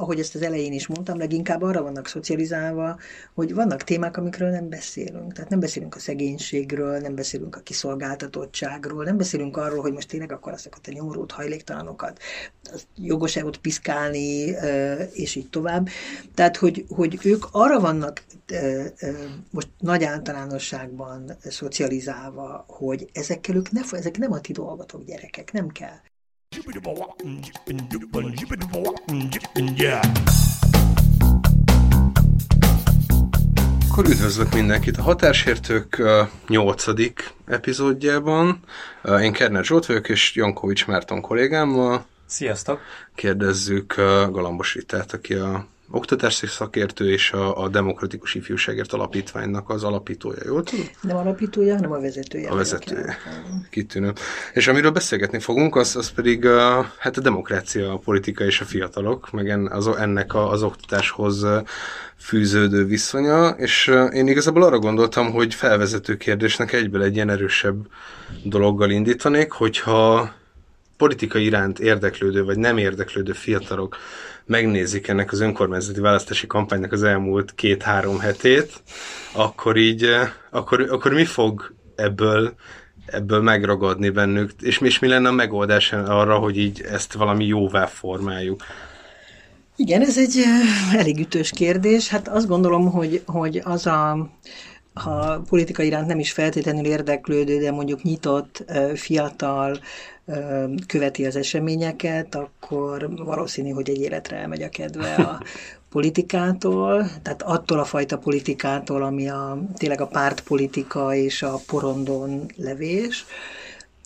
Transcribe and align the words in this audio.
ahogy 0.00 0.20
ezt 0.20 0.34
az 0.34 0.42
elején 0.42 0.72
is 0.72 0.86
mondtam, 0.86 1.18
leginkább 1.18 1.62
arra 1.62 1.82
vannak 1.82 2.08
szocializálva, 2.08 2.98
hogy 3.34 3.54
vannak 3.54 3.82
témák, 3.82 4.16
amikről 4.16 4.50
nem 4.50 4.68
beszélünk. 4.68 5.32
Tehát 5.32 5.50
nem 5.50 5.60
beszélünk 5.60 5.94
a 5.94 5.98
szegénységről, 5.98 6.98
nem 6.98 7.14
beszélünk 7.14 7.56
a 7.56 7.60
kiszolgáltatottságról, 7.60 9.04
nem 9.04 9.16
beszélünk 9.16 9.56
arról, 9.56 9.80
hogy 9.80 9.92
most 9.92 10.08
tényleg 10.08 10.32
akkor 10.32 10.52
azokat 10.52 10.86
a 10.86 10.92
nyomorult 10.92 11.32
hajléktalanokat 11.32 12.18
jogos-e 12.96 13.44
ott 13.44 13.58
piszkálni, 13.58 14.54
és 15.12 15.34
így 15.34 15.50
tovább. 15.50 15.88
Tehát, 16.34 16.56
hogy, 16.56 16.84
hogy 16.88 17.18
ők 17.22 17.44
arra 17.50 17.80
vannak 17.80 18.24
most 19.50 19.68
nagy 19.78 20.04
általánosságban 20.04 21.36
szocializálva, 21.40 22.64
hogy 22.68 23.10
ezekkel 23.12 23.56
ők 23.56 23.70
ne, 23.70 23.80
ezek 23.90 24.18
nem 24.18 24.32
a 24.32 24.40
ti 24.40 24.52
dolgotok, 24.52 25.04
gyerekek, 25.04 25.52
nem 25.52 25.68
kell. 25.68 25.98
Akkor 33.90 34.08
üdvözlök 34.08 34.54
mindenkit 34.54 34.96
a 34.96 35.02
Határsértők 35.02 36.02
8. 36.48 36.84
epizódjában. 37.46 38.60
Én 39.22 39.32
Kerner 39.32 39.64
Zsolt 39.64 39.86
vagyok, 39.86 40.08
és 40.08 40.34
Jankovics 40.34 40.86
Márton 40.86 41.20
kollégámmal. 41.20 42.06
Sziasztok! 42.26 42.80
Kérdezzük 43.14 43.94
Galambos 44.30 44.74
Ritát, 44.74 45.12
aki 45.12 45.34
a 45.34 45.66
oktatási 45.90 46.46
szakértő 46.46 47.12
és 47.12 47.32
a, 47.32 47.62
a 47.62 47.68
Demokratikus 47.68 48.34
Ifjúságért 48.34 48.92
Alapítványnak 48.92 49.70
az 49.70 49.84
alapítója, 49.84 50.38
jól 50.44 50.62
tudom? 50.62 50.86
Nem 51.00 51.16
alapítója, 51.16 51.74
hanem 51.74 51.92
a 51.92 52.00
vezetője. 52.00 52.48
A 52.48 52.54
vezetője. 52.54 53.18
Kitűnő. 53.70 54.12
És 54.52 54.68
amiről 54.68 54.90
beszélgetni 54.90 55.38
fogunk, 55.38 55.76
az, 55.76 55.96
az 55.96 56.10
pedig 56.10 56.46
a, 56.46 56.92
hát 56.98 57.16
a 57.16 57.20
demokrácia, 57.20 57.92
a 57.92 57.98
politika 57.98 58.44
és 58.44 58.60
a 58.60 58.64
fiatalok, 58.64 59.30
meg 59.30 59.48
en, 59.48 59.66
az, 59.66 59.86
ennek 59.86 60.34
a, 60.34 60.50
az 60.50 60.62
oktatáshoz 60.62 61.46
fűződő 62.16 62.84
viszonya, 62.84 63.48
és 63.48 63.92
én 64.12 64.26
igazából 64.26 64.62
arra 64.62 64.78
gondoltam, 64.78 65.30
hogy 65.30 65.54
felvezető 65.54 66.16
kérdésnek 66.16 66.72
egyből 66.72 67.02
egy 67.02 67.14
ilyen 67.14 67.30
erősebb 67.30 67.86
dologgal 68.44 68.90
indítanék, 68.90 69.50
hogyha 69.50 70.32
politika 70.96 71.38
iránt 71.38 71.78
érdeklődő 71.78 72.44
vagy 72.44 72.58
nem 72.58 72.78
érdeklődő 72.78 73.32
fiatalok 73.32 73.96
megnézik 74.48 75.08
ennek 75.08 75.32
az 75.32 75.40
önkormányzati 75.40 76.00
választási 76.00 76.46
kampánynak 76.46 76.92
az 76.92 77.02
elmúlt 77.02 77.54
két-három 77.54 78.18
hetét, 78.18 78.82
akkor 79.32 79.76
így, 79.76 80.04
eh, 80.04 80.28
akkor, 80.50 80.80
akkor 80.90 81.12
mi 81.12 81.24
fog 81.24 81.74
ebből 81.94 82.54
ebből 83.06 83.40
megragadni 83.40 84.10
bennük, 84.10 84.50
és 84.60 84.80
és 84.80 84.98
mi 84.98 85.08
lenne 85.08 85.28
a 85.28 85.32
megoldás 85.32 85.92
arra, 85.92 86.38
hogy 86.38 86.58
így 86.58 86.80
ezt 86.80 87.12
valami 87.12 87.46
jóvá 87.46 87.86
formáljuk? 87.86 88.62
Igen, 89.76 90.00
ez 90.00 90.18
egy 90.18 90.36
eh, 90.36 90.94
elég 90.94 91.18
ütős 91.18 91.50
kérdés. 91.50 92.08
Hát 92.08 92.28
azt 92.28 92.48
gondolom, 92.48 92.90
hogy, 92.90 93.22
hogy 93.26 93.60
az 93.64 93.86
a 93.86 94.30
ha 94.94 95.42
politika 95.48 95.82
iránt 95.82 96.06
nem 96.06 96.18
is 96.18 96.32
feltétlenül 96.32 96.84
érdeklődő, 96.84 97.58
de 97.58 97.70
mondjuk 97.70 98.02
nyitott, 98.02 98.64
eh, 98.66 98.94
fiatal, 98.94 99.78
követi 100.86 101.26
az 101.26 101.36
eseményeket, 101.36 102.34
akkor 102.34 103.16
valószínű, 103.16 103.70
hogy 103.70 103.90
egy 103.90 104.00
életre 104.00 104.36
elmegy 104.36 104.62
a 104.62 104.68
kedve 104.68 105.14
a 105.14 105.42
politikától, 105.90 107.10
tehát 107.22 107.42
attól 107.42 107.78
a 107.78 107.84
fajta 107.84 108.18
politikától, 108.18 109.02
ami 109.02 109.28
a, 109.28 109.58
tényleg 109.76 110.00
a 110.00 110.06
pártpolitika 110.06 111.14
és 111.14 111.42
a 111.42 111.60
porondon 111.66 112.46
levés. 112.56 113.26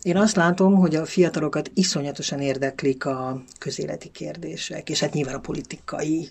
Én 0.03 0.17
azt 0.17 0.37
látom, 0.37 0.75
hogy 0.75 0.95
a 0.95 1.05
fiatalokat 1.05 1.71
iszonyatosan 1.75 2.41
érdeklik 2.41 3.05
a 3.05 3.43
közéleti 3.59 4.11
kérdések, 4.11 4.91
és 4.91 5.01
hát 5.01 5.13
nyilván 5.13 5.35
a 5.35 5.41
politikai 5.41 6.29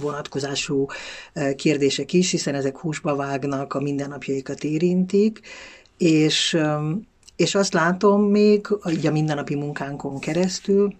vonatkozású 0.00 0.86
kérdések 1.56 2.12
is, 2.12 2.30
hiszen 2.30 2.54
ezek 2.54 2.78
húsba 2.78 3.16
vágnak, 3.16 3.74
a 3.74 3.80
mindennapjaikat 3.80 4.64
érintik, 4.64 5.40
és 5.98 6.58
és 7.36 7.54
azt 7.54 7.72
látom 7.72 8.22
még 8.22 8.66
így 8.90 9.06
a 9.06 9.10
mindennapi 9.10 9.54
munkánkon 9.54 10.18
keresztül, 10.18 10.94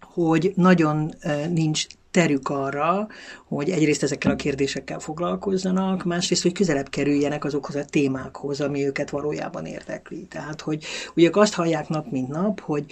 hogy 0.00 0.52
nagyon 0.56 1.14
nincs 1.50 1.86
terük 2.10 2.48
arra, 2.48 3.08
hogy 3.46 3.70
egyrészt 3.70 4.02
ezekkel 4.02 4.32
a 4.32 4.36
kérdésekkel 4.36 4.98
foglalkozzanak, 4.98 6.04
másrészt, 6.04 6.42
hogy 6.42 6.52
közelebb 6.52 6.88
kerüljenek 6.88 7.44
azokhoz 7.44 7.74
a 7.74 7.84
témákhoz, 7.84 8.60
ami 8.60 8.86
őket 8.86 9.10
valójában 9.10 9.66
érdekli. 9.66 10.26
Tehát, 10.26 10.60
hogy 10.60 10.84
ugye 11.14 11.30
azt 11.32 11.54
hallják 11.54 11.88
nap 11.88 12.10
mint 12.10 12.28
nap, 12.28 12.60
hogy, 12.60 12.84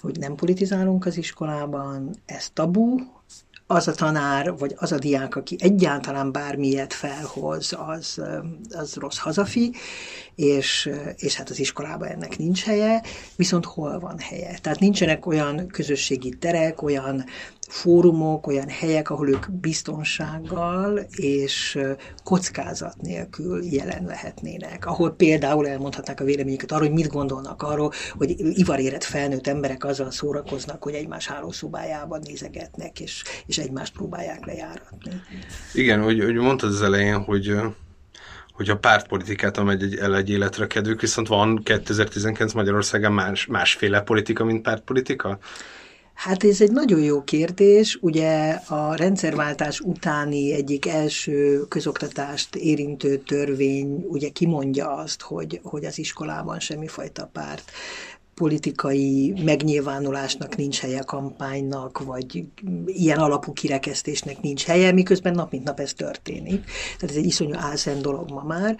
hogy 0.00 0.18
nem 0.18 0.34
politizálunk 0.34 1.06
az 1.06 1.16
iskolában, 1.16 2.10
ez 2.26 2.50
tabu, 2.52 2.96
az 3.66 3.88
a 3.88 3.92
tanár, 3.92 4.56
vagy 4.58 4.74
az 4.76 4.92
a 4.92 4.98
diák, 4.98 5.36
aki 5.36 5.56
egyáltalán 5.58 6.32
bármilyet 6.32 6.92
felhoz, 6.92 7.76
az, 7.86 8.22
az 8.70 8.94
rossz 8.94 9.18
hazafi, 9.18 9.72
és, 10.40 10.90
és 11.16 11.34
hát 11.34 11.50
az 11.50 11.58
iskolában 11.58 12.08
ennek 12.08 12.38
nincs 12.38 12.64
helye, 12.64 13.02
viszont 13.36 13.64
hol 13.64 13.98
van 13.98 14.18
helye? 14.18 14.58
Tehát 14.62 14.78
nincsenek 14.78 15.26
olyan 15.26 15.66
közösségi 15.66 16.28
terek, 16.38 16.82
olyan 16.82 17.24
fórumok, 17.68 18.46
olyan 18.46 18.68
helyek, 18.68 19.10
ahol 19.10 19.28
ők 19.28 19.50
biztonsággal 19.50 20.98
és 21.10 21.78
kockázat 22.24 22.96
nélkül 23.00 23.64
jelen 23.64 24.04
lehetnének. 24.04 24.86
Ahol 24.86 25.10
például 25.10 25.68
elmondhatnák 25.68 26.20
a 26.20 26.24
véleményüket 26.24 26.72
arról, 26.72 26.86
hogy 26.86 26.96
mit 26.96 27.08
gondolnak 27.08 27.62
arról, 27.62 27.92
hogy 28.16 28.34
ivarérett 28.38 29.04
felnőtt 29.04 29.46
emberek 29.46 29.84
azzal 29.84 30.10
szórakoznak, 30.10 30.82
hogy 30.82 30.94
egymás 30.94 31.26
hálószobájában 31.26 32.20
nézegetnek, 32.24 33.00
és, 33.00 33.22
és 33.46 33.58
egymást 33.58 33.92
próbálják 33.92 34.46
lejáratni. 34.46 35.22
Igen, 35.74 36.02
hogy, 36.02 36.24
hogy 36.24 36.34
mondtad 36.34 36.70
az 36.70 36.82
elején, 36.82 37.18
hogy 37.18 37.52
hogy 38.60 38.70
a 38.70 38.76
pártpolitikát 38.76 39.64
megy 39.64 39.82
egy, 39.82 39.96
el 39.96 40.16
egy 40.16 40.30
életre 40.30 40.66
kedvük, 40.66 41.00
viszont 41.00 41.28
van 41.28 41.62
2019 41.62 42.52
Magyarországon 42.52 43.12
más, 43.12 43.46
másféle 43.46 44.00
politika, 44.00 44.44
mint 44.44 44.62
pártpolitika? 44.62 45.38
Hát 46.14 46.44
ez 46.44 46.60
egy 46.60 46.70
nagyon 46.72 47.00
jó 47.00 47.24
kérdés. 47.24 47.98
Ugye 48.00 48.50
a 48.50 48.94
rendszerváltás 48.94 49.80
utáni 49.80 50.52
egyik 50.52 50.86
első 50.86 51.64
közoktatást 51.68 52.54
érintő 52.54 53.16
törvény 53.16 54.04
ugye 54.08 54.28
kimondja 54.28 54.92
azt, 54.92 55.22
hogy, 55.22 55.60
hogy 55.62 55.84
az 55.84 55.98
iskolában 55.98 56.60
semmifajta 56.60 57.30
párt 57.32 57.70
politikai 58.40 59.34
megnyilvánulásnak 59.44 60.56
nincs 60.56 60.80
helye, 60.80 61.00
kampánynak, 61.00 62.04
vagy 62.04 62.44
ilyen 62.86 63.18
alapú 63.18 63.52
kirekesztésnek 63.52 64.40
nincs 64.40 64.64
helye, 64.64 64.92
miközben 64.92 65.34
nap 65.34 65.50
mint 65.50 65.64
nap 65.64 65.80
ez 65.80 65.92
történik. 65.92 66.64
Tehát 66.98 67.16
ez 67.16 67.16
egy 67.16 67.26
iszonyú 67.26 67.54
álszent 67.54 68.02
dolog 68.02 68.30
ma 68.30 68.42
már. 68.42 68.76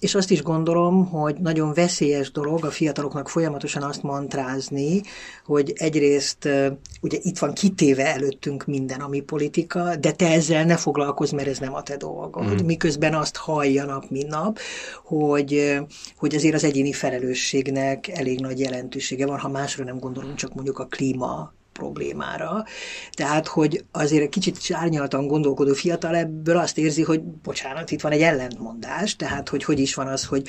És 0.00 0.14
azt 0.14 0.30
is 0.30 0.42
gondolom, 0.42 1.06
hogy 1.06 1.36
nagyon 1.40 1.72
veszélyes 1.74 2.30
dolog 2.30 2.64
a 2.64 2.70
fiataloknak 2.70 3.28
folyamatosan 3.28 3.82
azt 3.82 4.02
mantrázni, 4.02 5.00
hogy 5.48 5.72
egyrészt 5.74 6.48
ugye 7.00 7.18
itt 7.22 7.38
van 7.38 7.52
kitéve 7.52 8.14
előttünk 8.14 8.66
minden, 8.66 9.00
ami 9.00 9.20
politika, 9.20 9.96
de 9.96 10.12
te 10.12 10.32
ezzel 10.32 10.64
ne 10.64 10.76
foglalkozz, 10.76 11.32
mert 11.32 11.48
ez 11.48 11.58
nem 11.58 11.74
a 11.74 11.82
te 11.82 11.96
dolgod. 11.96 12.62
Mm. 12.62 12.66
Miközben 12.66 13.14
azt 13.14 13.36
hallja 13.36 13.84
nap, 13.84 14.10
mint 14.10 14.28
nap, 14.28 14.58
hogy, 15.04 15.78
hogy 16.16 16.34
azért 16.34 16.54
az 16.54 16.64
egyéni 16.64 16.92
felelősségnek 16.92 18.08
elég 18.08 18.40
nagy 18.40 18.58
jelentősége 18.58 19.26
van, 19.26 19.38
ha 19.38 19.48
másra 19.48 19.84
nem 19.84 19.98
gondolunk, 19.98 20.34
csak 20.34 20.54
mondjuk 20.54 20.78
a 20.78 20.86
klíma 20.86 21.52
problémára. 21.72 22.64
Tehát, 23.12 23.46
hogy 23.46 23.84
azért 23.92 24.22
egy 24.22 24.28
kicsit 24.28 24.58
árnyaltan 24.70 25.26
gondolkodó 25.26 25.72
fiatal 25.72 26.16
ebből 26.16 26.56
azt 26.56 26.78
érzi, 26.78 27.02
hogy 27.02 27.22
bocsánat, 27.22 27.90
itt 27.90 28.00
van 28.00 28.12
egy 28.12 28.22
ellentmondás, 28.22 29.16
tehát, 29.16 29.48
hogy 29.48 29.64
hogy 29.64 29.78
is 29.78 29.94
van 29.94 30.06
az, 30.06 30.24
hogy, 30.24 30.48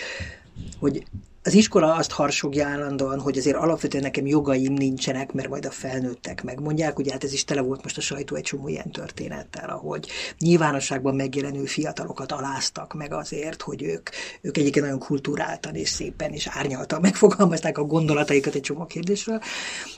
hogy 0.80 1.04
az 1.44 1.54
iskola 1.54 1.94
azt 1.96 2.12
harsogja 2.12 2.68
állandóan, 2.68 3.20
hogy 3.20 3.38
azért 3.38 3.56
alapvetően 3.56 4.04
nekem 4.04 4.26
jogaim 4.26 4.74
nincsenek, 4.74 5.32
mert 5.32 5.50
majd 5.50 5.66
a 5.66 5.72
felnőttek 5.72 6.44
megmondják. 6.44 7.00
Ugye 7.00 7.12
hát 7.12 7.24
ez 7.24 7.34
is 7.34 7.44
tele 7.44 7.62
volt 7.62 7.84
most 7.84 7.98
a 7.98 8.02
sajtó 8.02 8.36
egy 8.36 8.44
csomó 8.44 8.68
ilyen 8.68 8.92
történettel, 8.92 9.70
ahogy 9.70 10.08
nyilvánosságban 10.40 11.16
megjelenő 11.16 11.66
fiatalokat 11.66 12.32
aláztak 12.32 12.94
meg 12.94 13.14
azért, 13.14 13.62
hogy 13.62 13.84
ők, 13.84 14.10
ők 14.42 14.58
egyébként 14.58 14.86
nagyon 14.86 15.00
kulturáltan 15.00 15.76
és 15.76 15.90
szépen 15.90 16.32
és 16.32 16.48
árnyaltan 16.48 17.02
megfogalmazták 17.02 17.78
a 17.78 17.84
gondolataikat 17.84 18.56
egy 18.56 18.62
csomó 18.62 18.86
kérdésről. 18.86 19.42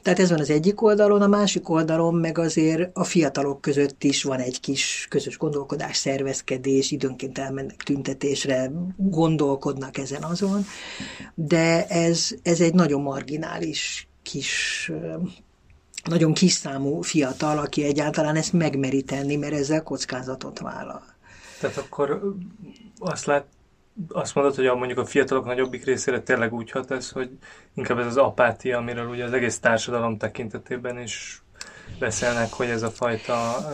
Tehát 0.01 0.19
ez 0.19 0.29
van 0.29 0.39
az 0.39 0.49
egyik 0.49 0.81
oldalon, 0.81 1.21
a 1.21 1.27
másik 1.27 1.69
oldalon 1.69 2.15
meg 2.15 2.37
azért 2.37 2.89
a 2.93 3.03
fiatalok 3.03 3.61
között 3.61 4.03
is 4.03 4.23
van 4.23 4.39
egy 4.39 4.59
kis 4.59 5.05
közös 5.09 5.37
gondolkodás, 5.37 5.97
szervezkedés, 5.97 6.91
időnként 6.91 7.37
elmennek 7.37 7.83
tüntetésre, 7.83 8.71
gondolkodnak 8.97 9.97
ezen 9.97 10.23
azon 10.23 10.65
de 11.45 11.87
ez, 11.87 12.29
ez 12.43 12.61
egy 12.61 12.73
nagyon 12.73 13.01
marginális 13.01 14.07
kis 14.21 14.91
nagyon 16.03 16.33
kis 16.33 16.51
számú 16.51 17.01
fiatal, 17.01 17.57
aki 17.57 17.83
egyáltalán 17.83 18.35
ezt 18.35 18.53
megmeri 18.53 19.01
tenni, 19.01 19.35
mert 19.35 19.53
ezzel 19.53 19.83
kockázatot 19.83 20.59
vállal. 20.59 21.03
Tehát 21.59 21.77
akkor 21.77 22.35
azt 22.99 23.25
lát, 23.25 23.45
azt 24.07 24.35
mondod, 24.35 24.55
hogy 24.55 24.65
a, 24.65 24.75
mondjuk 24.75 24.99
a 24.99 25.05
fiatalok 25.05 25.45
nagyobbik 25.45 25.85
részére 25.85 26.21
tényleg 26.21 26.53
úgy 26.53 26.71
hat 26.71 26.91
ez, 26.91 27.09
hogy 27.09 27.29
inkább 27.75 27.99
ez 27.99 28.05
az 28.05 28.17
apátia, 28.17 28.77
amiről 28.77 29.07
ugye 29.07 29.23
az 29.23 29.33
egész 29.33 29.59
társadalom 29.59 30.17
tekintetében 30.17 30.99
is 30.99 31.43
beszélnek, 31.99 32.53
hogy 32.53 32.67
ez 32.67 32.81
a 32.83 32.89
fajta... 32.89 33.67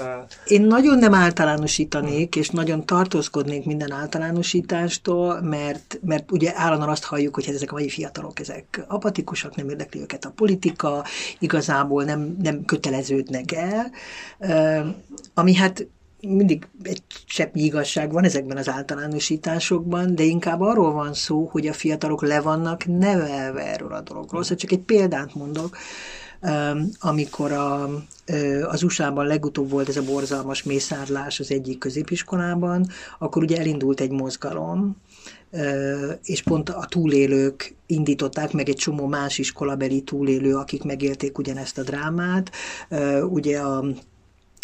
Én 0.45 0.61
nagyon 0.61 0.97
nem 0.97 1.13
általánosítanék, 1.13 2.35
és 2.35 2.49
nagyon 2.49 2.85
tartózkodnék 2.85 3.65
minden 3.65 3.91
általánosítástól, 3.91 5.41
mert, 5.41 5.99
mert 6.01 6.31
ugye 6.31 6.51
állandóan 6.55 6.91
azt 6.91 7.03
halljuk, 7.03 7.35
hogy 7.35 7.45
hát 7.45 7.55
ezek 7.55 7.71
a 7.71 7.75
mai 7.75 7.89
fiatalok, 7.89 8.39
ezek 8.39 8.85
apatikusak, 8.87 9.55
nem 9.55 9.69
érdekli 9.69 10.01
őket 10.01 10.25
a 10.25 10.31
politika, 10.35 11.03
igazából 11.39 12.03
nem, 12.03 12.37
nem 12.41 12.65
köteleződnek 12.65 13.51
el, 13.51 13.91
ami 15.33 15.55
hát 15.55 15.87
mindig 16.21 16.67
egy 16.83 17.03
cseppnyi 17.25 17.63
igazság 17.63 18.11
van 18.11 18.23
ezekben 18.23 18.57
az 18.57 18.69
általánosításokban, 18.69 20.15
de 20.15 20.23
inkább 20.23 20.61
arról 20.61 20.91
van 20.91 21.13
szó, 21.13 21.47
hogy 21.51 21.67
a 21.67 21.73
fiatalok 21.73 22.21
le 22.21 22.41
vannak 22.41 22.85
nevelve 22.85 23.61
erről 23.61 23.93
a 23.93 24.01
dologról. 24.01 24.43
Szóval 24.43 24.57
csak 24.57 24.71
egy 24.71 24.79
példát 24.79 25.35
mondok, 25.35 25.77
amikor 26.99 27.51
a, 27.51 27.89
az 28.67 28.83
USA-ban 28.83 29.25
legutóbb 29.25 29.69
volt 29.69 29.89
ez 29.89 29.97
a 29.97 30.03
borzalmas 30.03 30.63
mészárlás 30.63 31.39
az 31.39 31.51
egyik 31.51 31.77
középiskolában, 31.77 32.87
akkor 33.19 33.43
ugye 33.43 33.57
elindult 33.57 33.99
egy 33.99 34.11
mozgalom, 34.11 34.97
és 36.23 36.43
pont 36.43 36.69
a 36.69 36.85
túlélők 36.89 37.75
indították 37.85 38.51
meg 38.51 38.69
egy 38.69 38.75
csomó 38.75 39.07
más 39.07 39.37
iskolabeli 39.37 40.01
túlélő, 40.01 40.55
akik 40.55 40.83
megélték 40.83 41.37
ugyanezt 41.37 41.77
a 41.77 41.83
drámát. 41.83 42.51
Ugye 43.29 43.59
a 43.59 43.85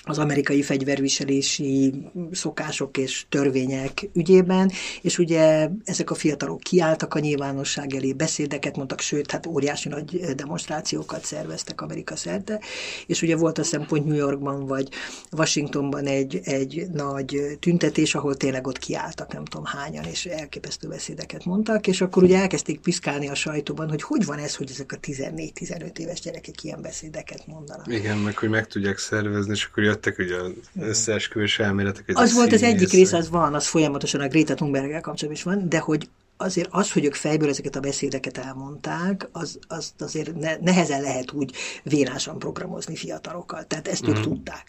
az 0.05 0.17
amerikai 0.17 0.61
fegyverviselési 0.61 1.93
szokások 2.31 2.97
és 2.97 3.25
törvények 3.29 4.09
ügyében, 4.13 4.71
és 5.01 5.17
ugye 5.17 5.69
ezek 5.83 6.11
a 6.11 6.15
fiatalok 6.15 6.59
kiálltak 6.59 7.13
a 7.13 7.19
nyilvánosság 7.19 7.93
elé, 7.95 8.13
beszédeket 8.13 8.75
mondtak, 8.75 8.99
sőt, 8.99 9.31
hát 9.31 9.45
óriási 9.45 9.89
nagy 9.89 10.19
demonstrációkat 10.35 11.25
szerveztek 11.25 11.81
Amerika 11.81 12.15
szerte, 12.15 12.59
és 13.05 13.21
ugye 13.21 13.35
volt 13.35 13.57
a 13.57 13.63
szempont 13.63 14.05
New 14.05 14.15
Yorkban 14.15 14.65
vagy 14.65 14.89
Washingtonban 15.31 16.05
egy, 16.05 16.39
egy 16.43 16.87
nagy 16.93 17.57
tüntetés, 17.59 18.15
ahol 18.15 18.35
tényleg 18.35 18.67
ott 18.67 18.77
kiálltak, 18.77 19.33
nem 19.33 19.45
tudom 19.45 19.65
hányan, 19.65 20.03
és 20.03 20.25
elképesztő 20.25 20.87
beszédeket 20.87 21.45
mondtak, 21.45 21.87
és 21.87 22.01
akkor 22.01 22.23
ugye 22.23 22.37
elkezdték 22.37 22.79
piszkálni 22.79 23.27
a 23.29 23.35
sajtóban, 23.35 23.89
hogy 23.89 24.01
hogy 24.01 24.25
van 24.25 24.39
ez, 24.39 24.55
hogy 24.55 24.69
ezek 24.69 24.91
a 24.91 24.99
14-15 24.99 25.97
éves 25.97 26.19
gyerekek 26.19 26.63
ilyen 26.63 26.81
beszédeket 26.81 27.47
mondanak. 27.47 27.93
Igen, 27.93 28.17
meg 28.17 28.37
hogy 28.37 28.49
meg 28.49 28.67
tudják 28.67 28.97
szervezni, 28.97 29.51
és 29.51 29.65
akkor 29.65 29.83
jöttek 29.93 30.17
ugye 30.17 30.35
az 30.35 30.51
összeesküvés 30.79 31.59
elméletek. 31.59 32.11
Az 32.13 32.33
volt 32.33 32.53
az 32.53 32.63
egyik 32.63 32.91
rész, 32.91 33.13
az 33.13 33.29
van, 33.29 33.53
az 33.53 33.67
folyamatosan 33.67 34.21
a 34.21 34.27
Greta 34.27 34.53
thunberg 34.53 34.91
kapcsolatban 34.91 35.31
is 35.31 35.43
van, 35.43 35.69
de 35.69 35.79
hogy 35.79 36.09
azért 36.37 36.69
az, 36.71 36.91
hogy 36.91 37.05
ők 37.05 37.13
fejből 37.13 37.49
ezeket 37.49 37.75
a 37.75 37.79
beszédeket 37.79 38.37
elmondták, 38.37 39.29
az, 39.31 39.59
az 39.67 39.93
azért 39.99 40.35
ne, 40.35 40.55
nehezen 40.55 41.01
lehet 41.01 41.31
úgy 41.31 41.55
vénásan 41.83 42.39
programozni 42.39 42.95
fiatalokkal. 42.95 43.63
Tehát 43.63 43.87
ezt 43.87 44.07
ők 44.07 44.19
mm. 44.19 44.21
tudták. 44.21 44.67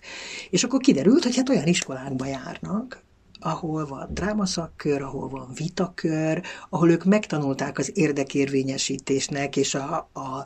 És 0.51 0.65
akkor 0.65 0.81
kiderült, 0.81 1.23
hogy 1.23 1.37
hát 1.37 1.49
olyan 1.49 1.67
iskolákba 1.67 2.27
járnak, 2.27 3.03
ahol 3.41 3.87
van 3.87 4.09
drámaszakkör, 4.11 5.03
ahol 5.03 5.29
van 5.29 5.49
vitakör, 5.55 6.43
ahol 6.69 6.91
ők 6.91 7.05
megtanulták 7.05 7.79
az 7.79 7.91
érdekérvényesítésnek 7.95 9.57
és 9.57 9.75
a, 9.75 9.97
a 10.13 10.45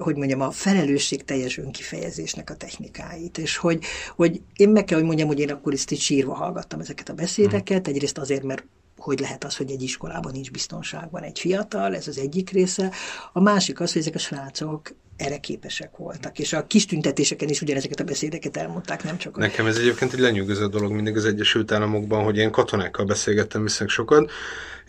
hogy 0.00 0.16
mondjam, 0.16 0.40
a 0.40 0.50
felelősség 0.50 1.24
teljes 1.24 1.58
önkifejezésnek 1.58 2.50
a 2.50 2.56
technikáit, 2.56 3.38
és 3.38 3.56
hogy, 3.56 3.84
hogy 4.16 4.40
én 4.56 4.68
meg 4.68 4.84
kell, 4.84 4.98
hogy 4.98 5.06
mondjam, 5.06 5.28
hogy 5.28 5.40
én 5.40 5.50
akkor 5.50 5.72
ezt 5.72 5.90
így 5.90 6.00
sírva 6.00 6.34
hallgattam 6.34 6.80
ezeket 6.80 7.08
a 7.08 7.14
beszédeket, 7.14 7.88
egyrészt 7.88 8.18
azért, 8.18 8.42
mert 8.42 8.64
hogy 8.96 9.20
lehet 9.20 9.44
az, 9.44 9.56
hogy 9.56 9.70
egy 9.70 9.82
iskolában 9.82 10.32
nincs 10.32 10.50
biztonságban 10.50 11.22
egy 11.22 11.38
fiatal, 11.38 11.94
ez 11.94 12.08
az 12.08 12.18
egyik 12.18 12.50
része. 12.50 12.92
A 13.32 13.40
másik 13.40 13.80
az, 13.80 13.92
hogy 13.92 14.00
ezek 14.00 14.14
a 14.14 14.18
srácok 14.18 14.94
erre 15.20 15.38
képesek 15.38 15.96
voltak. 15.96 16.38
És 16.38 16.52
a 16.52 16.66
kis 16.66 16.86
tüntetéseken 16.86 17.48
is 17.48 17.60
ugyanezeket 17.60 18.00
a 18.00 18.04
beszédeket 18.04 18.56
elmondták, 18.56 19.04
nem 19.04 19.18
csak... 19.18 19.36
Nekem 19.36 19.66
ez 19.66 19.76
egyébként 19.76 20.12
egy 20.12 20.18
lenyűgöző 20.18 20.66
dolog 20.66 20.92
mindig 20.92 21.16
az 21.16 21.24
Egyesült 21.24 21.72
Államokban, 21.72 22.24
hogy 22.24 22.36
én 22.36 22.50
katonákkal 22.50 23.04
beszélgettem 23.04 23.62
viszonylag 23.62 23.94
sokat, 23.94 24.30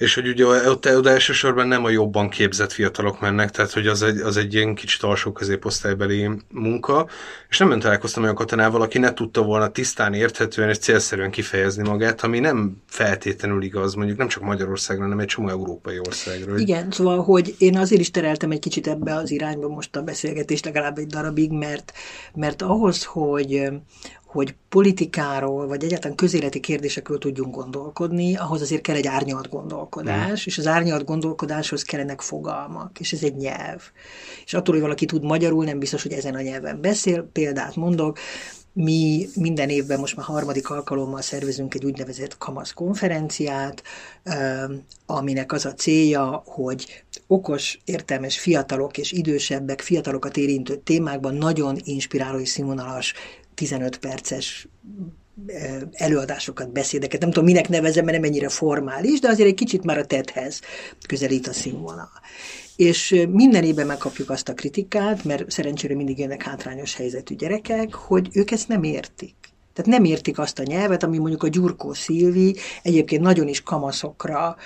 és 0.01 0.13
hogy 0.13 0.27
ugye 0.27 0.45
ott, 0.45 0.95
ott 0.95 1.07
elsősorban 1.07 1.67
nem 1.67 1.83
a 1.83 1.89
jobban 1.89 2.29
képzett 2.29 2.71
fiatalok 2.71 3.19
mennek, 3.19 3.51
tehát 3.51 3.71
hogy 3.71 3.87
az 3.87 4.01
egy, 4.01 4.17
az 4.17 4.37
egy 4.37 4.53
ilyen 4.53 4.75
kicsit 4.75 5.03
alsó 5.03 5.31
középosztálybeli 5.31 6.29
munka, 6.49 7.07
és 7.49 7.57
nem 7.57 7.79
találkoztam 7.79 8.23
olyan 8.23 8.35
katonával, 8.35 8.81
aki 8.81 8.97
ne 8.97 9.13
tudta 9.13 9.41
volna 9.41 9.67
tisztán, 9.67 10.13
érthetően 10.13 10.69
és 10.69 10.77
célszerűen 10.77 11.31
kifejezni 11.31 11.87
magát, 11.87 12.21
ami 12.21 12.39
nem 12.39 12.81
feltétlenül 12.87 13.63
igaz, 13.63 13.93
mondjuk 13.93 14.17
nem 14.17 14.27
csak 14.27 14.43
Magyarországra, 14.43 15.03
hanem 15.03 15.19
egy 15.19 15.25
csomó 15.25 15.49
európai 15.49 15.99
országról. 15.99 16.59
Igen, 16.59 16.91
szóval, 16.91 17.23
hogy 17.23 17.55
én 17.57 17.77
azért 17.77 18.01
is 18.01 18.11
tereltem 18.11 18.51
egy 18.51 18.59
kicsit 18.59 18.87
ebbe 18.87 19.15
az 19.15 19.31
irányba 19.31 19.67
most 19.67 19.95
a 19.95 20.03
beszélgetést 20.21 20.65
legalább 20.65 20.97
egy 20.97 21.07
darabig, 21.07 21.51
mert, 21.51 21.93
mert 22.33 22.61
ahhoz, 22.61 23.03
hogy, 23.03 23.69
hogy 24.25 24.55
politikáról, 24.69 25.67
vagy 25.67 25.83
egyáltalán 25.83 26.17
közéleti 26.17 26.59
kérdésekről 26.59 27.17
tudjunk 27.17 27.55
gondolkodni, 27.55 28.35
ahhoz 28.35 28.61
azért 28.61 28.81
kell 28.81 28.95
egy 28.95 29.07
árnyalt 29.07 29.49
gondolkodás, 29.49 30.41
mm. 30.41 30.45
és 30.45 30.57
az 30.57 30.67
árnyalt 30.67 31.05
gondolkodáshoz 31.05 31.83
kellenek 31.83 32.21
fogalmak, 32.21 32.99
és 32.99 33.13
ez 33.13 33.23
egy 33.23 33.35
nyelv. 33.35 33.81
És 34.45 34.53
attól, 34.53 34.73
hogy 34.73 34.83
valaki 34.83 35.05
tud 35.05 35.23
magyarul, 35.23 35.63
nem 35.63 35.79
biztos, 35.79 36.03
hogy 36.03 36.13
ezen 36.13 36.35
a 36.35 36.41
nyelven 36.41 36.81
beszél. 36.81 37.29
Példát 37.33 37.75
mondok, 37.75 38.17
mi 38.73 39.27
minden 39.35 39.69
évben 39.69 39.99
most 39.99 40.15
már 40.15 40.25
harmadik 40.25 40.69
alkalommal 40.69 41.21
szervezünk 41.21 41.73
egy 41.73 41.85
úgynevezett 41.85 42.37
kamasz 42.37 42.71
konferenciát, 42.71 43.83
aminek 45.05 45.51
az 45.51 45.65
a 45.65 45.73
célja, 45.73 46.41
hogy 46.45 47.03
okos, 47.31 47.79
értelmes 47.85 48.39
fiatalok 48.39 48.97
és 48.97 49.11
idősebbek, 49.11 49.81
fiatalokat 49.81 50.37
érintő 50.37 50.75
témákban 50.75 51.35
nagyon 51.35 51.77
inspiráló 51.83 52.39
és 52.39 52.49
színvonalas 52.49 53.13
15 53.53 53.97
perces 53.97 54.67
előadásokat, 55.91 56.71
beszédeket, 56.71 57.21
nem 57.21 57.29
tudom, 57.29 57.45
minek 57.45 57.69
nevezem, 57.69 58.05
mert 58.05 58.17
nem 58.17 58.29
ennyire 58.29 58.49
formális, 58.49 59.19
de 59.19 59.27
azért 59.27 59.47
egy 59.49 59.55
kicsit 59.55 59.83
már 59.83 59.97
a 59.97 60.05
tethez 60.05 60.61
közelít 61.07 61.47
a 61.47 61.53
színvonal. 61.53 62.11
És 62.75 63.25
minden 63.29 63.63
évben 63.63 63.85
megkapjuk 63.85 64.29
azt 64.29 64.49
a 64.49 64.53
kritikát, 64.53 65.23
mert 65.23 65.51
szerencsére 65.51 65.95
mindig 65.95 66.19
jönnek 66.19 66.43
hátrányos 66.43 66.95
helyzetű 66.95 67.35
gyerekek, 67.35 67.93
hogy 67.93 68.27
ők 68.31 68.51
ezt 68.51 68.67
nem 68.67 68.83
értik. 68.83 69.35
Tehát 69.73 69.91
nem 69.91 70.03
értik 70.03 70.39
azt 70.39 70.59
a 70.59 70.63
nyelvet, 70.63 71.03
ami 71.03 71.17
mondjuk 71.17 71.43
a 71.43 71.47
Gyurkó 71.47 71.93
Szilvi 71.93 72.55
egyébként 72.83 73.21
nagyon 73.21 73.47
is 73.47 73.63
kamaszokra 73.63 74.57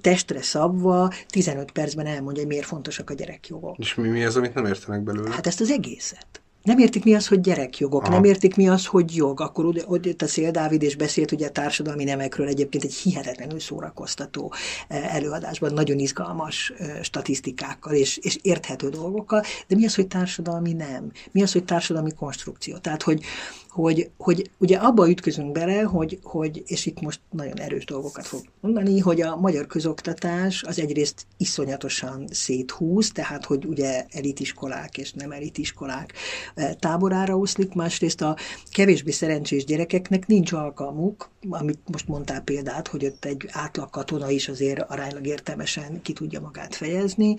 testre 0.00 0.42
szabva 0.42 1.12
15 1.28 1.70
percben 1.70 2.06
elmondja, 2.06 2.42
hogy 2.42 2.50
miért 2.50 2.66
fontosak 2.66 3.10
a 3.10 3.14
gyerekjogok. 3.14 3.78
És 3.78 3.94
mi, 3.94 4.08
mi 4.08 4.24
az, 4.24 4.36
amit 4.36 4.54
nem 4.54 4.66
értenek 4.66 5.02
belőle? 5.02 5.30
Hát 5.30 5.46
ezt 5.46 5.60
az 5.60 5.70
egészet 5.70 6.40
nem 6.62 6.78
értik 6.78 7.04
mi 7.04 7.14
az, 7.14 7.26
hogy 7.28 7.40
gyerekjogok, 7.40 8.02
Aha. 8.02 8.12
nem 8.12 8.24
értik 8.24 8.56
mi 8.56 8.68
az, 8.68 8.86
hogy 8.86 9.16
jog. 9.16 9.40
Akkor 9.40 9.64
ott, 9.64 9.88
ott 9.88 10.22
a 10.22 10.26
Szél 10.26 10.50
Dávid 10.50 10.82
és 10.82 10.96
beszélt 10.96 11.32
ugye 11.32 11.46
a 11.46 11.50
társadalmi 11.50 12.04
nemekről 12.04 12.46
egyébként 12.46 12.84
egy 12.84 12.94
hihetetlenül 12.94 13.60
szórakoztató 13.60 14.52
előadásban, 14.88 15.72
nagyon 15.72 15.98
izgalmas 15.98 16.72
statisztikákkal 17.02 17.94
és, 17.94 18.16
és 18.16 18.38
érthető 18.42 18.88
dolgokkal, 18.88 19.42
de 19.66 19.76
mi 19.76 19.84
az, 19.84 19.94
hogy 19.94 20.06
társadalmi 20.06 20.72
nem? 20.72 21.10
Mi 21.30 21.42
az, 21.42 21.52
hogy 21.52 21.64
társadalmi 21.64 22.12
konstrukció? 22.12 22.76
Tehát, 22.76 23.02
hogy, 23.02 23.22
hogy, 23.70 24.10
hogy 24.16 24.50
ugye 24.58 24.76
abba 24.76 25.08
ütközünk 25.08 25.52
bele, 25.52 25.82
hogy, 25.82 26.18
hogy, 26.22 26.62
és 26.66 26.86
itt 26.86 27.00
most 27.00 27.20
nagyon 27.30 27.58
erős 27.58 27.84
dolgokat 27.84 28.26
fog 28.26 28.40
mondani, 28.60 28.98
hogy 28.98 29.20
a 29.20 29.36
magyar 29.36 29.66
közoktatás 29.66 30.62
az 30.62 30.78
egyrészt 30.78 31.26
iszonyatosan 31.36 32.24
széthúz, 32.30 33.12
tehát 33.12 33.44
hogy 33.44 33.66
ugye 33.66 34.04
elitiskolák 34.10 34.98
és 34.98 35.12
nem 35.12 35.30
elitiskolák 35.30 36.12
eh, 36.54 36.70
táborára 36.78 37.36
oszlik, 37.36 37.74
másrészt 37.74 38.20
a 38.22 38.36
kevésbé 38.70 39.10
szerencsés 39.10 39.64
gyerekeknek 39.64 40.26
nincs 40.26 40.52
alkalmuk, 40.52 41.30
amit 41.48 41.78
most 41.92 42.08
mondtál 42.08 42.40
példát, 42.40 42.88
hogy 42.88 43.04
ott 43.04 43.24
egy 43.24 43.48
átlag 43.50 43.90
katona 43.90 44.30
is 44.30 44.48
azért 44.48 44.90
aránylag 44.90 45.26
értelmesen 45.26 46.02
ki 46.02 46.12
tudja 46.12 46.40
magát 46.40 46.74
fejezni, 46.74 47.34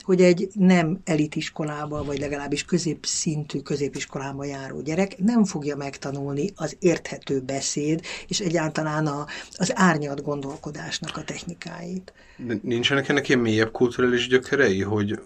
hogy 0.00 0.22
egy 0.22 0.48
nem 0.54 1.00
elitiskolába, 1.04 2.04
vagy 2.04 2.18
legalábbis 2.18 2.64
középszintű 2.64 3.58
középiskolába 3.58 4.44
járó 4.44 4.80
gyerek 4.80 5.18
nem 5.18 5.44
fogja 5.44 5.75
megtanulni 5.76 6.50
az 6.54 6.76
érthető 6.80 7.40
beszéd, 7.40 8.00
és 8.28 8.40
egyáltalán 8.40 9.06
a, 9.06 9.26
az 9.56 9.72
árnyalt 9.74 10.22
gondolkodásnak 10.22 11.16
a 11.16 11.24
technikáit. 11.24 12.12
De 12.36 12.54
nincsenek 12.62 13.08
ennek 13.08 13.28
ilyen 13.28 13.40
mélyebb 13.40 13.70
kulturális 13.70 14.28
gyökerei, 14.28 14.82
hogy 14.82 15.20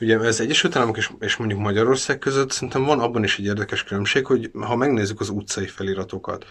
ugye 0.00 0.18
ez 0.18 0.40
Egyesült 0.40 0.76
Államok 0.76 0.96
és, 0.96 1.10
és 1.20 1.36
mondjuk 1.36 1.60
Magyarország 1.60 2.18
között 2.18 2.50
szerintem 2.50 2.84
van 2.84 3.00
abban 3.00 3.24
is 3.24 3.38
egy 3.38 3.44
érdekes 3.44 3.84
különbség, 3.84 4.26
hogy 4.26 4.50
ha 4.60 4.76
megnézzük 4.76 5.20
az 5.20 5.28
utcai 5.28 5.66
feliratokat, 5.66 6.44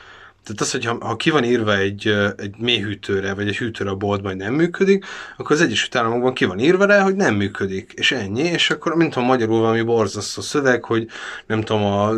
tehát 0.44 0.62
az, 0.62 0.72
hogy 0.72 0.86
ha, 0.86 0.98
ha 1.00 1.16
ki 1.16 1.30
van 1.30 1.44
írva 1.44 1.78
egy, 1.78 2.08
egy 2.38 2.56
mélyhűtőre, 2.58 3.34
vagy 3.34 3.48
egy 3.48 3.58
hűtőre 3.58 3.90
a 3.90 3.96
boltban, 3.96 4.32
hogy 4.32 4.42
nem 4.42 4.54
működik, 4.54 5.06
akkor 5.38 5.56
az 5.56 5.62
Egyesült 5.62 5.96
Államokban 5.96 6.34
ki 6.34 6.46
van 6.46 6.60
írva 6.60 6.86
rá, 6.86 7.02
hogy 7.02 7.16
nem 7.16 7.36
működik, 7.36 7.94
és 7.96 8.12
ennyi, 8.12 8.44
és 8.44 8.70
akkor, 8.70 8.96
mint 8.96 9.14
tudom, 9.14 9.28
magyarul 9.28 9.60
valami 9.60 9.82
borzasztó 9.82 10.42
szöveg, 10.42 10.84
hogy 10.84 11.08
nem 11.46 11.62
tudom, 11.62 11.84
a 11.84 12.14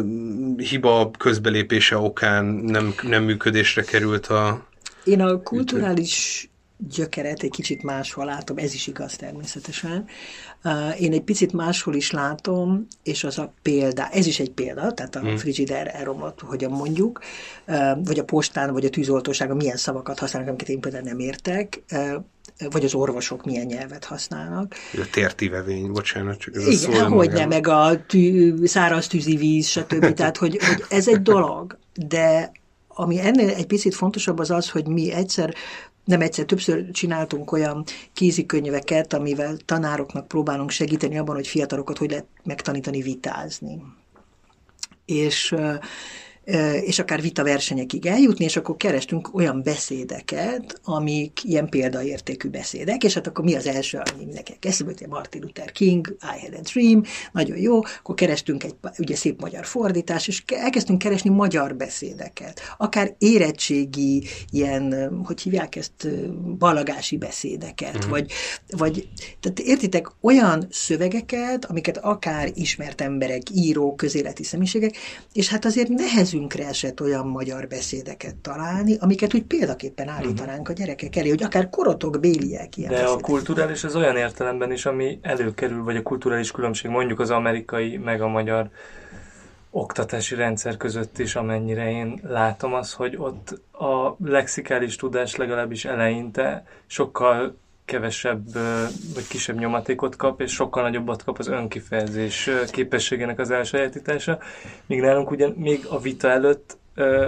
hiba 0.58 1.12
közbelépése 1.18 1.98
okán 1.98 2.46
nem, 2.46 2.94
nem 3.02 3.24
működésre 3.24 3.84
került 3.84 4.28
a 4.28 4.66
Én 5.04 5.22
a 5.22 5.42
kulturális 5.42 6.51
gyökeret 6.90 7.44
egy 7.44 7.50
kicsit 7.50 7.84
máshol 7.84 8.26
látom, 8.26 8.58
ez 8.58 8.74
is 8.74 8.88
igaz 8.88 9.16
természetesen. 9.16 10.06
Én 11.00 11.14
egy 11.14 11.22
picit 11.22 11.54
máshol 11.54 11.96
is 11.96 12.12
látom, 12.12 12.88
és 13.04 13.24
az 13.24 13.38
a 13.38 13.54
példa, 13.62 14.08
ez 14.08 14.26
is 14.26 14.40
egy 14.40 14.52
példa, 14.52 14.92
tehát 14.92 15.16
a 15.16 15.20
hmm. 15.20 15.38
frigider 15.38 15.96
elromlott, 15.96 16.42
hogyan 16.42 16.72
mondjuk, 16.72 17.20
vagy 18.04 18.20
a 18.20 18.24
postán, 18.24 18.74
vagy 18.74 18.86
a 18.86 18.90
tűzoltóságon 18.90 19.56
milyen 19.56 19.78
szavakat 19.78 20.20
használnak, 20.20 20.50
amiket 20.50 20.70
én 20.70 20.80
például 20.80 21.04
nem 21.04 21.20
értek, 21.20 21.84
vagy 22.70 22.84
az 22.84 22.94
orvosok 22.94 23.46
milyen 23.46 23.66
nyelvet 23.66 24.06
használnak. 24.06 24.76
A 24.94 25.08
tértivevény, 25.12 25.92
bocsánat, 25.92 26.38
csak 26.38 26.56
ez 26.56 26.68
Igen, 26.68 27.02
a 27.02 27.08
szó 27.08 27.16
hogy 27.16 27.32
nem, 27.32 27.50
meg 27.50 27.68
a 27.68 28.06
tű, 28.08 28.66
száraz 28.66 29.08
tűzi 29.08 29.36
víz, 29.36 29.68
stb. 29.68 30.14
Tehát, 30.14 30.38
hogy, 30.38 30.58
hogy 30.62 30.84
ez 30.90 31.08
egy 31.08 31.22
dolog, 31.22 31.78
de 32.08 32.52
ami 32.88 33.20
ennél 33.20 33.50
egy 33.50 33.68
picit 33.68 33.96
fontosabb 33.96 34.40
az 34.40 34.52
az, 34.52 34.70
hogy 34.70 34.88
mi 34.88 35.12
egyszer 35.12 35.56
nem 36.12 36.22
egyszer, 36.22 36.46
többször 36.46 36.92
csináltunk 36.92 37.52
olyan 37.52 37.84
kézikönyveket, 38.14 39.14
amivel 39.14 39.58
tanároknak 39.66 40.28
próbálunk 40.28 40.70
segíteni 40.70 41.18
abban, 41.18 41.36
hogy 41.36 41.48
fiatalokat 41.48 41.98
hogy 41.98 42.10
lehet 42.10 42.28
megtanítani 42.44 43.02
vitázni. 43.02 43.82
És 45.06 45.56
és 46.84 47.00
akár 47.00 47.22
vita 47.22 47.44
versenyekig 47.44 48.06
eljutni, 48.06 48.46
és 48.46 48.56
akkor 48.58 48.78
kerestünk 48.78 49.36
olyan 49.36 49.62
beszédeket, 49.64 50.80
amik 50.84 51.44
ilyen 51.44 51.70
példaértékű 51.70 52.50
beszédek, 52.50 53.04
és 53.04 53.14
hát 53.14 53.28
akkor 53.28 53.44
mi 53.44 53.56
az 53.56 53.68
első, 53.68 53.98
ami 53.98 54.24
mindenki 54.26 54.54
eszébe, 54.62 54.94
Martin 55.10 55.42
Luther 55.42 55.72
King, 55.72 56.08
I 56.22 56.46
had 56.46 56.54
a 56.54 56.70
dream, 56.74 57.04
nagyon 57.32 57.58
jó, 57.58 57.80
akkor 58.00 58.16
kerestünk 58.16 58.64
egy 58.64 58.76
ugye 58.98 59.16
szép 59.16 59.42
magyar 59.42 59.66
fordítás, 59.66 60.28
és 60.28 60.44
elkezdtünk 60.48 61.00
keresni 61.00 61.30
magyar 61.30 61.76
beszédeket, 61.76 62.62
akár 62.78 63.16
érettségi, 63.18 64.24
ilyen, 64.50 65.12
hogy 65.24 65.42
hívják 65.42 65.76
ezt, 65.76 66.08
balagási 66.58 67.18
beszédeket, 67.18 68.06
mm. 68.06 68.10
vagy, 68.10 68.32
vagy, 68.70 69.08
tehát 69.40 69.60
értitek, 69.60 70.08
olyan 70.22 70.68
szövegeket, 70.70 71.66
amiket 71.66 71.98
akár 71.98 72.52
ismert 72.54 73.02
emberek, 73.02 73.42
írók, 73.54 73.96
közéleti 73.96 74.44
személyiségek, 74.44 74.96
és 75.34 75.50
hát 75.50 75.66
azért 75.66 75.90
nehez 75.90 76.34
kezünkre 76.48 76.70
esett 76.70 77.02
olyan 77.02 77.28
magyar 77.28 77.68
beszédeket 77.68 78.36
találni, 78.36 78.98
amiket 79.00 79.34
úgy 79.34 79.44
példaképpen 79.44 80.06
mhm. 80.06 80.16
állítanánk 80.16 80.70
a 80.70 80.74
gyerekek 80.74 81.16
elé, 81.16 81.30
hogy 81.30 81.44
akár 81.44 81.70
korotok 81.70 82.20
béliek 82.20 82.78
ilyen 82.78 82.90
De 82.90 82.96
beszédek. 82.96 83.18
a 83.18 83.22
kulturális 83.22 83.84
az 83.84 83.96
olyan 83.96 84.18
értelemben 84.18 84.72
is, 84.72 84.86
ami 84.86 85.20
előkerül, 85.22 85.84
vagy 85.84 85.96
a 85.96 86.02
kulturális 86.02 86.52
különbség 86.52 86.92
mondjuk 86.92 87.20
az 87.20 87.30
amerikai 87.30 87.98
meg 87.98 88.22
a 88.22 88.28
magyar 88.28 88.70
oktatási 89.72 90.36
rendszer 90.36 90.78
között 90.78 91.20
is, 91.20 91.36
amennyire 91.36 91.90
én 91.90 92.20
látom 92.24 92.74
az, 92.74 92.94
hogy 92.94 93.16
ott 93.18 93.62
a 93.72 94.16
lexikális 94.24 94.96
tudás 94.96 95.36
legalábbis 95.36 95.86
eleinte 95.86 96.66
sokkal 96.88 97.58
kevesebb 97.92 98.54
vagy 99.14 99.28
kisebb 99.30 99.58
nyomatékot 99.58 100.16
kap, 100.16 100.42
és 100.42 100.52
sokkal 100.52 100.84
nagyobbat 100.84 101.24
kap 101.24 101.40
az 101.40 101.48
önkifejezés 101.48 102.50
képességének 102.72 103.40
az 103.40 103.52
elsajátítása, 103.52 104.40
míg 104.86 105.00
nálunk 105.02 105.32
ugye 105.32 105.48
még 105.56 105.86
a 105.90 106.00
vita 106.00 106.30
előtt 106.30 106.80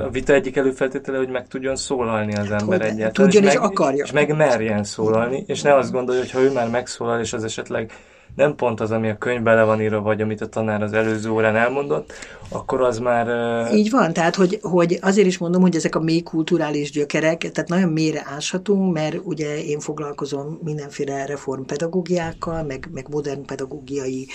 a 0.03 0.09
vita 0.09 0.33
egyik 0.33 0.57
előfeltétele, 0.57 1.17
hogy 1.17 1.29
meg 1.29 1.47
tudjon 1.47 1.75
szólalni 1.75 2.33
az 2.33 2.51
ember 2.51 2.79
hogy 2.79 2.89
egyáltalán. 2.89 3.13
Tudjon 3.13 3.43
és, 3.43 3.49
és 3.49 3.59
meg, 3.59 3.69
akarja. 3.71 4.03
És 4.03 4.11
meg 4.11 4.35
merjen 4.35 4.83
szólalni, 4.83 5.43
és 5.47 5.61
ne 5.61 5.75
azt 5.75 5.91
gondolja, 5.91 6.21
hogy 6.21 6.31
ha 6.31 6.39
ő 6.39 6.51
már 6.51 6.69
megszólal, 6.69 7.19
és 7.19 7.33
az 7.33 7.43
esetleg 7.43 7.91
nem 8.35 8.55
pont 8.55 8.79
az, 8.79 8.91
ami 8.91 9.09
a 9.09 9.17
könyvben 9.17 9.55
le 9.55 9.63
van 9.63 9.81
írva, 9.81 10.01
vagy 10.01 10.21
amit 10.21 10.41
a 10.41 10.47
tanár 10.47 10.81
az 10.81 10.93
előző 10.93 11.29
órán 11.29 11.55
elmondott, 11.55 12.13
akkor 12.49 12.81
az 12.81 12.99
már... 12.99 13.27
Így 13.73 13.89
van, 13.89 14.13
tehát 14.13 14.35
hogy, 14.35 14.59
hogy 14.61 14.97
azért 15.01 15.27
is 15.27 15.37
mondom, 15.37 15.61
hogy 15.61 15.75
ezek 15.75 15.95
a 15.95 15.99
mély 15.99 16.21
kulturális 16.21 16.91
gyökerek, 16.91 17.37
tehát 17.37 17.69
nagyon 17.69 17.89
mélyre 17.89 18.25
áshatunk, 18.35 18.93
mert 18.93 19.19
ugye 19.23 19.63
én 19.63 19.79
foglalkozom 19.79 20.59
mindenféle 20.63 21.25
reformpedagógiákkal, 21.25 22.63
meg, 22.63 22.89
meg 22.93 23.07
modern 23.09 23.45
pedagógiai 23.45 24.27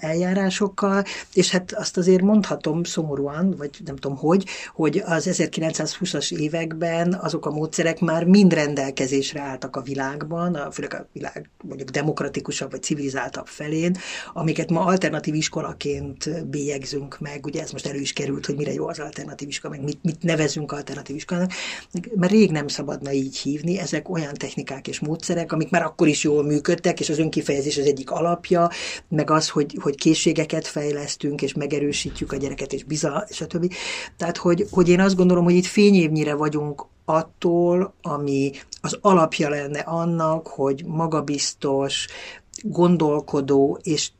eljárásokkal, 0.00 1.02
és 1.34 1.50
hát 1.50 1.72
azt 1.72 1.96
azért 1.96 2.22
mondhatom 2.22 2.84
szomorúan, 2.84 3.54
vagy 3.58 3.70
nem 3.84 3.96
tudom 3.96 4.16
hogy, 4.16 4.44
hogy 4.74 5.02
az 5.06 5.28
1920-as 5.32 6.36
években 6.36 7.18
azok 7.22 7.46
a 7.46 7.50
módszerek 7.50 8.00
már 8.00 8.24
mind 8.24 8.52
rendelkezésre 8.52 9.40
álltak 9.40 9.76
a 9.76 9.80
világban, 9.80 10.54
a, 10.54 10.70
főleg 10.70 10.94
a 10.94 11.06
világ 11.12 11.50
mondjuk 11.62 11.88
demokratikusabb 11.88 12.70
vagy 12.70 12.82
civilizáltabb 13.26 13.46
felén, 13.46 13.96
amiket 14.32 14.70
ma 14.70 14.80
alternatív 14.84 15.34
iskolaként 15.34 16.46
bélyegzünk 16.46 17.18
meg, 17.20 17.46
ugye 17.46 17.62
ez 17.62 17.70
most 17.70 17.86
elő 17.86 18.00
is 18.00 18.12
került, 18.12 18.46
hogy 18.46 18.56
mire 18.56 18.72
jó 18.72 18.88
az 18.88 18.98
alternatív 18.98 19.48
iskola, 19.48 19.74
meg 19.74 19.84
mit, 19.84 19.98
mit 20.02 20.22
nevezünk 20.22 20.72
alternatív 20.72 21.16
iskolának, 21.16 21.52
mert 22.14 22.32
rég 22.32 22.50
nem 22.50 22.68
szabadna 22.68 23.12
így 23.12 23.36
hívni, 23.36 23.78
ezek 23.78 24.08
olyan 24.08 24.34
technikák 24.34 24.88
és 24.88 25.00
módszerek, 25.00 25.52
amik 25.52 25.70
már 25.70 25.82
akkor 25.82 26.08
is 26.08 26.24
jól 26.24 26.44
működtek, 26.44 27.00
és 27.00 27.08
az 27.08 27.18
önkifejezés 27.18 27.78
az 27.78 27.86
egyik 27.86 28.10
alapja, 28.10 28.70
meg 29.08 29.30
az, 29.30 29.48
hogy, 29.48 29.78
hogy 29.80 29.94
készségeket 29.94 30.66
fejlesztünk, 30.66 31.42
és 31.42 31.54
megerősítjük 31.54 32.32
a 32.32 32.36
gyereket, 32.36 32.72
és 32.72 32.84
biza, 32.84 33.26
stb. 33.30 33.74
Tehát, 34.16 34.36
hogy, 34.36 34.66
hogy 34.70 34.88
én 34.88 35.00
azt 35.00 35.16
gondolom, 35.16 35.44
hogy 35.44 35.54
itt 35.54 35.66
fényévnyire 35.66 36.34
vagyunk 36.34 36.86
attól, 37.04 37.94
ami 38.02 38.50
az 38.80 38.98
alapja 39.00 39.48
lenne 39.48 39.78
annak, 39.78 40.46
hogy 40.46 40.84
magabiztos, 40.86 42.06
gondolkodó 42.62 43.78
és 43.82 44.10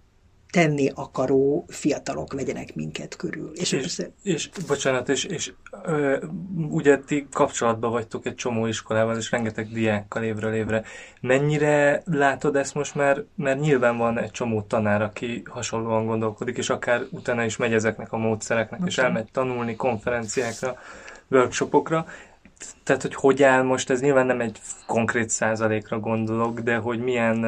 tenni 0.51 0.91
akaró 0.95 1.65
fiatalok 1.69 2.33
vegyenek 2.33 2.75
minket 2.75 3.17
körül. 3.17 3.51
És, 3.55 3.73
és, 3.73 3.85
össze... 3.85 4.11
és 4.23 4.51
bocsánat, 4.67 5.09
és, 5.09 5.25
és 5.25 5.53
ö, 5.83 6.25
ugye 6.69 6.99
ti 6.99 7.27
kapcsolatban 7.31 7.91
vagytok 7.91 8.27
egy 8.27 8.35
csomó 8.35 8.67
iskolával, 8.67 9.17
és 9.17 9.31
rengeteg 9.31 9.69
diákkal 9.69 10.23
évről 10.23 10.55
évre. 10.55 10.85
Mennyire 11.21 12.03
látod 12.05 12.57
ezt 12.57 12.75
most 12.75 12.95
már, 12.95 13.25
mert 13.35 13.61
nyilván 13.61 13.97
van 13.97 14.19
egy 14.19 14.31
csomó 14.31 14.63
tanár, 14.63 15.03
aki 15.03 15.43
hasonlóan 15.51 16.07
gondolkodik, 16.07 16.57
és 16.57 16.71
akár 16.71 17.03
utána 17.11 17.45
is 17.45 17.57
megy 17.57 17.73
ezeknek 17.73 18.13
a 18.13 18.17
módszereknek, 18.17 18.79
okay. 18.81 18.91
és 18.91 18.99
elmegy 18.99 19.29
tanulni 19.33 19.77
konferenciákra, 19.77 20.77
workshopokra, 21.31 22.07
tehát, 22.85 23.03
hogy 23.03 23.15
hogy 23.15 23.43
áll 23.43 23.63
most, 23.63 23.91
ez 23.91 24.01
nyilván 24.01 24.27
nem 24.27 24.41
egy 24.41 24.61
konkrét 24.87 25.31
százalékra 25.31 25.99
gondolok, 26.01 26.61
de 26.61 26.77
hogy 26.77 26.99
milyen 26.99 27.45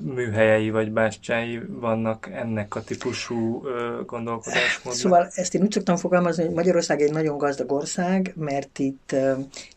műhelyei 0.00 0.70
vagy 0.70 0.92
bástyái 0.92 1.60
vannak 1.68 2.30
ennek 2.32 2.74
a 2.74 2.82
típusú 2.82 3.62
gondolkodásmódnak. 4.06 5.02
Szóval 5.02 5.28
ezt 5.34 5.54
én 5.54 5.62
úgy 5.62 5.72
szoktam 5.72 5.96
fogalmazni, 5.96 6.44
hogy 6.44 6.54
Magyarország 6.54 7.00
egy 7.00 7.12
nagyon 7.12 7.38
gazdag 7.38 7.72
ország, 7.72 8.32
mert 8.36 8.78
itt, 8.78 9.14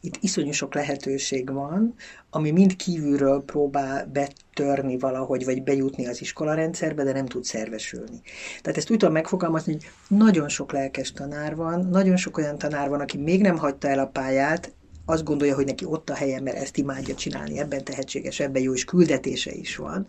itt 0.01 0.17
iszonyú 0.21 0.51
sok 0.51 0.73
lehetőség 0.73 1.51
van, 1.53 1.95
ami 2.29 2.51
mind 2.51 2.75
kívülről 2.75 3.43
próbál 3.43 4.09
betörni 4.13 4.97
valahogy, 4.97 5.45
vagy 5.45 5.63
bejutni 5.63 6.07
az 6.07 6.21
iskolarendszerbe, 6.21 7.03
de 7.03 7.11
nem 7.11 7.25
tud 7.25 7.43
szervesülni. 7.43 8.21
Tehát 8.61 8.77
ezt 8.77 8.91
úgy 8.91 8.97
tudom 8.97 9.13
megfogalmazni, 9.13 9.73
hogy 9.73 9.89
nagyon 10.17 10.49
sok 10.49 10.71
lelkes 10.71 11.11
tanár 11.11 11.55
van, 11.55 11.87
nagyon 11.91 12.15
sok 12.15 12.37
olyan 12.37 12.57
tanár 12.57 12.89
van, 12.89 12.99
aki 12.99 13.17
még 13.17 13.41
nem 13.41 13.57
hagyta 13.57 13.87
el 13.87 13.99
a 13.99 14.05
pályát, 14.05 14.71
azt 15.09 15.23
gondolja, 15.23 15.55
hogy 15.55 15.65
neki 15.65 15.85
ott 15.85 16.09
a 16.09 16.13
helye, 16.13 16.41
mert 16.41 16.57
ezt 16.57 16.77
imádja 16.77 17.15
csinálni, 17.15 17.59
ebben 17.59 17.83
tehetséges, 17.83 18.39
ebben 18.39 18.61
jó, 18.61 18.73
és 18.73 18.85
küldetése 18.85 19.51
is 19.51 19.75
van. 19.75 20.07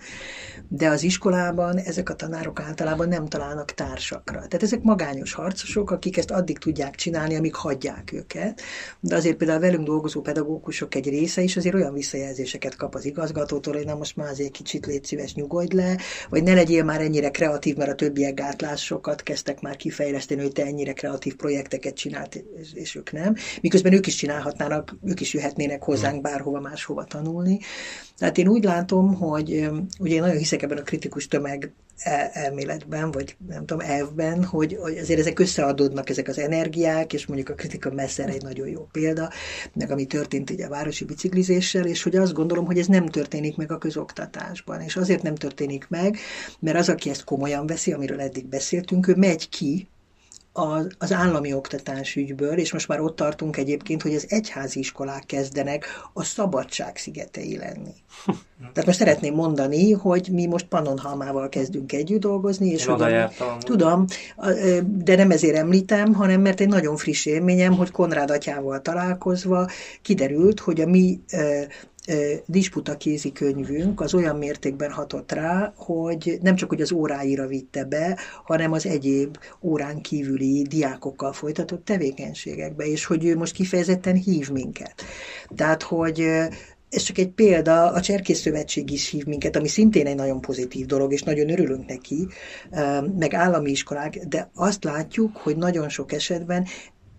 De 0.69 0.89
az 0.89 1.03
iskolában 1.03 1.77
ezek 1.77 2.11
a 2.11 2.15
tanárok 2.15 2.61
általában 2.61 3.09
nem 3.09 3.27
találnak 3.27 3.71
társakra. 3.71 4.37
Tehát 4.37 4.63
ezek 4.63 4.83
magányos 4.83 5.33
harcosok, 5.33 5.91
akik 5.91 6.17
ezt 6.17 6.31
addig 6.31 6.59
tudják 6.59 6.95
csinálni, 6.95 7.37
amíg 7.37 7.55
hagyják 7.55 8.13
őket. 8.13 8.61
De 9.01 9.17
azért 9.17 9.37
például 9.37 9.61
velünk 9.61 9.87
dolgozó 9.87 10.21
pedagógusok 10.21 10.95
egy 10.95 11.09
része 11.09 11.43
is 11.43 11.57
azért 11.57 11.75
olyan 11.75 11.93
visszajelzéseket 11.93 12.77
kap 12.77 12.95
az 12.95 13.05
igazgatótól, 13.05 13.75
hogy 13.75 13.87
na 13.87 13.95
most 13.95 14.17
már 14.17 14.29
azért 14.29 14.53
kicsit 14.53 14.87
légy 14.87 15.05
szíves, 15.05 15.35
nyugodj 15.35 15.77
le, 15.77 15.99
vagy 16.29 16.43
ne 16.43 16.55
legyél 16.55 16.85
már 16.85 17.01
ennyire 17.01 17.31
kreatív, 17.31 17.77
mert 17.77 17.91
a 17.91 17.95
többiek 17.95 18.35
gátlásokat 18.35 19.23
kezdtek 19.23 19.61
már 19.61 19.77
kifejleszteni, 19.77 20.43
hogy 20.43 20.53
te 20.53 20.65
ennyire 20.65 20.93
kreatív 20.93 21.37
projekteket 21.37 21.95
csinált, 21.95 22.45
és 22.73 22.95
ők 22.95 23.13
nem. 23.13 23.35
Miközben 23.61 23.93
ők 23.93 24.07
is 24.07 24.15
csinálhatnának 24.15 24.88
ők 25.05 25.21
is 25.21 25.35
jöhetnének 25.35 25.83
hozzánk 25.83 26.21
bárhova 26.21 26.61
máshova 26.61 27.05
tanulni. 27.05 27.59
Tehát 28.19 28.39
én 28.39 28.49
úgy 28.49 28.65
látom, 28.65 29.15
hogy 29.15 29.71
ugye 29.99 30.15
én 30.15 30.21
nagyon 30.21 30.37
hiszek 30.37 30.63
ebben 30.63 30.79
a 30.79 30.83
kritikus 30.83 31.29
tömeg 31.29 31.73
e, 31.99 32.31
elméletben, 32.33 33.11
vagy 33.11 33.37
nem 33.49 33.67
tudom, 33.67 33.87
elvben, 33.87 34.45
hogy, 34.45 34.77
hogy 34.81 34.99
azért 34.99 35.21
ezek 35.21 35.39
összeadódnak, 35.39 36.11
ezek 36.11 36.29
az 36.29 36.39
energiák, 36.39 37.13
és 37.13 37.27
mondjuk 37.27 37.49
a 37.49 37.55
kritika 37.55 37.91
messze 37.91 38.25
egy 38.25 38.43
nagyon 38.43 38.69
jó 38.69 38.89
példa, 38.93 39.31
meg 39.75 39.91
ami 39.91 40.07
történt 40.07 40.51
ugye 40.51 40.67
a 40.67 40.69
városi 40.69 41.05
biciklizéssel, 41.05 41.87
és 41.87 42.03
hogy 42.03 42.17
azt 42.17 42.33
gondolom, 42.33 42.67
hogy 42.67 42.79
ez 42.79 42.87
nem 42.87 43.07
történik 43.07 43.57
meg 43.57 43.73
a 43.73 43.79
közoktatásban. 43.79 44.81
És 44.81 44.97
azért 44.97 45.23
nem 45.23 45.35
történik 45.35 45.87
meg, 45.89 46.17
mert 46.61 46.79
az, 46.79 46.89
aki 46.89 47.11
ezt 47.11 47.25
komolyan 47.25 47.67
veszi, 47.67 47.93
amiről 47.93 48.21
eddig 48.21 48.47
beszéltünk, 48.47 49.09
ő 49.09 49.15
megy 49.15 49.49
ki 49.49 49.89
az, 50.59 50.87
az 50.99 51.13
állami 51.13 51.53
oktatás 51.53 52.17
ügyből, 52.17 52.59
és 52.59 52.73
most 52.73 52.89
már 52.89 53.01
ott 53.01 53.17
tartunk 53.17 53.57
egyébként, 53.57 54.03
hogy 54.03 54.15
az 54.15 54.27
egyházi 54.29 54.79
iskolák 54.79 55.27
kezdenek 55.27 55.87
a 56.13 56.23
szabadság 56.23 56.97
szigetei 56.97 57.57
lenni. 57.57 57.95
Tehát 58.59 58.87
most 58.87 58.99
szeretném 58.99 59.35
mondani, 59.35 59.93
hogy 59.93 60.29
mi 60.33 60.47
most 60.47 60.67
Pannonhalmával 60.67 61.49
kezdünk 61.49 61.93
együtt 61.93 62.21
dolgozni, 62.21 62.69
és 62.69 62.85
hogy 62.85 63.03
a, 63.03 63.31
tudom, 63.59 64.05
de 64.85 65.17
nem 65.17 65.31
ezért 65.31 65.57
említem, 65.57 66.15
hanem 66.15 66.41
mert 66.41 66.61
egy 66.61 66.69
nagyon 66.69 66.97
friss 66.97 67.27
élményem, 67.27 67.73
hogy 67.73 67.91
Konrád 67.91 68.31
atyával 68.31 68.83
találkozva 68.83 69.69
kiderült, 70.03 70.61
hogy 70.61 70.81
a 70.81 70.87
mi 70.87 71.21
disputa 72.47 72.97
kézikönyvünk 72.97 74.01
az 74.01 74.15
olyan 74.15 74.37
mértékben 74.37 74.91
hatott 74.91 75.33
rá, 75.33 75.73
hogy 75.77 76.39
nem 76.43 76.55
csak 76.55 76.69
hogy 76.69 76.81
az 76.81 76.93
óráira 76.93 77.47
vitte 77.47 77.85
be, 77.85 78.19
hanem 78.45 78.73
az 78.73 78.87
egyéb 78.87 79.39
órán 79.63 80.01
kívüli 80.01 80.63
diákokkal 80.63 81.33
folytatott 81.33 81.85
tevékenységekbe, 81.85 82.85
és 82.85 83.05
hogy 83.05 83.25
ő 83.25 83.37
most 83.37 83.55
kifejezetten 83.55 84.15
hív 84.15 84.51
minket. 84.51 84.95
Tehát, 85.55 85.83
hogy 85.83 86.21
ez 86.91 87.03
csak 87.03 87.19
egy 87.19 87.29
példa, 87.29 87.93
a 87.93 88.01
Cserkész 88.01 88.41
Szövetség 88.41 88.91
is 88.91 89.09
hív 89.09 89.25
minket, 89.25 89.57
ami 89.57 89.69
szintén 89.69 90.07
egy 90.07 90.15
nagyon 90.17 90.41
pozitív 90.41 90.87
dolog, 90.87 91.13
és 91.13 91.23
nagyon 91.23 91.51
örülünk 91.51 91.87
neki, 91.87 92.27
meg 93.19 93.35
állami 93.35 93.71
iskolák, 93.71 94.19
de 94.19 94.51
azt 94.55 94.85
látjuk, 94.85 95.37
hogy 95.37 95.57
nagyon 95.57 95.89
sok 95.89 96.13
esetben 96.13 96.67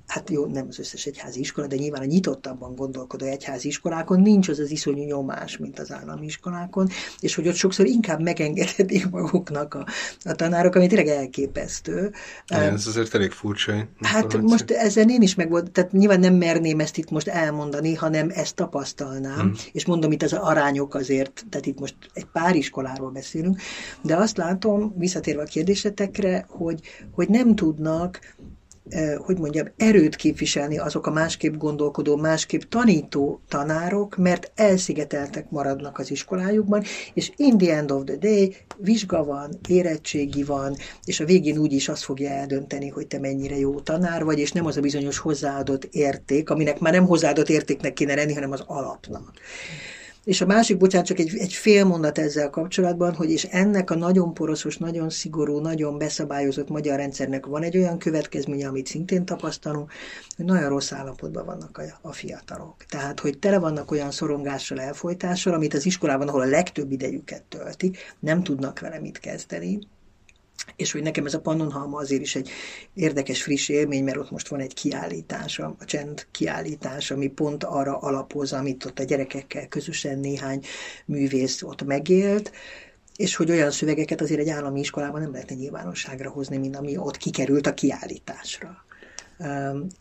hát 0.09 0.29
jó, 0.29 0.45
nem 0.45 0.65
az 0.69 0.79
összes 0.79 1.05
egyházi 1.05 1.39
iskola, 1.39 1.67
de 1.67 1.75
nyilván 1.75 2.01
a 2.01 2.05
nyitottabban 2.05 2.75
gondolkodó 2.75 3.25
egyházi 3.25 3.67
iskolákon 3.67 4.21
nincs 4.21 4.49
az 4.49 4.59
az 4.59 4.71
iszonyú 4.71 5.03
nyomás, 5.03 5.57
mint 5.57 5.79
az 5.79 5.91
állami 5.91 6.25
iskolákon, 6.25 6.89
és 7.19 7.35
hogy 7.35 7.47
ott 7.47 7.55
sokszor 7.55 7.85
inkább 7.85 8.21
megengedhetik 8.21 9.09
maguknak 9.09 9.73
a, 9.73 9.85
a 10.23 10.33
tanárok, 10.33 10.75
ami 10.75 10.87
tényleg 10.87 11.07
elképesztő. 11.07 12.11
Igen, 12.47 12.73
ez 12.73 12.87
azért 12.87 13.15
elég 13.15 13.31
furcsa. 13.31 13.87
Hát 14.01 14.41
most 14.41 14.71
ezen 14.71 15.09
én 15.09 15.21
is 15.21 15.35
meg 15.35 15.49
volt, 15.49 15.71
tehát 15.71 15.91
nyilván 15.91 16.19
nem 16.19 16.33
merném 16.33 16.79
ezt 16.79 16.97
itt 16.97 17.09
most 17.09 17.27
elmondani, 17.27 17.93
hanem 17.93 18.29
ezt 18.33 18.55
tapasztalnám, 18.55 19.39
hmm. 19.39 19.53
és 19.71 19.85
mondom 19.85 20.11
itt 20.11 20.23
az 20.23 20.33
arányok 20.33 20.95
azért, 20.95 21.45
tehát 21.49 21.65
itt 21.65 21.79
most 21.79 21.95
egy 22.13 22.25
pár 22.25 22.55
iskoláról 22.55 23.11
beszélünk, 23.11 23.61
de 24.01 24.15
azt 24.15 24.37
látom, 24.37 24.93
visszatérve 24.97 25.41
a 25.41 25.45
kérdésetekre, 25.45 26.45
hogy, 26.49 26.79
hogy 27.11 27.29
nem 27.29 27.55
tudnak 27.55 28.19
hogy 29.17 29.37
mondjam, 29.37 29.67
erőt 29.77 30.15
képviselni 30.15 30.77
azok 30.77 31.07
a 31.07 31.11
másképp 31.11 31.55
gondolkodó, 31.55 32.15
másképp 32.15 32.61
tanító 32.61 33.41
tanárok, 33.47 34.17
mert 34.17 34.51
elszigeteltek 34.55 35.49
maradnak 35.49 35.99
az 35.99 36.11
iskolájukban, 36.11 36.83
és 37.13 37.31
in 37.35 37.57
the 37.57 37.75
end 37.75 37.91
of 37.91 38.03
the 38.03 38.15
day 38.15 38.55
vizsga 38.77 39.23
van, 39.23 39.59
érettségi 39.67 40.43
van, 40.43 40.75
és 41.05 41.19
a 41.19 41.25
végén 41.25 41.57
úgy 41.57 41.73
is 41.73 41.89
azt 41.89 42.03
fogja 42.03 42.29
eldönteni, 42.29 42.89
hogy 42.89 43.07
te 43.07 43.19
mennyire 43.19 43.57
jó 43.57 43.79
tanár 43.79 44.23
vagy, 44.23 44.39
és 44.39 44.51
nem 44.51 44.65
az 44.65 44.77
a 44.77 44.81
bizonyos 44.81 45.17
hozzáadott 45.17 45.83
érték, 45.83 46.49
aminek 46.49 46.79
már 46.79 46.93
nem 46.93 47.05
hozzáadott 47.05 47.49
értéknek 47.49 47.93
kéne 47.93 48.15
lenni, 48.15 48.33
hanem 48.33 48.51
az 48.51 48.63
alapnak. 48.67 49.31
És 50.29 50.41
a 50.41 50.45
másik, 50.45 50.77
bocsánat, 50.77 51.07
csak 51.07 51.19
egy, 51.19 51.37
egy 51.37 51.53
fél 51.53 51.85
mondat 51.85 52.17
ezzel 52.17 52.49
kapcsolatban, 52.49 53.13
hogy 53.13 53.31
és 53.31 53.43
ennek 53.43 53.89
a 53.89 53.95
nagyon 53.95 54.33
poroszos, 54.33 54.77
nagyon 54.77 55.09
szigorú, 55.09 55.59
nagyon 55.59 55.97
beszabályozott 55.97 56.69
magyar 56.69 56.97
rendszernek 56.97 57.45
van 57.45 57.63
egy 57.63 57.77
olyan 57.77 57.97
következménye, 57.97 58.67
amit 58.67 58.87
szintén 58.87 59.25
tapasztalunk, 59.25 59.91
hogy 60.35 60.45
nagyon 60.45 60.69
rossz 60.69 60.91
állapotban 60.91 61.45
vannak 61.45 61.77
a, 61.77 62.07
a 62.07 62.11
fiatalok. 62.11 62.75
Tehát, 62.89 63.19
hogy 63.19 63.39
tele 63.39 63.59
vannak 63.59 63.91
olyan 63.91 64.11
szorongással, 64.11 64.79
elfolytással, 64.79 65.53
amit 65.53 65.73
az 65.73 65.85
iskolában, 65.85 66.27
ahol 66.27 66.41
a 66.41 66.45
legtöbb 66.45 66.91
idejüket 66.91 67.43
töltik, 67.43 67.97
nem 68.19 68.43
tudnak 68.43 68.79
vele 68.79 68.99
mit 68.99 69.19
kezdeni, 69.19 69.79
és 70.75 70.91
hogy 70.91 71.01
nekem 71.01 71.25
ez 71.25 71.33
a 71.33 71.39
Pannonhalma 71.39 71.97
azért 71.97 72.21
is 72.21 72.35
egy 72.35 72.49
érdekes, 72.93 73.43
friss 73.43 73.69
élmény, 73.69 74.03
mert 74.03 74.17
ott 74.17 74.31
most 74.31 74.47
van 74.47 74.59
egy 74.59 74.73
kiállítás, 74.73 75.59
a 75.59 75.75
csend 75.85 76.27
kiállítás, 76.31 77.11
ami 77.11 77.27
pont 77.27 77.63
arra 77.63 77.97
alapoz, 77.97 78.53
amit 78.53 78.85
ott 78.85 78.99
a 78.99 79.03
gyerekekkel 79.03 79.67
közösen 79.67 80.19
néhány 80.19 80.63
művész 81.05 81.61
ott 81.61 81.83
megélt, 81.83 82.51
és 83.15 83.35
hogy 83.35 83.49
olyan 83.49 83.71
szövegeket 83.71 84.21
azért 84.21 84.39
egy 84.39 84.49
állami 84.49 84.79
iskolában 84.79 85.21
nem 85.21 85.31
lehetne 85.31 85.55
nyilvánosságra 85.55 86.29
hozni, 86.29 86.57
mint 86.57 86.75
ami 86.75 86.97
ott 86.97 87.17
kikerült 87.17 87.67
a 87.67 87.73
kiállításra. 87.73 88.85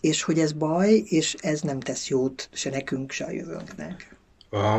És 0.01 0.23
hogy 0.23 0.39
ez 0.39 0.53
baj, 0.53 1.03
és 1.05 1.35
ez 1.41 1.61
nem 1.61 1.81
tesz 1.81 2.09
jót 2.09 2.49
se 2.53 2.71
nekünk, 2.71 3.13
se 3.13 3.25
a 3.25 3.31
jövőnknek. 3.31 4.17
A, 4.51 4.79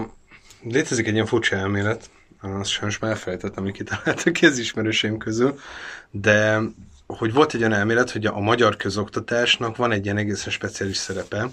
létezik 0.63 1.07
egy 1.07 1.13
ilyen 1.13 1.25
furcsa 1.25 1.55
elmélet, 1.55 2.09
azt 2.41 2.69
sajnos 2.69 2.99
már 2.99 3.11
elfelejtettem, 3.11 3.63
hogy 3.63 3.73
kitaláltak 3.73 4.33
ki 4.33 4.45
az 4.45 4.57
közül, 5.17 5.59
de 6.11 6.59
hogy 7.07 7.33
volt 7.33 7.53
egy 7.53 7.59
olyan 7.59 7.73
elmélet, 7.73 8.11
hogy 8.11 8.25
a 8.25 8.39
magyar 8.39 8.75
közoktatásnak 8.75 9.75
van 9.75 9.91
egy 9.91 10.05
ilyen 10.05 10.17
egészen 10.17 10.51
speciális 10.51 10.97
szerepe, 10.97 11.49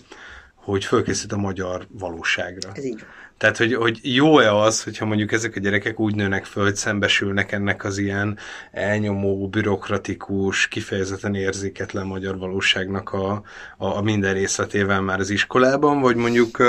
hogy 0.55 0.85
fölkészít 0.85 1.33
a 1.33 1.37
magyar 1.37 1.87
valóságra. 1.91 2.71
Ez 2.75 2.85
így. 2.85 3.05
Tehát, 3.39 3.57
hogy, 3.57 3.75
hogy 3.75 3.99
jó-e 4.03 4.55
az, 4.55 4.83
hogyha 4.83 5.05
mondjuk 5.05 5.33
ezek 5.33 5.57
a 5.57 5.61
gyerekek 5.61 6.01
úgy 6.01 6.15
nőnek 6.15 6.45
föl, 6.45 6.65
hogy 6.65 6.77
szembesülnek 6.77 7.53
ennek 7.53 7.85
az 7.85 7.99
ilyen 7.99 8.39
elnyomó, 8.73 9.49
bürokratikus, 9.49 10.69
kifejezetten 10.69 11.35
érzéketlen 11.35 12.07
magyar 12.07 12.39
valóságnak 12.39 13.13
a, 13.13 13.43
a, 13.77 13.87
a 13.97 14.03
minden 14.03 14.35
részletével 14.35 15.01
már 15.01 15.21
az 15.21 15.31
iskolában, 15.31 16.01
vagy 16.01 16.17
mondjuk 16.17 16.63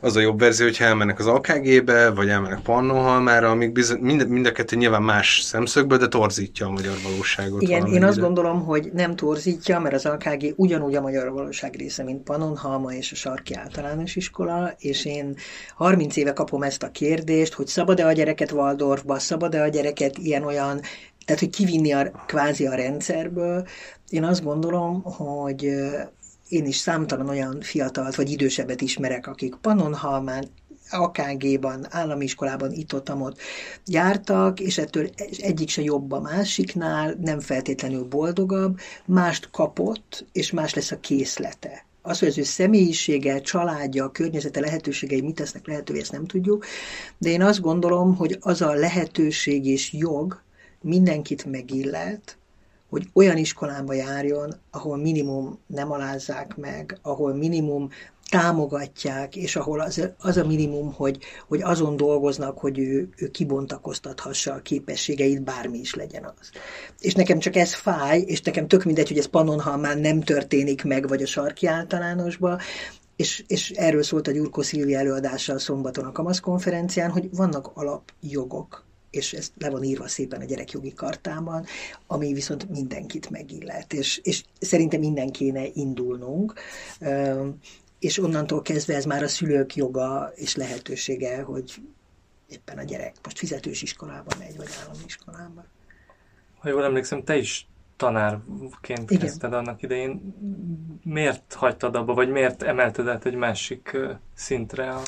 az 0.00 0.16
a 0.16 0.20
jobb 0.20 0.38
verzió, 0.38 0.66
hogyha 0.66 0.84
elmennek 0.84 1.18
az 1.18 1.26
AKG-be, 1.26 2.10
vagy 2.10 2.28
elmennek 2.28 2.60
Pannonhalmára, 2.60 3.50
amik 3.50 3.72
bizony, 3.72 3.98
mind, 4.00 4.28
mind 4.28 4.46
a 4.46 4.52
kettő 4.52 4.76
nyilván 4.76 5.02
más 5.02 5.40
szemszögből, 5.42 5.98
de 5.98 6.08
torzítja 6.08 6.66
a 6.66 6.70
magyar 6.70 6.94
valóságot. 7.02 7.62
Igen, 7.62 7.86
én 7.86 8.04
azt 8.04 8.20
gondolom, 8.20 8.64
hogy 8.64 8.90
nem 8.92 9.16
torzítja, 9.16 9.80
mert 9.80 9.94
az 9.94 10.06
AKG 10.06 10.52
ugyanúgy 10.56 10.94
a 10.94 11.00
magyar 11.00 11.32
valóság 11.32 11.74
része, 11.74 12.02
mint 12.02 12.22
Pannonhalma 12.22 12.92
és 12.92 13.12
a 13.12 13.14
Sarki 13.14 13.54
Általános 13.54 14.16
Iskola, 14.16 14.74
és 14.78 15.04
én 15.04 15.36
30 15.74 16.05
30 16.06 16.16
éve 16.16 16.32
kapom 16.32 16.62
ezt 16.62 16.82
a 16.82 16.90
kérdést, 16.90 17.52
hogy 17.52 17.66
szabad-e 17.66 18.06
a 18.06 18.12
gyereket 18.12 18.52
Waldorfba, 18.52 19.18
szabad-e 19.18 19.62
a 19.62 19.68
gyereket 19.68 20.18
ilyen-olyan, 20.18 20.80
tehát 21.24 21.40
hogy 21.40 21.50
kivinni 21.50 21.92
a, 21.92 22.10
kvázi 22.26 22.66
a 22.66 22.74
rendszerből. 22.74 23.66
Én 24.08 24.24
azt 24.24 24.42
gondolom, 24.42 25.02
hogy 25.02 25.62
én 26.48 26.66
is 26.66 26.76
számtalan 26.76 27.28
olyan 27.28 27.60
fiatalt 27.60 28.14
vagy 28.14 28.30
idősebbet 28.30 28.80
ismerek, 28.80 29.26
akik 29.26 29.54
Pannonhalmán, 29.54 30.44
AKG-ban, 30.90 31.86
állami 31.90 32.24
iskolában 32.24 32.72
itt-ott 32.72 33.14
ott 33.14 33.38
jártak, 33.86 34.60
és 34.60 34.78
ettől 34.78 35.08
egyik 35.38 35.68
se 35.68 35.82
jobb 35.82 36.12
a 36.12 36.20
másiknál, 36.20 37.16
nem 37.20 37.40
feltétlenül 37.40 38.04
boldogabb, 38.04 38.78
mást 39.06 39.50
kapott, 39.50 40.26
és 40.32 40.50
más 40.50 40.74
lesz 40.74 40.90
a 40.90 41.00
készlete. 41.00 41.84
Az, 42.06 42.18
hogy 42.18 42.28
az 42.28 42.38
ő 42.38 42.42
személyisége, 42.42 43.40
családja, 43.40 44.10
környezete, 44.10 44.60
lehetőségei 44.60 45.20
mit 45.20 45.34
tesznek 45.34 45.66
lehetővé, 45.66 46.00
ezt 46.00 46.12
nem 46.12 46.26
tudjuk, 46.26 46.64
de 47.18 47.30
én 47.30 47.42
azt 47.42 47.60
gondolom, 47.60 48.16
hogy 48.16 48.36
az 48.40 48.62
a 48.62 48.72
lehetőség 48.72 49.66
és 49.66 49.92
jog 49.92 50.42
mindenkit 50.80 51.44
megillet, 51.44 52.38
hogy 52.88 53.08
olyan 53.12 53.36
iskolába 53.36 53.92
járjon, 53.92 54.54
ahol 54.70 54.96
minimum 54.96 55.58
nem 55.66 55.92
alázzák 55.92 56.56
meg, 56.56 56.98
ahol 57.02 57.34
minimum 57.34 57.88
támogatják, 58.30 59.36
és 59.36 59.56
ahol 59.56 59.80
az, 59.80 60.10
az 60.18 60.36
a 60.36 60.46
minimum, 60.46 60.92
hogy, 60.92 61.18
hogy 61.48 61.62
azon 61.62 61.96
dolgoznak, 61.96 62.58
hogy 62.58 62.78
ő, 62.78 63.08
ő 63.16 63.30
kibontakoztathassa 63.30 64.52
a 64.52 64.62
képességeit, 64.62 65.42
bármi 65.42 65.78
is 65.78 65.94
legyen 65.94 66.24
az. 66.24 66.50
És 67.00 67.14
nekem 67.14 67.38
csak 67.38 67.56
ez 67.56 67.74
fáj, 67.74 68.20
és 68.20 68.40
nekem 68.42 68.68
tök 68.68 68.84
mindegy, 68.84 69.08
hogy 69.08 69.18
ez 69.18 69.26
Pannonhalmán 69.26 69.98
nem 69.98 70.20
történik 70.20 70.84
meg, 70.84 71.08
vagy 71.08 71.22
a 71.22 71.26
sarki 71.26 71.66
általánosban, 71.66 72.58
és, 73.16 73.44
és 73.46 73.70
erről 73.70 74.02
szólt 74.02 74.28
a 74.28 74.32
Gyurko 74.32 74.62
Szilvi 74.62 74.94
előadása 74.94 75.54
a 75.54 75.58
szombaton 75.58 76.04
a 76.04 76.12
Kamasz 76.12 76.40
konferencián, 76.40 77.10
hogy 77.10 77.28
vannak 77.32 77.70
alapjogok, 77.74 78.84
és 79.10 79.32
ez 79.32 79.50
le 79.58 79.70
van 79.70 79.82
írva 79.82 80.08
szépen 80.08 80.40
a 80.40 80.44
gyerekjogi 80.44 80.92
kartában, 80.92 81.64
ami 82.06 82.32
viszont 82.32 82.68
mindenkit 82.68 83.30
megillet, 83.30 83.92
és, 83.92 84.20
és 84.22 84.44
szerintem 84.60 85.00
minden 85.00 85.30
kéne 85.30 85.66
indulnunk, 85.74 86.54
és 87.98 88.18
onnantól 88.18 88.62
kezdve 88.62 88.94
ez 88.94 89.04
már 89.04 89.22
a 89.22 89.28
szülők 89.28 89.74
joga 89.74 90.32
és 90.34 90.56
lehetősége, 90.56 91.42
hogy 91.42 91.74
éppen 92.48 92.78
a 92.78 92.82
gyerek 92.82 93.14
most 93.22 93.38
fizetős 93.38 93.82
iskolába 93.82 94.30
megy, 94.38 94.56
vagy 94.56 94.68
állami 94.82 95.04
iskolába. 95.06 95.64
Ha 96.58 96.68
jól 96.68 96.84
emlékszem, 96.84 97.24
te 97.24 97.36
is 97.36 97.68
tanárként 97.96 99.10
Igen. 99.10 99.22
kezdted 99.22 99.52
annak 99.52 99.82
idején. 99.82 100.34
Miért 101.02 101.52
hagytad 101.52 101.94
abba, 101.96 102.14
vagy 102.14 102.28
miért 102.28 102.62
emelted 102.62 103.08
át 103.08 103.26
egy 103.26 103.34
másik 103.34 103.96
szintre 104.34 104.90
a 104.90 105.02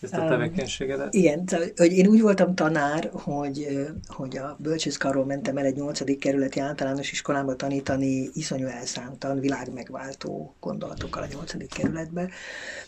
ezt 0.00 0.14
a 0.14 0.26
tevékenységedet? 0.26 1.14
Igen, 1.14 1.48
hogy 1.76 1.92
én 1.92 2.06
úgy 2.06 2.20
voltam 2.20 2.54
tanár, 2.54 3.10
hogy, 3.12 3.78
hogy 4.06 4.36
a 4.36 4.56
bölcsészkarról 4.60 5.24
mentem 5.24 5.56
el 5.56 5.64
egy 5.64 5.76
8. 5.76 6.18
kerületi 6.18 6.60
általános 6.60 7.12
iskolába 7.12 7.56
tanítani 7.56 8.30
iszonyú 8.32 8.66
elszántan, 8.66 9.40
világmegváltó 9.40 10.54
gondolatokkal 10.60 11.22
a 11.22 11.26
8. 11.32 11.68
kerületbe, 11.74 12.28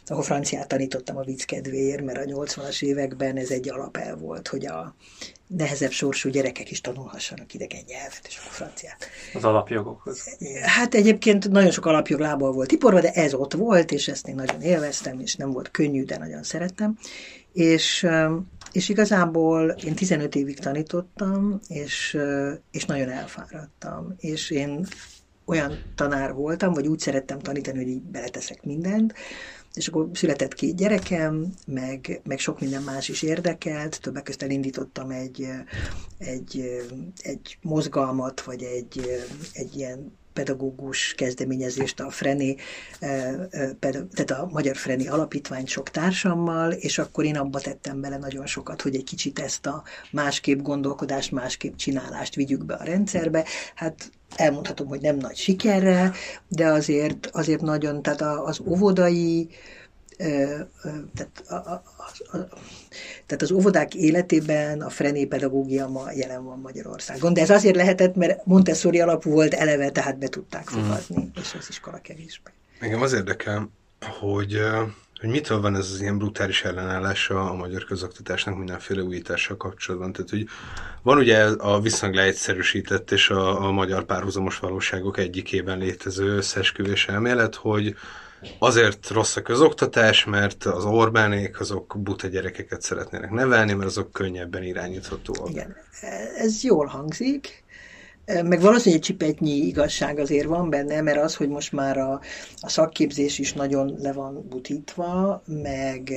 ahol 0.06 0.22
franciát 0.22 0.68
tanítottam 0.68 1.16
a 1.16 1.24
vicc 1.24 1.44
kedvéért, 1.44 2.04
mert 2.04 2.18
a 2.18 2.34
80-as 2.34 2.82
években 2.82 3.36
ez 3.36 3.50
egy 3.50 3.70
alapel 3.70 4.16
volt, 4.16 4.48
hogy 4.48 4.66
a 4.66 4.94
nehezebb 5.48 5.90
sorsú 5.90 6.28
gyerekek 6.28 6.70
is 6.70 6.80
tanulhassanak 6.80 7.54
idegen 7.54 7.82
nyelvet, 7.86 8.26
és 8.28 8.36
akkor 8.36 8.52
franciát. 8.52 9.08
Az 9.34 9.44
alapjogokhoz. 9.44 10.36
Hát 10.62 10.94
egyébként 10.94 11.50
nagyon 11.50 11.70
sok 11.70 11.86
alapjog 11.86 12.20
lábbal 12.20 12.52
volt 12.52 12.68
tiporva, 12.68 13.00
de 13.00 13.10
ez 13.10 13.34
ott 13.34 13.52
volt, 13.52 13.92
és 13.92 14.08
ezt 14.08 14.28
én 14.28 14.34
nagyon 14.34 14.60
élveztem, 14.60 15.20
és 15.20 15.36
nem 15.36 15.50
volt 15.50 15.70
könnyű, 15.70 16.04
de 16.04 16.18
nagyon 16.18 16.42
szerettem. 16.42 16.98
És, 17.52 18.06
és 18.72 18.88
igazából 18.88 19.70
én 19.70 19.94
15 19.94 20.34
évig 20.34 20.58
tanítottam, 20.58 21.60
és, 21.68 22.18
és 22.70 22.84
nagyon 22.84 23.10
elfáradtam. 23.10 24.14
És 24.16 24.50
én 24.50 24.86
olyan 25.44 25.78
tanár 25.94 26.32
voltam, 26.32 26.72
vagy 26.72 26.86
úgy 26.86 26.98
szerettem 26.98 27.38
tanítani, 27.38 27.76
hogy 27.78 27.88
így 27.88 28.02
beleteszek 28.02 28.62
mindent, 28.64 29.14
és 29.78 29.88
akkor 29.88 30.08
született 30.12 30.54
két 30.54 30.76
gyerekem, 30.76 31.52
meg, 31.66 32.20
meg 32.24 32.38
sok 32.38 32.60
minden 32.60 32.82
más 32.82 33.08
is 33.08 33.22
érdekelt, 33.22 34.00
többek 34.00 34.22
között 34.22 34.42
elindítottam 34.42 35.10
egy, 35.10 35.46
egy, 36.18 36.82
egy 37.16 37.58
mozgalmat, 37.62 38.40
vagy 38.40 38.62
egy, 38.62 39.10
egy 39.52 39.76
ilyen 39.76 40.12
pedagógus 40.38 41.14
kezdeményezést 41.16 42.00
a 42.00 42.10
Frené, 42.10 42.56
tehát 43.78 44.30
a 44.30 44.48
Magyar 44.50 44.76
Frené 44.76 45.06
Alapítvány 45.06 45.66
sok 45.66 45.90
társammal, 45.90 46.72
és 46.72 46.98
akkor 46.98 47.24
én 47.24 47.36
abba 47.36 47.60
tettem 47.60 48.00
bele 48.00 48.16
nagyon 48.16 48.46
sokat, 48.46 48.82
hogy 48.82 48.94
egy 48.94 49.04
kicsit 49.04 49.38
ezt 49.38 49.66
a 49.66 49.82
másképp 50.10 50.60
gondolkodást, 50.60 51.32
másképp 51.32 51.76
csinálást 51.76 52.34
vigyük 52.34 52.64
be 52.64 52.74
a 52.74 52.84
rendszerbe. 52.84 53.44
Hát 53.74 54.10
elmondhatom, 54.36 54.86
hogy 54.86 55.00
nem 55.00 55.16
nagy 55.16 55.36
sikerrel, 55.36 56.12
de 56.48 56.66
azért, 56.66 57.26
azért 57.32 57.60
nagyon, 57.60 58.02
tehát 58.02 58.22
az 58.22 58.60
óvodai, 58.66 59.48
tehát, 61.14 61.44
a, 61.48 61.54
a, 61.54 61.82
a, 62.16 62.36
tehát 63.26 63.42
az 63.42 63.50
óvodák 63.50 63.94
életében 63.94 64.80
a 64.80 64.90
frené 64.90 65.24
pedagógia 65.24 65.88
ma 65.88 66.12
jelen 66.12 66.44
van 66.44 66.58
Magyarországon. 66.58 67.34
De 67.34 67.40
ez 67.40 67.50
azért 67.50 67.76
lehetett, 67.76 68.14
mert 68.14 68.46
Montessori 68.46 69.00
alapú 69.00 69.30
volt 69.30 69.54
eleve, 69.54 69.90
tehát 69.90 70.18
be 70.18 70.28
tudták 70.28 70.70
mhm. 70.70 70.80
fogadni, 70.80 71.24
mm. 71.24 71.40
és 71.40 71.54
az 71.58 71.66
iskola 71.68 72.00
kevésbé. 72.02 72.50
Engem 72.78 73.02
az 73.02 73.12
érdekel, 73.12 73.70
hogy 74.20 74.60
hogy 75.20 75.28
mitől 75.28 75.60
van 75.60 75.76
ez 75.76 75.90
az 75.90 76.00
ilyen 76.00 76.18
brutális 76.18 76.64
ellenállása 76.64 77.50
a 77.50 77.54
magyar 77.54 77.84
közoktatásnak 77.84 78.56
mindenféle 78.56 79.02
újítással 79.02 79.56
kapcsolatban. 79.56 80.12
Tehát, 80.12 80.30
hogy 80.30 80.48
van 81.02 81.18
ugye 81.18 81.44
a 81.44 81.80
viszonylag 81.80 82.18
leegyszerűsített 82.18 83.10
és 83.10 83.30
a, 83.30 83.66
a 83.66 83.70
magyar 83.70 84.04
párhuzamos 84.04 84.58
valóságok 84.58 85.18
egyikében 85.18 85.78
létező 85.78 86.36
összeesküvés 86.36 87.08
elmélet, 87.08 87.54
hogy 87.54 87.94
azért 88.58 89.08
rossz 89.08 89.36
a 89.36 89.42
közoktatás, 89.42 90.24
mert 90.24 90.64
az 90.64 90.84
Orbánék 90.84 91.60
azok 91.60 91.96
buta 91.98 92.26
gyerekeket 92.26 92.82
szeretnének 92.82 93.30
nevelni, 93.30 93.72
mert 93.72 93.88
azok 93.88 94.12
könnyebben 94.12 94.62
irányíthatóak. 94.62 95.50
Igen, 95.50 95.76
ez 96.36 96.62
jól 96.62 96.86
hangzik, 96.86 97.64
meg 98.28 98.60
valószínűleg 98.60 98.94
egy 98.94 99.00
csipetnyi 99.00 99.50
igazság 99.50 100.18
azért 100.18 100.46
van 100.46 100.70
benne, 100.70 101.00
mert 101.00 101.18
az, 101.18 101.34
hogy 101.34 101.48
most 101.48 101.72
már 101.72 101.98
a, 101.98 102.20
a 102.60 102.68
szakképzés 102.68 103.38
is 103.38 103.52
nagyon 103.52 103.94
le 103.98 104.12
van 104.12 104.46
butítva, 104.48 105.42
meg, 105.46 106.12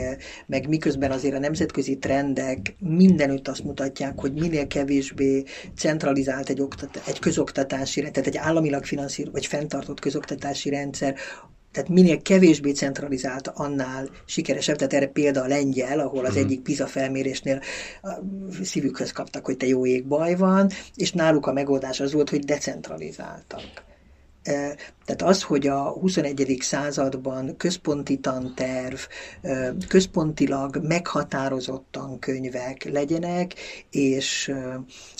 meg 0.45 0.67
miközben 0.67 1.11
azért 1.11 1.35
a 1.35 1.39
nemzetközi 1.39 1.97
trendek 1.97 2.75
mindenütt 2.79 3.47
azt 3.47 3.63
mutatják, 3.63 4.19
hogy 4.19 4.33
minél 4.33 4.67
kevésbé 4.67 5.43
centralizált 5.75 6.49
egy, 6.49 6.61
oktat, 6.61 7.01
egy 7.07 7.19
közoktatási, 7.19 7.99
tehát 7.99 8.27
egy 8.27 8.37
államilag 8.37 8.85
finanszírozott 8.85 9.33
vagy 9.33 9.45
fenntartott 9.45 9.99
közoktatási 9.99 10.69
rendszer, 10.69 11.15
tehát 11.71 11.89
minél 11.89 12.21
kevésbé 12.21 12.71
centralizált, 12.71 13.47
annál 13.47 14.09
sikeresebb. 14.25 14.75
Tehát 14.75 14.93
erre 14.93 15.07
példa 15.07 15.41
a 15.41 15.47
lengyel, 15.47 15.99
ahol 15.99 16.25
az 16.25 16.35
mm. 16.35 16.39
egyik 16.39 16.61
PISA 16.61 16.87
felmérésnél 16.87 17.61
szívükhöz 18.61 19.11
kaptak, 19.11 19.45
hogy 19.45 19.57
te 19.57 19.65
jó 19.65 19.85
ég 19.85 20.07
baj 20.07 20.35
van, 20.35 20.69
és 20.95 21.11
náluk 21.11 21.45
a 21.45 21.53
megoldás 21.53 21.99
az 21.99 22.13
volt, 22.13 22.29
hogy 22.29 22.43
decentralizáltak. 22.43 23.89
Tehát 24.43 25.21
az, 25.21 25.43
hogy 25.43 25.67
a 25.67 25.81
21. 25.81 26.57
században 26.59 27.57
központi 27.57 28.17
tanterv, 28.17 28.97
központilag 29.87 30.79
meghatározottan 30.83 32.19
könyvek 32.19 32.83
legyenek, 32.83 33.53
és, 33.89 34.53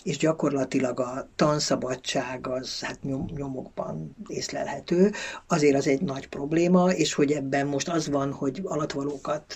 és 0.04 0.18
gyakorlatilag 0.18 1.00
a 1.00 1.30
tanszabadság 1.36 2.48
az 2.48 2.80
hát 2.82 3.00
nyomokban 3.36 4.16
észlelhető, 4.28 5.12
azért 5.48 5.76
az 5.76 5.88
egy 5.88 6.02
nagy 6.02 6.28
probléma, 6.28 6.92
és 6.92 7.14
hogy 7.14 7.32
ebben 7.32 7.68
most 7.68 7.90
az 7.90 8.10
van, 8.10 8.32
hogy 8.32 8.62
alatvalókat 8.64 9.56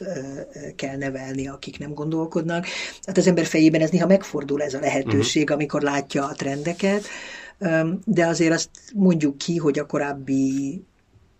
kell 0.75 0.97
nevelni, 0.97 1.47
akik 1.47 1.79
nem 1.79 1.93
gondolkodnak. 1.93 2.65
Hát 3.05 3.17
az 3.17 3.27
ember 3.27 3.45
fejében 3.45 3.81
ez 3.81 3.89
néha 3.89 4.07
megfordul 4.07 4.61
ez 4.61 4.73
a 4.73 4.79
lehetőség, 4.79 5.41
uh-huh. 5.41 5.57
amikor 5.57 5.81
látja 5.81 6.25
a 6.25 6.33
trendeket, 6.33 7.03
de 8.05 8.27
azért 8.27 8.53
azt 8.53 8.69
mondjuk 8.93 9.37
ki, 9.37 9.57
hogy 9.57 9.79
a 9.79 9.85
korábbi 9.85 10.83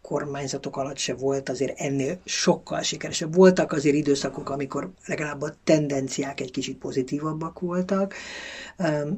kormányzatok 0.01 0.77
alatt 0.77 0.97
se 0.97 1.13
volt 1.13 1.49
azért 1.49 1.79
ennél 1.79 2.19
sokkal 2.25 2.81
sikeresebb. 2.81 3.35
Voltak 3.35 3.71
azért 3.71 3.95
időszakok, 3.95 4.49
amikor 4.49 4.91
legalább 5.05 5.41
a 5.41 5.53
tendenciák 5.63 6.41
egy 6.41 6.51
kicsit 6.51 6.77
pozitívabbak 6.77 7.59
voltak. 7.59 8.13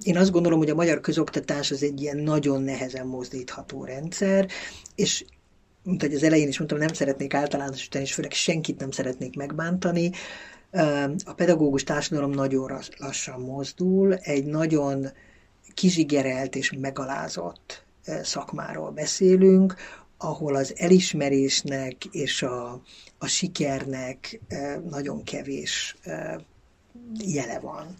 Én 0.01 0.17
azt 0.17 0.31
gondolom, 0.31 0.59
hogy 0.59 0.69
a 0.69 0.75
magyar 0.75 0.99
közoktatás 0.99 1.71
az 1.71 1.83
egy 1.83 2.01
ilyen 2.01 2.17
nagyon 2.17 2.61
nehezen 2.61 3.07
mozdítható 3.07 3.83
rendszer, 3.83 4.47
és 4.95 5.25
mint 5.83 6.01
hogy 6.01 6.13
az 6.13 6.23
elején 6.23 6.47
is 6.47 6.57
mondtam, 6.57 6.79
nem 6.79 6.93
szeretnék 6.93 7.33
általánosítani, 7.33 8.03
és 8.03 8.13
főleg 8.13 8.31
senkit 8.31 8.79
nem 8.79 8.91
szeretnék 8.91 9.35
megbántani. 9.35 10.11
A 11.25 11.33
pedagógus 11.35 11.83
társadalom 11.83 12.31
nagyon 12.31 12.81
lassan 12.97 13.39
mozdul, 13.39 14.13
egy 14.13 14.45
nagyon 14.45 15.07
kizsigerelt 15.77 16.55
és 16.55 16.71
megalázott 16.71 17.83
szakmáról 18.23 18.91
beszélünk, 18.91 19.75
ahol 20.17 20.55
az 20.55 20.73
elismerésnek 20.77 22.05
és 22.05 22.41
a, 22.41 22.81
a 23.17 23.27
sikernek 23.27 24.41
nagyon 24.89 25.23
kevés 25.23 25.95
jele 27.25 27.59
van. 27.59 27.95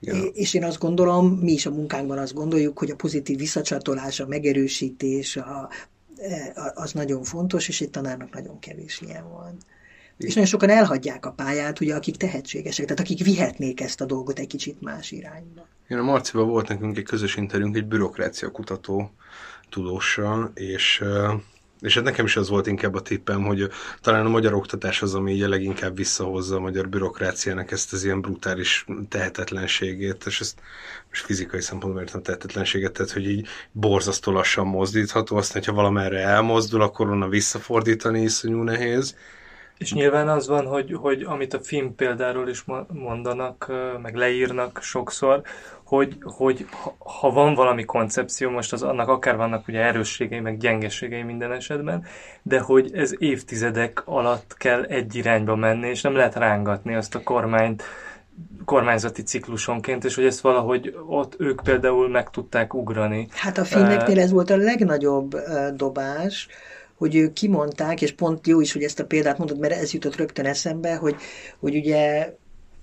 Ja. 0.00 0.14
És 0.14 0.54
én 0.54 0.64
azt 0.64 0.78
gondolom, 0.78 1.28
mi 1.28 1.52
is 1.52 1.66
a 1.66 1.70
munkánkban 1.70 2.18
azt 2.18 2.34
gondoljuk, 2.34 2.78
hogy 2.78 2.90
a 2.90 2.96
pozitív 2.96 3.38
visszacsatolás, 3.38 4.20
a 4.20 4.26
megerősítés, 4.26 5.36
a, 5.36 5.68
az 6.74 6.92
nagyon 6.92 7.22
fontos, 7.22 7.68
és 7.68 7.80
egy 7.80 7.90
tanárnak 7.90 8.32
nagyon 8.32 8.58
kevés 8.58 9.00
ilyen 9.00 9.30
van. 9.30 9.56
És 10.20 10.34
nagyon 10.34 10.50
sokan 10.50 10.68
elhagyják 10.68 11.26
a 11.26 11.32
pályát, 11.32 11.80
ugye, 11.80 11.94
akik 11.94 12.16
tehetségesek, 12.16 12.84
tehát 12.86 13.00
akik 13.00 13.24
vihetnék 13.24 13.80
ezt 13.80 14.00
a 14.00 14.04
dolgot 14.04 14.38
egy 14.38 14.46
kicsit 14.46 14.80
más 14.80 15.10
irányba. 15.10 15.68
Igen, 15.88 16.02
a 16.02 16.04
Marcival 16.04 16.44
volt 16.44 16.68
nekünk 16.68 16.96
egy 16.96 17.04
közös 17.04 17.36
interjúnk 17.36 17.76
egy 17.76 17.86
bürokrácia 17.86 18.50
kutató 18.50 19.10
tudóssal, 19.68 20.50
és 20.54 21.04
és 21.80 21.94
hát 21.94 22.04
nekem 22.04 22.24
is 22.24 22.36
az 22.36 22.48
volt 22.48 22.66
inkább 22.66 22.94
a 22.94 23.00
tippem, 23.00 23.44
hogy 23.44 23.70
talán 24.00 24.26
a 24.26 24.28
magyar 24.28 24.54
oktatás 24.54 25.02
az, 25.02 25.14
ami 25.14 25.32
így 25.32 25.40
leginkább 25.40 25.96
visszahozza 25.96 26.56
a 26.56 26.60
magyar 26.60 26.88
bürokráciának 26.88 27.70
ezt 27.70 27.92
az 27.92 28.04
ilyen 28.04 28.20
brutális 28.20 28.86
tehetetlenségét, 29.08 30.24
és 30.26 30.40
ezt 30.40 30.60
most 31.08 31.24
fizikai 31.24 31.60
szempontból 31.60 32.02
értem 32.02 32.22
tehetetlenséget, 32.22 32.92
tehát 32.92 33.12
hogy 33.12 33.28
így 33.28 33.46
borzasztó 33.72 34.32
lassan 34.32 34.66
mozdítható, 34.66 35.36
aztán, 35.36 35.58
hogyha 35.58 35.74
valamerre 35.74 36.18
elmozdul, 36.18 36.82
akkor 36.82 37.08
onnan 37.08 37.30
visszafordítani 37.30 38.22
iszonyú 38.22 38.62
nehéz. 38.62 39.16
És 39.80 39.92
nyilván 39.92 40.28
az 40.28 40.48
van, 40.48 40.66
hogy, 40.66 40.92
hogy 40.92 41.22
amit 41.22 41.54
a 41.54 41.60
film 41.60 41.94
példáról 41.94 42.48
is 42.48 42.64
mondanak, 42.92 43.72
meg 44.02 44.14
leírnak 44.14 44.78
sokszor, 44.82 45.42
hogy, 45.84 46.16
hogy 46.20 46.66
ha 46.98 47.30
van 47.30 47.54
valami 47.54 47.84
koncepció, 47.84 48.50
most 48.50 48.72
az 48.72 48.82
annak 48.82 49.08
akár 49.08 49.36
vannak 49.36 49.68
ugye 49.68 49.80
erősségei, 49.80 50.40
meg 50.40 50.58
gyengeségei 50.58 51.22
minden 51.22 51.52
esetben, 51.52 52.04
de 52.42 52.60
hogy 52.60 52.90
ez 52.94 53.14
évtizedek 53.18 54.02
alatt 54.04 54.54
kell 54.56 54.82
egy 54.82 55.14
irányba 55.14 55.56
menni, 55.56 55.88
és 55.88 56.00
nem 56.00 56.14
lehet 56.14 56.34
rángatni 56.34 56.94
azt 56.94 57.14
a 57.14 57.22
kormányt 57.22 57.82
kormányzati 58.64 59.22
ciklusonként, 59.22 60.04
és 60.04 60.14
hogy 60.14 60.24
ezt 60.24 60.40
valahogy 60.40 60.96
ott 61.06 61.34
ők 61.38 61.60
például 61.62 62.08
meg 62.08 62.30
tudták 62.30 62.74
ugrani. 62.74 63.28
Hát 63.30 63.58
a 63.58 63.64
finneknél 63.64 64.20
ez 64.20 64.30
volt 64.30 64.50
a 64.50 64.56
legnagyobb 64.56 65.36
dobás, 65.74 66.48
hogy 67.00 67.14
ők 67.16 67.32
kimondták, 67.32 68.02
és 68.02 68.12
pont 68.12 68.46
jó 68.46 68.60
is, 68.60 68.72
hogy 68.72 68.82
ezt 68.82 69.00
a 69.00 69.06
példát 69.06 69.38
mondod, 69.38 69.58
mert 69.58 69.72
ez 69.72 69.92
jutott 69.92 70.16
rögtön 70.16 70.46
eszembe, 70.46 70.96
hogy, 70.96 71.16
hogy 71.58 71.76
ugye 71.76 72.34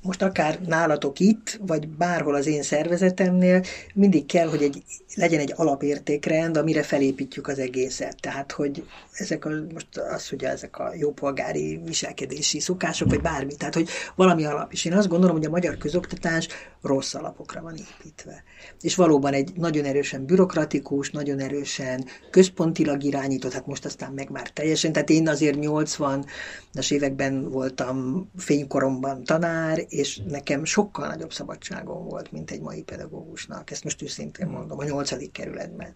most 0.07 0.21
akár 0.21 0.59
nálatok 0.65 1.19
itt, 1.19 1.59
vagy 1.61 1.87
bárhol 1.87 2.35
az 2.35 2.45
én 2.47 2.63
szervezetemnél, 2.63 3.63
mindig 3.93 4.25
kell, 4.25 4.47
hogy 4.47 4.61
egy, 4.61 4.83
legyen 5.15 5.39
egy 5.39 5.53
alapértékrend, 5.55 6.57
amire 6.57 6.83
felépítjük 6.83 7.47
az 7.47 7.59
egészet. 7.59 8.15
Tehát, 8.21 8.51
hogy 8.51 8.83
ezek 9.11 9.45
a, 9.45 9.49
most 9.73 9.97
az, 9.97 10.29
hogy 10.29 10.43
ezek 10.43 10.79
a 10.79 10.93
jópolgári 10.95 11.81
viselkedési 11.85 12.59
szokások, 12.59 13.09
vagy 13.09 13.21
bármi, 13.21 13.55
tehát, 13.55 13.73
hogy 13.73 13.89
valami 14.15 14.45
alap. 14.45 14.71
És 14.71 14.85
én 14.85 14.93
azt 14.93 15.07
gondolom, 15.07 15.35
hogy 15.35 15.45
a 15.45 15.49
magyar 15.49 15.77
közoktatás 15.77 16.47
rossz 16.81 17.13
alapokra 17.13 17.61
van 17.61 17.75
építve. 17.75 18.43
És 18.81 18.95
valóban 18.95 19.33
egy 19.33 19.51
nagyon 19.55 19.85
erősen 19.85 20.25
bürokratikus, 20.25 21.11
nagyon 21.11 21.39
erősen 21.39 22.05
központilag 22.31 23.03
irányított, 23.03 23.53
hát 23.53 23.67
most 23.67 23.85
aztán 23.85 24.11
meg 24.11 24.29
már 24.29 24.49
teljesen, 24.49 24.91
tehát 24.91 25.09
én 25.09 25.27
azért 25.27 25.57
80-as 25.61 26.91
években 26.91 27.49
voltam 27.49 28.29
fénykoromban 28.37 29.23
tanár, 29.23 29.85
és 29.97 30.21
nekem 30.27 30.63
sokkal 30.63 31.07
nagyobb 31.07 31.33
szabadságom 31.33 32.05
volt, 32.05 32.31
mint 32.31 32.51
egy 32.51 32.61
mai 32.61 32.81
pedagógusnak. 32.81 33.71
Ezt 33.71 33.83
most 33.83 34.01
őszintén 34.01 34.47
mondom, 34.47 34.79
a 34.79 34.83
nyolcadik 34.83 35.31
kerületben 35.31 35.95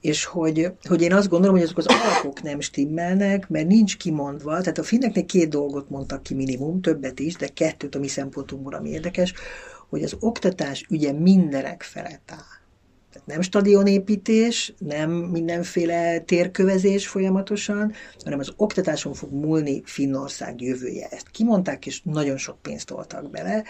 és 0.00 0.24
hogy, 0.24 0.72
hogy 0.82 1.02
én 1.02 1.12
azt 1.12 1.28
gondolom, 1.28 1.54
hogy 1.54 1.64
azok 1.64 1.78
az 1.78 1.86
alapok 1.86 2.42
nem 2.42 2.60
stimmelnek, 2.60 3.48
mert 3.48 3.66
nincs 3.66 3.96
kimondva, 3.96 4.60
tehát 4.60 4.78
a 4.78 4.82
finneknek 4.82 5.24
két 5.24 5.48
dolgot 5.48 5.90
mondtak 5.90 6.22
ki 6.22 6.34
minimum, 6.34 6.80
többet 6.80 7.18
is, 7.18 7.34
de 7.34 7.48
kettőt 7.48 7.94
a 7.94 7.98
mi 7.98 8.08
szempontunkból, 8.08 8.74
ami 8.74 8.88
érdekes, 8.88 9.34
hogy 9.88 10.02
az 10.02 10.16
oktatás 10.20 10.86
ügye 10.90 11.12
mindenek 11.12 11.82
felett 11.82 12.30
áll. 12.30 12.55
Tehát 13.16 13.30
nem 13.30 13.40
stadionépítés, 13.40 14.74
nem 14.78 15.10
mindenféle 15.10 16.18
térkövezés 16.18 17.06
folyamatosan, 17.06 17.92
hanem 18.24 18.38
az 18.38 18.52
oktatáson 18.56 19.14
fog 19.14 19.32
múlni 19.32 19.82
Finnország 19.84 20.60
jövője. 20.60 21.08
Ezt 21.10 21.30
kimondták, 21.30 21.86
és 21.86 22.00
nagyon 22.02 22.36
sok 22.36 22.62
pénzt 22.62 22.86
toltak 22.86 23.30
bele, 23.30 23.64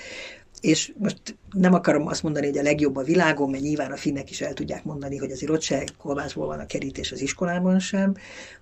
és 0.60 0.92
most 0.98 1.38
nem 1.50 1.74
akarom 1.74 2.06
azt 2.06 2.22
mondani, 2.22 2.46
hogy 2.46 2.58
a 2.58 2.62
legjobb 2.62 2.96
a 2.96 3.02
világon, 3.02 3.50
mert 3.50 3.62
nyilván 3.62 3.92
a 3.92 3.96
finnek 3.96 4.30
is 4.30 4.40
el 4.40 4.52
tudják 4.52 4.84
mondani, 4.84 5.16
hogy 5.16 5.30
azért 5.30 5.52
ott 5.52 5.62
se 5.62 5.84
kolbászból 5.98 6.46
van 6.46 6.60
a 6.60 6.66
kerítés 6.66 7.12
az 7.12 7.20
iskolában 7.20 7.78
sem, 7.78 8.14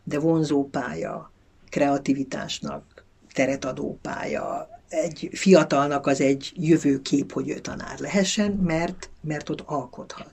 de 0.05 0.19
vonzó 0.19 0.69
pálya, 0.69 1.33
kreativitásnak 1.69 3.05
teret 3.33 3.65
adó 3.65 3.99
pálya, 4.03 4.69
egy 4.89 5.29
fiatalnak 5.33 6.07
az 6.07 6.21
egy 6.21 6.53
jövőkép, 6.55 7.33
hogy 7.33 7.49
ő 7.49 7.59
tanár 7.59 7.99
lehessen, 7.99 8.53
mert, 8.53 9.11
mert 9.21 9.49
ott 9.49 9.61
alkothat. 9.61 10.31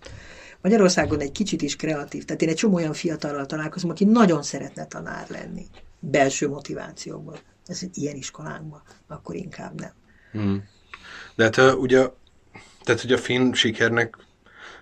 Magyarországon 0.61 1.19
egy 1.19 1.31
kicsit 1.31 1.61
is 1.61 1.75
kreatív, 1.75 2.25
tehát 2.25 2.41
én 2.41 2.49
egy 2.49 2.55
csomó 2.55 2.75
olyan 2.75 2.93
fiatalral 2.93 3.45
találkozom, 3.45 3.89
aki 3.89 4.05
nagyon 4.05 4.43
szeretne 4.43 4.85
tanár 4.85 5.25
lenni, 5.29 5.65
belső 5.99 6.49
motivációból. 6.49 7.39
Ez 7.65 7.79
egy 7.81 7.97
ilyen 7.97 8.15
iskolánkban, 8.15 8.81
akkor 9.07 9.35
inkább 9.35 9.79
nem. 9.79 9.91
Hmm. 10.31 10.63
De 11.35 11.43
hát 11.43 11.57
ugye, 11.73 12.07
tehát 12.83 13.03
ugye 13.03 13.15
a 13.15 13.17
finn 13.17 13.53
sikernek 13.53 14.17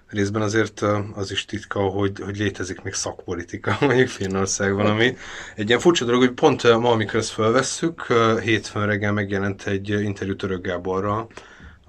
részben 0.08 0.42
azért 0.42 0.82
az 1.14 1.32
is 1.32 1.46
titka, 1.46 1.80
hogy, 1.80 2.20
hogy 2.20 2.38
létezik 2.38 2.82
még 2.82 2.94
szakpolitika 2.94 3.78
mondjuk 3.86 4.08
Finnországban, 4.08 4.86
ami 4.86 5.16
egy 5.56 5.68
ilyen 5.68 5.80
furcsa 5.80 6.06
dolog, 6.06 6.22
hogy 6.22 6.34
pont 6.34 6.64
ma, 6.64 6.92
amikor 6.92 7.20
ezt 7.20 7.30
felvesszük, 7.30 8.06
hétfőn 8.42 8.86
reggel 8.86 9.12
megjelent 9.12 9.68
egy 9.68 9.90
interjú 9.90 10.36
Török 10.36 10.66
Gáborral, 10.66 11.28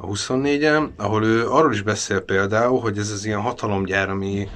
a 0.01 0.07
24-en, 0.07 0.91
ahol 0.97 1.25
ő 1.25 1.49
arról 1.49 1.73
is 1.73 1.83
beszél 1.83 2.21
például, 2.21 2.81
hogy 2.81 2.99
ez 2.99 3.11
az 3.11 3.25
ilyen 3.25 3.41
hatalomgyár, 3.41 4.09
ami 4.11 4.49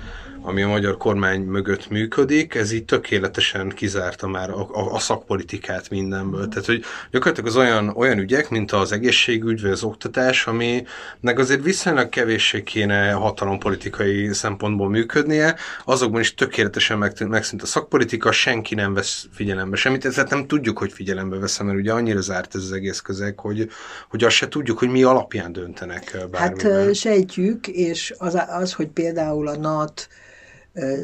ami 0.47 0.63
a 0.63 0.69
magyar 0.69 0.97
kormány 0.97 1.41
mögött 1.41 1.91
működik, 1.91 2.55
ez 2.55 2.73
így 2.73 2.85
tökéletesen 2.85 3.69
kizárta 3.69 4.27
már 4.27 4.51
a, 4.51 4.69
a, 4.73 4.93
a 4.95 4.99
szakpolitikát 4.99 5.91
mindenből. 5.91 6.49
Tehát, 6.49 6.67
hogy 6.67 6.85
gyakorlatilag 7.11 7.51
az 7.51 7.57
olyan, 7.57 7.89
olyan 7.89 8.19
ügyek, 8.19 8.51
mint 8.51 8.73
az 8.73 8.93
egészségügy, 8.93 9.63
vagy 9.63 9.71
az 9.71 9.83
oktatás, 9.83 10.47
aminek 10.47 11.39
azért 11.39 11.63
viszonylag 11.63 12.09
kevéssé 12.09 12.63
kéne 12.63 13.13
hatalompolitikai 13.13 14.33
szempontból 14.33 14.89
működnie, 14.89 15.57
azokban 15.85 16.21
is 16.21 16.35
tökéletesen 16.35 16.99
meg, 16.99 17.29
megszűnt 17.29 17.63
a 17.63 17.67
szakpolitika, 17.67 18.33
senki 18.33 18.75
nem 18.75 18.95
vesz 18.95 19.27
figyelembe 19.33 19.77
semmit, 19.77 20.09
tehát 20.15 20.31
nem 20.31 20.47
tudjuk, 20.47 20.79
hogy 20.79 20.93
figyelembe 20.93 21.37
veszem, 21.39 21.67
mert 21.67 21.79
ugye 21.79 21.93
annyira 21.93 22.21
zárt 22.21 22.55
ez 22.55 22.63
az 22.63 22.73
egész 22.73 23.01
közeg, 23.01 23.39
hogy, 23.39 23.69
hogy 24.09 24.25
azt 24.25 24.37
se 24.37 24.49
tudjuk, 24.49 24.79
hogy 24.79 24.89
mi 24.89 25.03
alapján 25.03 25.53
döntenek 25.53 26.17
bármiben. 26.31 26.85
Hát 26.85 26.95
sejtjük, 26.95 27.67
és 27.69 28.15
az, 28.19 28.39
az 28.49 28.73
hogy 28.73 28.89
például 28.89 29.49
a 29.49 29.57
NAT 29.57 30.09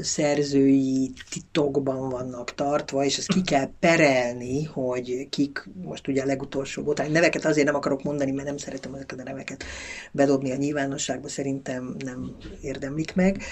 szerzői 0.03 1.13
titokban 1.31 2.09
vannak 2.09 2.55
tartva, 2.55 3.05
és 3.05 3.19
ezt 3.19 3.33
ki 3.33 3.43
kell 3.43 3.71
perelni, 3.81 4.65
hogy 4.65 5.27
kik, 5.31 5.69
most 5.83 6.09
ugye 6.09 6.23
a 6.23 6.27
legutolsó 6.27 6.83
botán, 6.83 7.11
neveket 7.11 7.45
azért 7.45 7.67
nem 7.67 7.75
akarok 7.75 8.03
mondani, 8.03 8.31
mert 8.31 8.47
nem 8.47 8.57
szeretem 8.57 8.95
ezeket 8.95 9.21
a 9.21 9.23
neveket 9.23 9.65
bedobni 10.13 10.53
a 10.53 10.57
nyilvánosságba, 10.57 11.29
szerintem 11.29 11.97
nem 12.05 12.37
érdemlik 12.61 13.15
meg, 13.15 13.43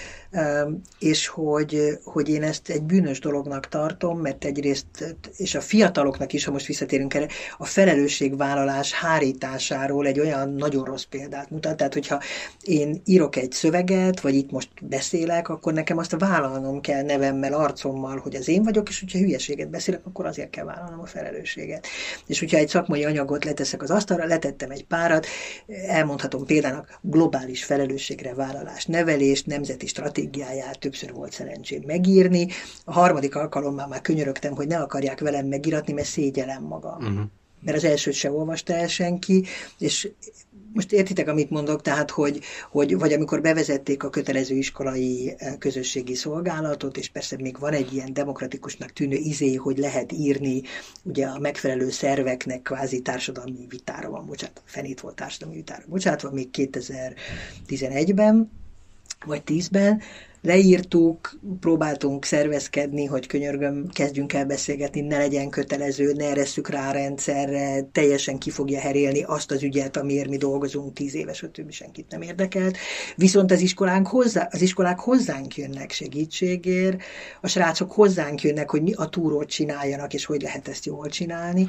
és 0.99 1.27
hogy, 1.27 1.99
hogy 2.05 2.29
én 2.29 2.43
ezt 2.43 2.69
egy 2.69 2.83
bűnös 2.83 3.21
dolognak 3.21 3.69
tartom, 3.69 4.21
mert 4.21 4.45
egyrészt, 4.45 5.17
és 5.37 5.55
a 5.55 5.61
fiataloknak 5.61 6.33
is, 6.33 6.45
ha 6.45 6.53
most 6.53 6.67
visszatérünk 6.67 7.15
erre, 7.15 7.27
a 7.59 7.65
felelősségvállalás 7.65 8.93
hárításáról 8.93 10.07
egy 10.07 10.21
olyan 10.21 10.55
nagyon 10.55 10.85
rossz 10.85 11.05
példát 11.05 11.51
mutat, 11.51 11.77
tehát 11.77 11.95
hogyha 11.95 12.21
én 12.61 13.03
írok 13.05 13.37
egy 13.37 13.53
szöveget, 13.53 14.21
vagy 14.21 14.35
itt 14.35 14.51
most 14.51 14.69
beszélek, 14.83 15.49
akkor 15.49 15.73
nekem 15.73 15.99
azt 16.13 16.31
vállalnom 16.31 16.81
kell 16.81 17.03
nevemmel, 17.03 17.53
arcommal, 17.53 18.19
hogy 18.19 18.35
az 18.35 18.49
én 18.49 18.63
vagyok, 18.63 18.89
és 18.89 19.01
hogyha 19.01 19.19
hülyeséget 19.19 19.71
beszélek, 19.71 20.07
akkor 20.07 20.27
azért 20.27 20.51
kell 20.51 20.65
vállalnom 20.65 21.01
a 21.01 21.07
felelősséget. 21.07 21.87
És 22.27 22.39
hogyha 22.39 22.57
egy 22.57 22.69
szakmai 22.69 23.05
anyagot 23.05 23.45
leteszek 23.45 23.83
az 23.83 23.91
asztalra, 23.91 24.27
letettem 24.27 24.71
egy 24.71 24.85
párat, 24.85 25.27
elmondhatom 25.87 26.45
példának 26.45 26.99
globális 27.03 27.65
felelősségre 27.65 28.35
vállalás, 28.35 28.87
nevelést, 28.87 29.47
nemzeti 29.47 29.87
stratégiáját 29.87 30.79
többször 30.79 31.13
volt 31.13 31.33
szerencsém 31.33 31.83
megírni. 31.87 32.49
A 32.85 32.93
harmadik 32.93 33.37
alkalommal 33.37 33.87
már 33.87 34.01
könyörögtem, 34.01 34.55
hogy 34.55 34.67
ne 34.67 34.79
akarják 34.79 35.21
velem 35.21 35.47
megiratni, 35.47 35.93
mert 35.93 36.09
szégyelem 36.09 36.63
magam. 36.63 37.03
Uh-huh 37.03 37.27
mert 37.61 37.77
az 37.77 37.85
elsőt 37.85 38.15
se 38.15 38.33
olvasta 38.33 38.73
el 38.73 38.89
senki, 38.89 39.45
és 39.79 40.09
most 40.73 40.93
értitek, 40.93 41.29
amit 41.29 41.51
mondok, 41.51 41.83
tehát, 41.83 42.11
hogy, 42.11 42.41
hogy 42.71 42.99
vagy 42.99 43.13
amikor 43.13 43.41
bevezették 43.41 44.03
a 44.03 44.11
kötelező 44.11 44.55
iskolai 44.55 45.35
eh, 45.37 45.55
közösségi 45.59 46.15
szolgálatot, 46.15 46.97
és 46.97 47.09
persze 47.09 47.37
még 47.37 47.59
van 47.59 47.73
egy 47.73 47.93
ilyen 47.93 48.13
demokratikusnak 48.13 48.93
tűnő 48.93 49.17
izé, 49.17 49.55
hogy 49.55 49.79
lehet 49.79 50.13
írni 50.13 50.63
ugye 51.03 51.27
a 51.27 51.39
megfelelő 51.39 51.91
szerveknek 51.91 52.63
kvázi 52.63 53.01
társadalmi 53.01 53.67
vitára 53.69 54.11
van, 54.11 54.27
bocsánat, 54.27 54.63
fenét 54.65 55.01
volt 55.01 55.15
társadalmi 55.15 55.57
vitára, 55.57 55.83
bocsánat, 55.87 56.33
még 56.33 56.49
2011-ben, 56.53 58.51
vagy 59.27 59.43
10-ben, 59.47 60.01
leírtuk, 60.49 61.39
próbáltunk 61.61 62.25
szervezkedni, 62.25 63.05
hogy 63.05 63.27
könyörgöm, 63.27 63.89
kezdjünk 63.89 64.33
el 64.33 64.45
beszélgetni, 64.45 65.01
ne 65.01 65.19
legyen 65.19 65.51
kötelező, 65.51 66.13
ne 66.13 66.25
eresszük 66.25 66.69
rá 66.69 66.89
a 66.89 66.93
rendszerre, 66.93 67.83
teljesen 67.93 68.39
ki 68.39 68.51
fogja 68.51 68.81
herélni 68.81 69.23
azt 69.23 69.51
az 69.51 69.63
ügyet, 69.63 69.97
amiért 69.97 70.29
mi 70.29 70.37
dolgozunk 70.37 70.93
tíz 70.93 71.15
éves, 71.15 71.45
többi 71.53 71.73
senkit 71.73 72.11
nem 72.11 72.23
érdekelt. 72.23 72.77
Viszont 73.17 73.51
az, 73.51 73.61
iskolánk 73.61 74.07
hozzá, 74.07 74.49
az 74.51 74.61
iskolák 74.61 74.99
hozzánk 74.99 75.57
jönnek 75.57 75.91
segítségért, 75.91 77.03
a 77.41 77.49
srácok 77.49 77.93
hozzánk 77.93 78.43
jönnek, 78.43 78.71
hogy 78.71 78.83
mi 78.83 78.93
a 78.93 79.09
túrót 79.09 79.49
csináljanak, 79.49 80.15
és 80.15 80.25
hogy 80.25 80.43
lehet 80.43 80.69
ezt 80.69 80.85
jól 80.85 81.09
csinálni. 81.09 81.67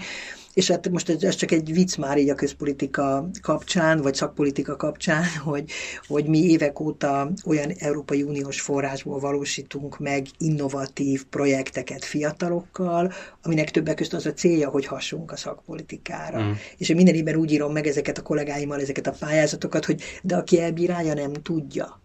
És 0.53 0.69
hát 0.71 0.89
most 0.89 1.09
ez 1.09 1.35
csak 1.35 1.51
egy 1.51 1.73
vicc 1.73 1.97
már 1.97 2.17
így 2.17 2.29
a 2.29 2.35
közpolitika 2.35 3.29
kapcsán, 3.41 4.01
vagy 4.01 4.13
szakpolitika 4.13 4.75
kapcsán, 4.75 5.23
hogy, 5.43 5.71
hogy 6.07 6.25
mi 6.25 6.37
évek 6.37 6.79
óta 6.79 7.31
olyan 7.45 7.71
Európai 7.77 8.23
Uniós 8.23 8.61
forrásból 8.61 9.19
valósítunk 9.19 9.99
meg 9.99 10.27
innovatív 10.37 11.25
projekteket 11.25 12.05
fiatalokkal, 12.05 13.13
aminek 13.43 13.71
többek 13.71 13.95
között 13.95 14.13
az 14.13 14.25
a 14.25 14.33
célja, 14.33 14.69
hogy 14.69 14.85
hassunk 14.85 15.31
a 15.31 15.35
szakpolitikára. 15.35 16.43
Mm. 16.43 16.51
És 16.77 16.89
én 16.89 16.95
minden 16.95 17.15
évben 17.15 17.35
úgy 17.35 17.51
írom 17.51 17.71
meg 17.71 17.87
ezeket 17.87 18.17
a 18.17 18.21
kollégáimmal, 18.21 18.79
ezeket 18.79 19.07
a 19.07 19.15
pályázatokat, 19.19 19.85
hogy 19.85 20.01
de 20.23 20.35
aki 20.35 20.61
elbírálja, 20.61 21.13
nem 21.13 21.33
tudja. 21.33 22.01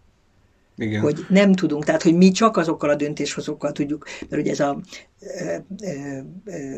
Igen. 0.77 1.01
Hogy 1.01 1.25
nem 1.29 1.53
tudunk, 1.53 1.85
tehát 1.85 2.03
hogy 2.03 2.15
mi 2.15 2.31
csak 2.31 2.57
azokkal 2.57 2.89
a 2.89 2.95
döntéshozókkal 2.95 3.71
tudjuk, 3.71 4.05
mert 4.29 4.41
ugye 4.41 4.51
ez 4.51 4.59
a 4.59 4.79
ö, 5.19 5.55
ö, 5.81 6.19
ö, 6.45 6.77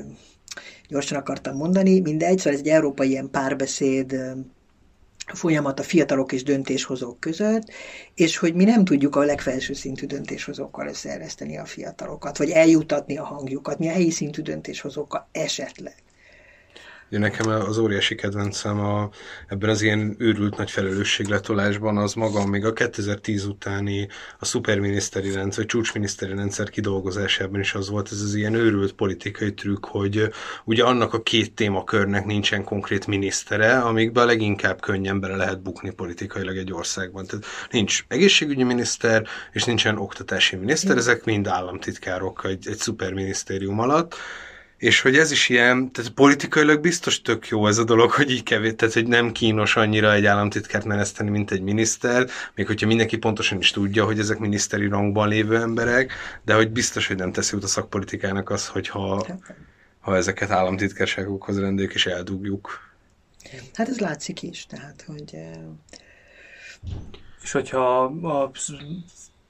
gyorsan 0.87 1.17
akartam 1.17 1.55
mondani, 1.55 1.99
mindegy, 1.99 2.37
szóval 2.37 2.53
ez 2.53 2.59
egy 2.59 2.67
európai 2.67 3.09
ilyen 3.09 3.29
párbeszéd 3.29 4.15
folyamat 5.33 5.79
a 5.79 5.83
fiatalok 5.83 6.31
és 6.31 6.43
döntéshozók 6.43 7.19
között, 7.19 7.63
és 8.15 8.37
hogy 8.37 8.53
mi 8.53 8.63
nem 8.63 8.85
tudjuk 8.85 9.15
a 9.15 9.23
legfelső 9.23 9.73
szintű 9.73 10.05
döntéshozókkal 10.05 10.87
összeereszteni 10.87 11.57
a 11.57 11.65
fiatalokat, 11.65 12.37
vagy 12.37 12.49
eljutatni 12.49 13.17
a 13.17 13.23
hangjukat, 13.23 13.79
mi 13.79 13.87
a 13.87 13.91
helyi 13.91 14.11
szintű 14.11 14.41
döntéshozókkal 14.41 15.27
esetleg. 15.31 15.95
Ugye 17.09 17.19
nekem 17.19 17.47
az 17.49 17.77
óriási 17.77 18.15
kedvencem 18.15 18.79
a, 18.79 19.09
ebben 19.47 19.69
az 19.69 19.81
ilyen 19.81 20.15
őrült 20.17 20.57
nagy 20.57 20.71
felelősségletolásban 20.71 21.97
az 21.97 22.13
maga 22.13 22.45
még 22.45 22.65
a 22.65 22.73
2010 22.73 23.45
utáni 23.45 24.07
a 24.39 24.45
szuperminiszteri 24.45 25.31
rendszer, 25.31 25.57
vagy 25.57 25.65
csúcsminiszteri 25.65 26.33
rendszer 26.33 26.69
kidolgozásában 26.69 27.59
is 27.59 27.73
az 27.73 27.89
volt 27.89 28.11
ez 28.11 28.21
az 28.21 28.35
ilyen 28.35 28.53
őrült 28.53 28.93
politikai 28.93 29.53
trükk, 29.53 29.85
hogy 29.85 30.29
ugye 30.65 30.83
annak 30.83 31.13
a 31.13 31.21
két 31.21 31.53
témakörnek 31.53 32.25
nincsen 32.25 32.63
konkrét 32.63 33.07
minisztere, 33.07 33.79
amikben 33.79 34.25
leginkább 34.25 34.81
könnyen 34.81 35.19
bele 35.19 35.35
lehet 35.35 35.61
bukni 35.61 35.91
politikailag 35.91 36.57
egy 36.57 36.73
országban. 36.73 37.25
Tehát 37.25 37.45
nincs 37.71 38.05
egészségügyi 38.07 38.63
miniszter, 38.63 39.27
és 39.51 39.63
nincsen 39.63 39.97
oktatási 39.97 40.55
miniszter, 40.55 40.97
ezek 40.97 41.23
mind 41.23 41.47
államtitkárok 41.47 42.45
egy, 42.45 42.67
egy 42.67 42.77
szuperminisztérium 42.77 43.79
alatt, 43.79 44.15
és 44.77 45.01
hogy 45.01 45.17
ez 45.17 45.31
is 45.31 45.49
ilyen, 45.49 45.91
tehát 45.91 46.11
politikailag 46.11 46.79
biztos 46.79 47.21
tök 47.21 47.47
jó 47.47 47.67
ez 47.67 47.77
a 47.77 47.83
dolog, 47.83 48.11
hogy 48.11 48.31
így 48.31 48.43
kevés, 48.43 48.73
tehát 48.75 48.93
hogy 48.93 49.07
nem 49.07 49.31
kínos 49.31 49.75
annyira 49.75 50.13
egy 50.13 50.25
államtitkárt 50.25 50.85
meneszteni, 50.85 51.29
mint 51.29 51.51
egy 51.51 51.61
miniszter, 51.61 52.27
még 52.55 52.67
hogyha 52.67 52.87
mindenki 52.87 53.17
pontosan 53.17 53.57
is 53.57 53.71
tudja, 53.71 54.05
hogy 54.05 54.19
ezek 54.19 54.39
miniszteri 54.39 54.87
rangban 54.87 55.27
lévő 55.27 55.55
emberek, 55.55 56.13
de 56.45 56.53
hogy 56.53 56.71
biztos, 56.71 57.07
hogy 57.07 57.17
nem 57.17 57.31
teszi 57.31 57.55
út 57.55 57.63
a 57.63 57.67
szakpolitikának 57.67 58.49
az, 58.49 58.67
hogyha 58.67 59.25
ha 59.99 60.15
ezeket 60.15 60.51
államtitkárságokhoz 60.51 61.59
rendeljük 61.59 61.93
és 61.93 62.05
eldugjuk. 62.05 62.79
Hát 63.73 63.89
ez 63.89 63.99
látszik 63.99 64.41
is, 64.41 64.65
tehát, 64.65 65.03
hogy... 65.07 65.37
És 67.43 67.51
hogyha 67.51 68.03
a 68.21 68.51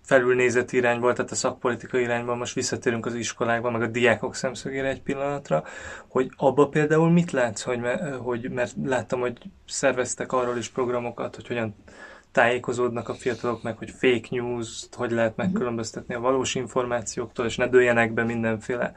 felülnézeti 0.07 0.77
irányból, 0.77 1.13
tehát 1.13 1.31
a 1.31 1.35
szakpolitikai 1.35 2.01
irányban 2.01 2.37
most 2.37 2.53
visszatérünk 2.53 3.05
az 3.05 3.15
iskolákba, 3.15 3.71
meg 3.71 3.81
a 3.81 3.87
diákok 3.87 4.35
szemszögére 4.35 4.87
egy 4.87 5.01
pillanatra, 5.01 5.63
hogy 6.07 6.29
abba 6.37 6.67
például 6.67 7.11
mit 7.11 7.31
látsz, 7.31 7.61
hogy, 7.61 7.79
hogy 8.19 8.51
mert 8.51 8.73
láttam, 8.83 9.19
hogy 9.19 9.37
szerveztek 9.65 10.31
arról 10.31 10.57
is 10.57 10.69
programokat, 10.69 11.35
hogy 11.35 11.47
hogyan 11.47 11.75
tájékozódnak 12.31 13.09
a 13.09 13.13
fiatalok 13.13 13.63
meg, 13.63 13.77
hogy 13.77 13.91
fake 13.91 14.27
news 14.29 14.87
hogy 14.91 15.11
lehet 15.11 15.35
megkülönböztetni 15.35 16.13
a 16.13 16.19
valós 16.19 16.55
információktól, 16.55 17.45
és 17.45 17.55
ne 17.55 17.67
dőljenek 17.67 18.13
be 18.13 18.23
mindenféle 18.23 18.93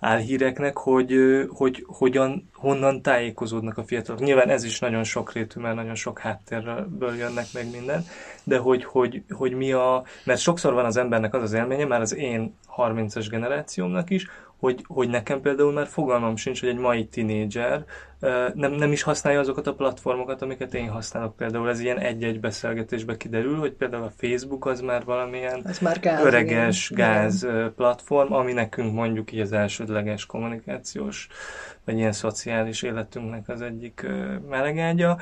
álhíreknek, 0.00 0.76
hogy, 0.76 1.14
hogy 1.48 1.84
hogyan, 1.86 2.48
honnan 2.54 3.02
tájékozódnak 3.02 3.78
a 3.78 3.84
fiatalok. 3.84 4.20
Nyilván 4.20 4.48
ez 4.48 4.64
is 4.64 4.78
nagyon 4.78 5.04
sokrétű, 5.04 5.60
mert 5.60 5.74
nagyon 5.74 5.94
sok 5.94 6.18
háttérből 6.18 7.14
jönnek 7.16 7.46
meg 7.52 7.70
minden, 7.70 8.04
de 8.44 8.58
hogy, 8.58 8.84
hogy, 8.84 9.22
hogy 9.30 9.52
mi 9.52 9.72
a... 9.72 10.04
Mert 10.24 10.40
sokszor 10.40 10.72
van 10.72 10.84
az 10.84 10.96
embernek 10.96 11.34
az 11.34 11.42
az 11.42 11.52
élménye, 11.52 11.84
már 11.84 12.00
az 12.00 12.14
én 12.14 12.54
30-as 12.76 13.26
generációmnak 13.30 14.10
is, 14.10 14.26
hogy, 14.60 14.84
hogy 14.86 15.08
nekem 15.08 15.40
például 15.40 15.72
már 15.72 15.86
fogalmam 15.86 16.36
sincs, 16.36 16.60
hogy 16.60 16.68
egy 16.68 16.78
mai 16.78 17.06
tinédzser 17.06 17.84
nem, 18.54 18.72
nem 18.72 18.92
is 18.92 19.02
használja 19.02 19.40
azokat 19.40 19.66
a 19.66 19.74
platformokat, 19.74 20.42
amiket 20.42 20.74
én 20.74 20.88
használok. 20.88 21.36
Például 21.36 21.68
ez 21.68 21.80
ilyen 21.80 21.98
egy-egy 21.98 22.40
beszélgetésbe 22.40 23.16
kiderül, 23.16 23.58
hogy 23.58 23.72
például 23.72 24.02
a 24.02 24.12
Facebook 24.16 24.66
az 24.66 24.80
már 24.80 25.04
valamilyen 25.04 25.62
ez 25.66 25.78
már 25.78 26.00
gáz, 26.00 26.24
öreges 26.24 26.90
igen. 26.90 27.06
gáz 27.06 27.46
platform, 27.76 28.32
ami 28.32 28.52
nekünk 28.52 28.92
mondjuk 28.94 29.32
így 29.32 29.40
az 29.40 29.52
elsődleges 29.52 30.26
kommunikációs 30.26 31.28
vagy 31.90 31.98
ilyen 31.98 32.12
szociális 32.12 32.82
életünknek 32.82 33.48
az 33.48 33.62
egyik 33.62 34.06
melegágya, 34.48 35.18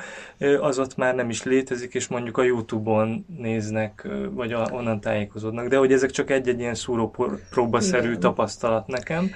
az 0.61 0.79
ott 0.79 0.95
már 0.95 1.15
nem 1.15 1.29
is 1.29 1.43
létezik, 1.43 1.93
és 1.93 2.07
mondjuk 2.07 2.37
a 2.37 2.43
YouTube-on 2.43 3.25
néznek, 3.37 4.07
vagy 4.31 4.53
onnan 4.53 4.99
tájékozódnak. 4.99 5.67
De 5.67 5.77
hogy 5.77 5.93
ezek 5.93 6.09
csak 6.09 6.29
egy-egy 6.29 6.59
ilyen 6.59 6.75
szúrópróbaszerű 6.75 8.15
tapasztalat 8.15 8.87
nekem. 8.87 9.31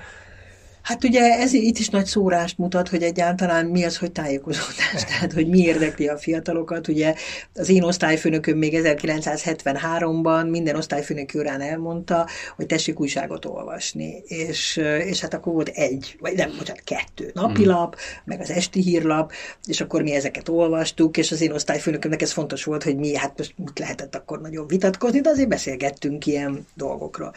Hát 0.83 1.03
ugye 1.03 1.21
ez 1.21 1.53
itt 1.53 1.77
is 1.77 1.89
nagy 1.89 2.05
szórást 2.05 2.57
mutat, 2.57 2.89
hogy 2.89 3.03
egyáltalán 3.03 3.65
mi 3.65 3.83
az, 3.83 3.97
hogy 3.97 4.11
tájékozódás, 4.11 5.03
tehát 5.09 5.33
hogy 5.33 5.47
mi 5.47 5.59
érdekli 5.59 6.07
a 6.07 6.17
fiatalokat. 6.17 6.87
Ugye 6.87 7.13
az 7.55 7.69
én 7.69 7.83
osztályfőnököm 7.83 8.57
még 8.57 8.79
1973-ban 8.83 10.49
minden 10.49 10.75
osztályfőnök 10.75 11.31
órán 11.37 11.61
elmondta, 11.61 12.27
hogy 12.55 12.65
tessék 12.65 12.99
újságot 12.99 13.45
olvasni. 13.45 14.23
És, 14.25 14.81
és 15.05 15.19
hát 15.19 15.33
akkor 15.33 15.53
volt 15.53 15.69
egy, 15.69 16.15
vagy 16.19 16.35
nem, 16.35 16.53
bocsánat, 16.57 16.83
kettő 16.83 17.31
napilap, 17.33 17.95
hmm. 17.95 18.21
meg 18.25 18.39
az 18.39 18.49
esti 18.49 18.81
hírlap, 18.81 19.31
és 19.65 19.81
akkor 19.81 20.01
mi 20.01 20.11
ezeket 20.11 20.49
olvastuk, 20.49 21.17
és 21.17 21.31
az 21.31 21.41
én 21.41 21.51
osztályfőnökömnek 21.51 22.21
ez 22.21 22.31
fontos 22.31 22.63
volt, 22.63 22.83
hogy 22.83 22.97
mi, 22.97 23.15
hát 23.15 23.37
most 23.37 23.53
mit 23.57 23.79
lehetett 23.79 24.15
akkor 24.15 24.41
nagyon 24.41 24.67
vitatkozni, 24.67 25.21
de 25.21 25.29
azért 25.29 25.49
beszélgettünk 25.49 26.25
ilyen 26.25 26.67
dolgokról. 26.73 27.33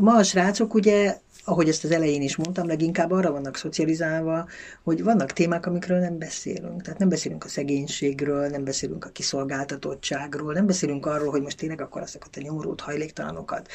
Ma 0.00 0.16
a 0.16 0.22
srácok 0.22 0.74
ugye 0.74 1.16
ahogy 1.50 1.68
ezt 1.68 1.84
az 1.84 1.90
elején 1.90 2.22
is 2.22 2.36
mondtam, 2.36 2.66
leginkább 2.66 3.10
arra 3.10 3.30
vannak 3.30 3.56
szocializálva, 3.56 4.48
hogy 4.82 5.02
vannak 5.02 5.32
témák, 5.32 5.66
amikről 5.66 5.98
nem 5.98 6.18
beszélünk. 6.18 6.82
Tehát 6.82 6.98
nem 6.98 7.08
beszélünk 7.08 7.44
a 7.44 7.48
szegénységről, 7.48 8.48
nem 8.48 8.64
beszélünk 8.64 9.04
a 9.04 9.08
kiszolgáltatottságról, 9.08 10.52
nem 10.52 10.66
beszélünk 10.66 11.06
arról, 11.06 11.30
hogy 11.30 11.42
most 11.42 11.56
tényleg 11.56 11.80
akkor 11.80 12.02
azokat 12.02 12.36
a 12.36 12.40
nyomorult 12.40 12.80
hajléktalanokat 12.80 13.68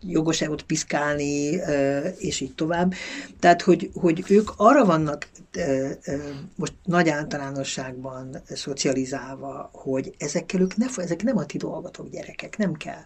jogos-e 0.00 0.50
ott 0.50 0.62
piszkálni, 0.62 1.60
és 2.18 2.40
így 2.40 2.54
tovább. 2.54 2.92
Tehát, 3.40 3.62
hogy, 3.62 3.90
hogy 3.94 4.24
ők 4.28 4.50
arra 4.56 4.84
vannak 4.84 5.28
most 6.54 6.72
nagy 6.84 7.08
általánosságban 7.08 8.42
szocializálva, 8.48 9.70
hogy 9.72 10.14
ezekkel 10.18 10.60
ők 10.60 10.76
ne, 10.76 10.86
ezek 10.96 11.22
nem 11.22 11.36
a 11.36 11.46
ti 11.46 11.56
dolgotok, 11.56 12.08
gyerekek, 12.08 12.56
nem 12.56 12.72
kell. 12.72 13.02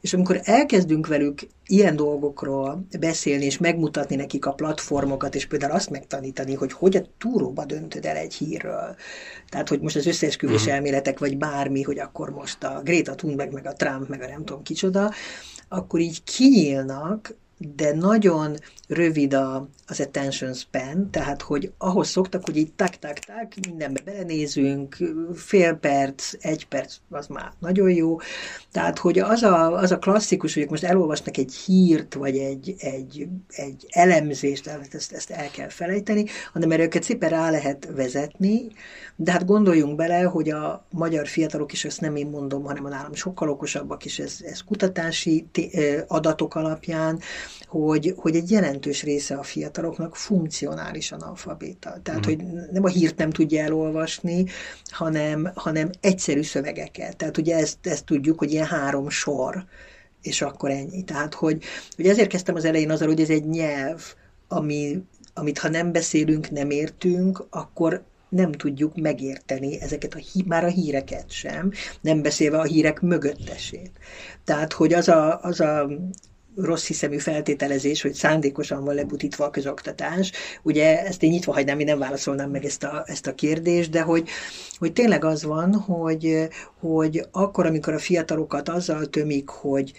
És 0.00 0.14
amikor 0.14 0.40
elkezdünk 0.42 1.06
velük 1.06 1.40
ilyen 1.66 1.96
dolgokról 1.96 2.86
beszélni, 3.00 3.43
és 3.44 3.58
megmutatni 3.58 4.16
nekik 4.16 4.46
a 4.46 4.52
platformokat, 4.52 5.34
és 5.34 5.46
például 5.46 5.72
azt 5.72 5.90
megtanítani, 5.90 6.54
hogy 6.54 6.72
hogy 6.72 6.96
a 6.96 7.02
túróba 7.18 7.64
döntöd 7.64 8.04
el 8.04 8.16
egy 8.16 8.34
hírről. 8.34 8.96
Tehát, 9.48 9.68
hogy 9.68 9.80
most 9.80 9.96
az 9.96 10.06
összeesküvés 10.06 10.60
uh-huh. 10.60 10.74
elméletek, 10.74 11.18
vagy 11.18 11.36
bármi, 11.36 11.82
hogy 11.82 11.98
akkor 11.98 12.30
most 12.30 12.64
a 12.64 12.80
Greta 12.84 13.14
Thunberg, 13.14 13.52
meg 13.52 13.66
a 13.66 13.72
Trump, 13.72 14.08
meg 14.08 14.22
a 14.22 14.26
nem 14.26 14.44
tudom 14.44 14.62
kicsoda, 14.62 15.12
akkor 15.68 16.00
így 16.00 16.22
kinyílnak, 16.24 17.34
de 17.76 17.94
nagyon 17.94 18.56
rövid 18.88 19.34
a, 19.34 19.68
az 19.86 20.00
attention 20.00 20.52
span, 20.52 21.10
tehát 21.10 21.42
hogy 21.42 21.72
ahhoz 21.78 22.08
szoktak, 22.08 22.44
hogy 22.44 22.56
így 22.56 22.72
tak-tak-tak, 22.72 23.52
mindenbe 23.68 24.00
belenézünk, 24.04 24.96
fél 25.34 25.74
perc, 25.74 26.32
egy 26.40 26.66
perc, 26.66 26.96
az 27.10 27.26
már 27.26 27.52
nagyon 27.58 27.90
jó. 27.90 28.16
Tehát, 28.72 28.98
hogy 28.98 29.18
az 29.18 29.42
a, 29.42 29.72
az 29.72 29.90
a 29.92 29.98
klasszikus, 29.98 30.54
hogy 30.54 30.70
most 30.70 30.84
elolvasnak 30.84 31.36
egy 31.36 31.54
hírt, 31.54 32.14
vagy 32.14 32.36
egy, 32.38 32.74
egy, 32.78 33.26
egy 33.48 33.86
elemzést, 33.88 34.66
ezt, 34.90 35.12
ezt 35.12 35.30
el 35.30 35.50
kell 35.50 35.68
felejteni, 35.68 36.24
hanem 36.52 36.70
erre 36.70 36.82
őket 36.82 37.02
szépen 37.02 37.28
rá 37.28 37.50
lehet 37.50 37.88
vezetni, 37.94 38.66
de 39.16 39.32
hát 39.32 39.46
gondoljunk 39.46 39.96
bele, 39.96 40.22
hogy 40.22 40.50
a 40.50 40.86
magyar 40.90 41.26
fiatalok 41.26 41.72
is, 41.72 41.84
ezt 41.84 42.00
nem 42.00 42.16
én 42.16 42.26
mondom, 42.26 42.64
hanem 42.64 42.84
a 42.84 42.88
nálam 42.88 43.14
sokkal 43.14 43.48
okosabbak 43.48 44.04
is, 44.04 44.18
ez, 44.18 44.38
ez 44.44 44.60
kutatási 44.60 45.46
adatok 46.06 46.54
alapján, 46.54 47.20
hogy, 47.66 48.14
hogy 48.16 48.36
egy 48.36 48.50
jelentős 48.50 49.02
része 49.02 49.34
a 49.34 49.42
fiataloknak 49.42 50.16
funkcionális 50.16 51.12
analfabéta. 51.12 51.98
Tehát, 52.02 52.20
mm. 52.20 52.30
hogy 52.30 52.44
nem 52.72 52.84
a 52.84 52.88
hírt 52.88 53.16
nem 53.16 53.30
tudja 53.30 53.62
elolvasni, 53.62 54.44
hanem, 54.84 55.50
hanem 55.54 55.90
egyszerű 56.00 56.42
szövegeket. 56.42 57.16
Tehát 57.16 57.38
ugye 57.38 57.56
ezt, 57.56 57.86
ezt 57.86 58.04
tudjuk, 58.04 58.38
hogy 58.38 58.52
ilyen 58.52 58.66
három 58.66 59.08
sor, 59.08 59.64
és 60.22 60.42
akkor 60.42 60.70
ennyi. 60.70 61.02
Tehát, 61.02 61.34
hogy, 61.34 61.62
hogy 61.96 62.06
ezért 62.06 62.28
kezdtem 62.28 62.54
az 62.54 62.64
elején 62.64 62.90
azzal, 62.90 63.08
hogy 63.08 63.20
ez 63.20 63.30
egy 63.30 63.46
nyelv, 63.46 64.02
ami, 64.48 65.02
amit 65.34 65.58
ha 65.58 65.68
nem 65.68 65.92
beszélünk, 65.92 66.50
nem 66.50 66.70
értünk, 66.70 67.46
akkor 67.50 68.04
nem 68.28 68.52
tudjuk 68.52 68.96
megérteni 68.96 69.80
ezeket 69.80 70.14
a 70.14 70.18
hí- 70.18 70.46
már 70.46 70.64
a 70.64 70.68
híreket 70.68 71.30
sem, 71.30 71.72
nem 72.00 72.22
beszélve 72.22 72.58
a 72.58 72.64
hírek 72.64 73.00
mögöttesét. 73.00 73.90
Tehát, 74.44 74.72
hogy 74.72 74.92
az 74.92 75.08
a, 75.08 75.40
az 75.40 75.60
a 75.60 75.90
rossz 76.56 76.86
hiszemű 76.86 77.18
feltételezés, 77.18 78.02
hogy 78.02 78.12
szándékosan 78.12 78.84
van 78.84 78.94
lebutítva 78.94 79.44
a 79.44 79.50
közoktatás. 79.50 80.32
Ugye 80.62 81.04
ezt 81.04 81.22
én 81.22 81.30
nyitva 81.30 81.52
hagynám, 81.52 81.78
én 81.78 81.86
nem 81.86 81.98
válaszolnám 81.98 82.50
meg 82.50 82.64
ezt 82.64 82.84
a, 82.84 83.02
ezt 83.06 83.26
a 83.26 83.34
kérdést, 83.34 83.90
de 83.90 84.02
hogy, 84.02 84.28
hogy 84.78 84.92
tényleg 84.92 85.24
az 85.24 85.44
van, 85.44 85.74
hogy, 85.74 86.48
hogy 86.80 87.26
akkor, 87.30 87.66
amikor 87.66 87.94
a 87.94 87.98
fiatalokat 87.98 88.68
azzal 88.68 89.06
tömik, 89.06 89.48
hogy 89.48 89.92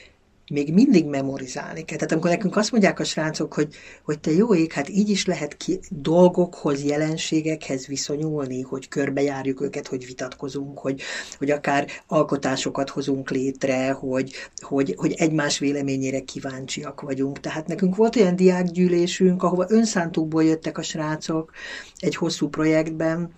még 0.51 0.73
mindig 0.73 1.05
memorizálni 1.05 1.86
kell. 1.86 1.97
Tehát 1.97 2.12
amikor 2.12 2.29
nekünk 2.29 2.55
azt 2.55 2.71
mondják 2.71 2.99
a 2.99 3.03
srácok, 3.03 3.53
hogy, 3.53 3.75
hogy 4.03 4.19
te 4.19 4.31
jó 4.31 4.55
ég, 4.55 4.71
hát 4.71 4.89
így 4.89 5.10
is 5.10 5.25
lehet 5.25 5.58
ki 5.58 5.79
dolgokhoz, 5.89 6.84
jelenségekhez 6.84 7.88
viszonyulni, 7.88 8.62
hogy 8.62 8.88
körbejárjuk 8.88 9.62
őket, 9.62 9.88
hogy 9.88 10.05
vitatkozunk, 10.05 10.79
hogy, 10.79 11.01
hogy 11.38 11.51
akár 11.51 11.88
alkotásokat 12.08 12.89
hozunk 12.89 13.29
létre, 13.29 13.91
hogy, 13.91 14.34
hogy, 14.62 14.93
hogy 14.97 15.13
egymás 15.13 15.60
véleményére 15.60 16.19
kíváncsiak 16.19 17.01
vagyunk. 17.01 17.39
Tehát 17.39 17.67
nekünk 17.67 17.95
volt 17.95 18.15
olyan 18.15 18.36
diákgyűlésünk, 18.36 19.43
ahova 19.43 19.65
önszántukból 19.69 20.43
jöttek 20.43 20.77
a 20.77 20.81
srácok 20.84 21.51
egy 21.99 22.15
hosszú 22.15 22.47
projektben, 22.49 23.34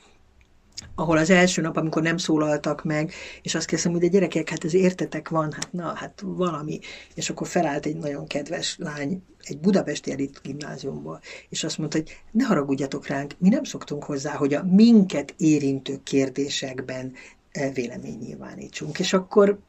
ahol 1.00 1.18
az 1.18 1.30
első 1.30 1.62
nap, 1.62 1.78
amikor 1.78 2.02
nem 2.02 2.18
szólaltak 2.18 2.84
meg, 2.84 3.14
és 3.42 3.56
azt 3.56 3.66
kezdtem, 3.66 3.92
hogy 3.92 4.02
de 4.02 4.08
gyerekek, 4.08 4.50
hát 4.50 4.64
ez 4.64 4.74
értetek 4.74 5.30
van, 5.30 5.52
hát 5.52 5.72
na, 5.72 5.94
hát 5.96 6.22
valami. 6.26 6.80
És 7.14 7.30
akkor 7.30 7.48
felállt 7.48 7.86
egy 7.86 7.96
nagyon 7.96 8.28
kedves 8.28 8.76
lány 8.80 9.24
egy 9.44 9.60
budapesti 9.60 10.12
elit 10.12 10.40
gimnáziumból, 10.44 11.22
és 11.50 11.64
azt 11.64 11.78
mondta, 11.78 11.98
hogy 11.98 12.22
ne 12.32 12.46
haragudjatok 12.46 13.08
ránk, 13.08 13.34
mi 13.38 13.50
nem 13.50 13.64
szoktunk 13.64 14.04
hozzá, 14.04 14.34
hogy 14.34 14.54
a 14.54 14.64
minket 14.64 15.34
érintő 15.38 16.00
kérdésekben 16.04 17.14
eh, 17.52 17.74
vélemény 17.74 18.18
nyilvánítsunk. 18.18 19.00
És 19.00 19.14
akkor 19.14 19.60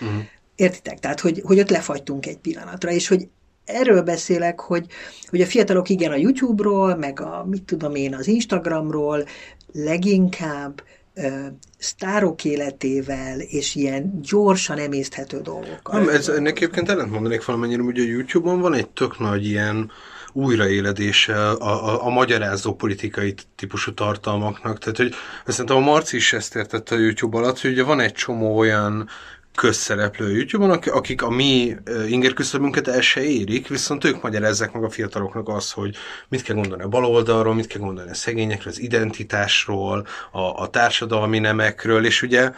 uh-huh. 0.00 0.22
értitek? 0.54 0.98
Tehát, 0.98 1.20
hogy, 1.20 1.42
hogy 1.44 1.58
ott 1.58 1.70
lefagytunk 1.70 2.26
egy 2.26 2.38
pillanatra, 2.38 2.90
és 2.90 3.08
hogy 3.08 3.28
erről 3.64 4.02
beszélek, 4.02 4.60
hogy, 4.60 4.86
hogy 5.28 5.40
a 5.40 5.46
fiatalok 5.46 5.88
igen 5.88 6.12
a 6.12 6.16
YouTube-ról, 6.16 6.96
meg 6.96 7.20
a 7.20 7.44
mit 7.44 7.62
tudom 7.62 7.94
én 7.94 8.14
az 8.14 8.26
Instagramról 8.26 9.24
leginkább 9.84 10.82
sztárok 11.78 12.44
életével 12.44 13.40
és 13.40 13.74
ilyen 13.74 14.20
gyorsan 14.22 14.78
emészthető 14.78 15.40
dolgokkal. 15.40 16.00
Nem, 16.00 16.08
ez, 16.08 16.28
ennek 16.28 16.56
egyébként 16.56 16.88
ellent 16.88 17.10
mondanék 17.10 17.44
valamennyire, 17.44 17.82
hogy 17.82 17.98
a 17.98 18.02
YouTube-on 18.02 18.60
van 18.60 18.74
egy 18.74 18.88
tök 18.88 19.18
nagy 19.18 19.46
ilyen 19.46 19.90
újraéledése 20.32 21.48
a, 21.50 21.94
a, 21.94 22.06
a 22.06 22.08
magyarázó 22.08 22.74
politikai 22.74 23.34
típusú 23.56 23.94
tartalmaknak. 23.94 24.78
Tehát, 24.78 24.96
hogy 24.96 25.14
szerintem 25.46 25.76
a 25.76 25.80
Marci 25.80 26.16
is 26.16 26.32
ezt 26.32 26.56
értette 26.56 26.94
a 26.94 26.98
YouTube 26.98 27.36
alatt, 27.36 27.60
hogy 27.60 27.70
ugye 27.70 27.82
van 27.82 28.00
egy 28.00 28.12
csomó 28.12 28.58
olyan 28.58 29.08
közszereplő 29.58 30.36
YouTube-on, 30.36 30.70
akik 30.70 31.22
a 31.22 31.30
mi 31.30 31.76
inger 32.08 32.32
küszöbünket 32.32 32.88
el 32.88 33.00
se 33.00 33.22
érik, 33.22 33.68
viszont 33.68 34.04
ők 34.04 34.22
magyarázzák 34.22 34.72
meg 34.72 34.84
a 34.84 34.90
fiataloknak 34.90 35.48
azt, 35.48 35.72
hogy 35.72 35.96
mit 36.28 36.42
kell 36.42 36.54
gondolni 36.54 36.82
a 36.82 36.88
baloldalról, 36.88 37.54
mit 37.54 37.66
kell 37.66 37.80
gondolni 37.80 38.10
a 38.10 38.14
szegényekről, 38.14 38.72
az 38.72 38.80
identitásról, 38.80 40.06
a, 40.32 40.40
a 40.40 40.68
társadalmi 40.68 41.38
nemekről, 41.38 42.04
és 42.04 42.22
ugye 42.22 42.50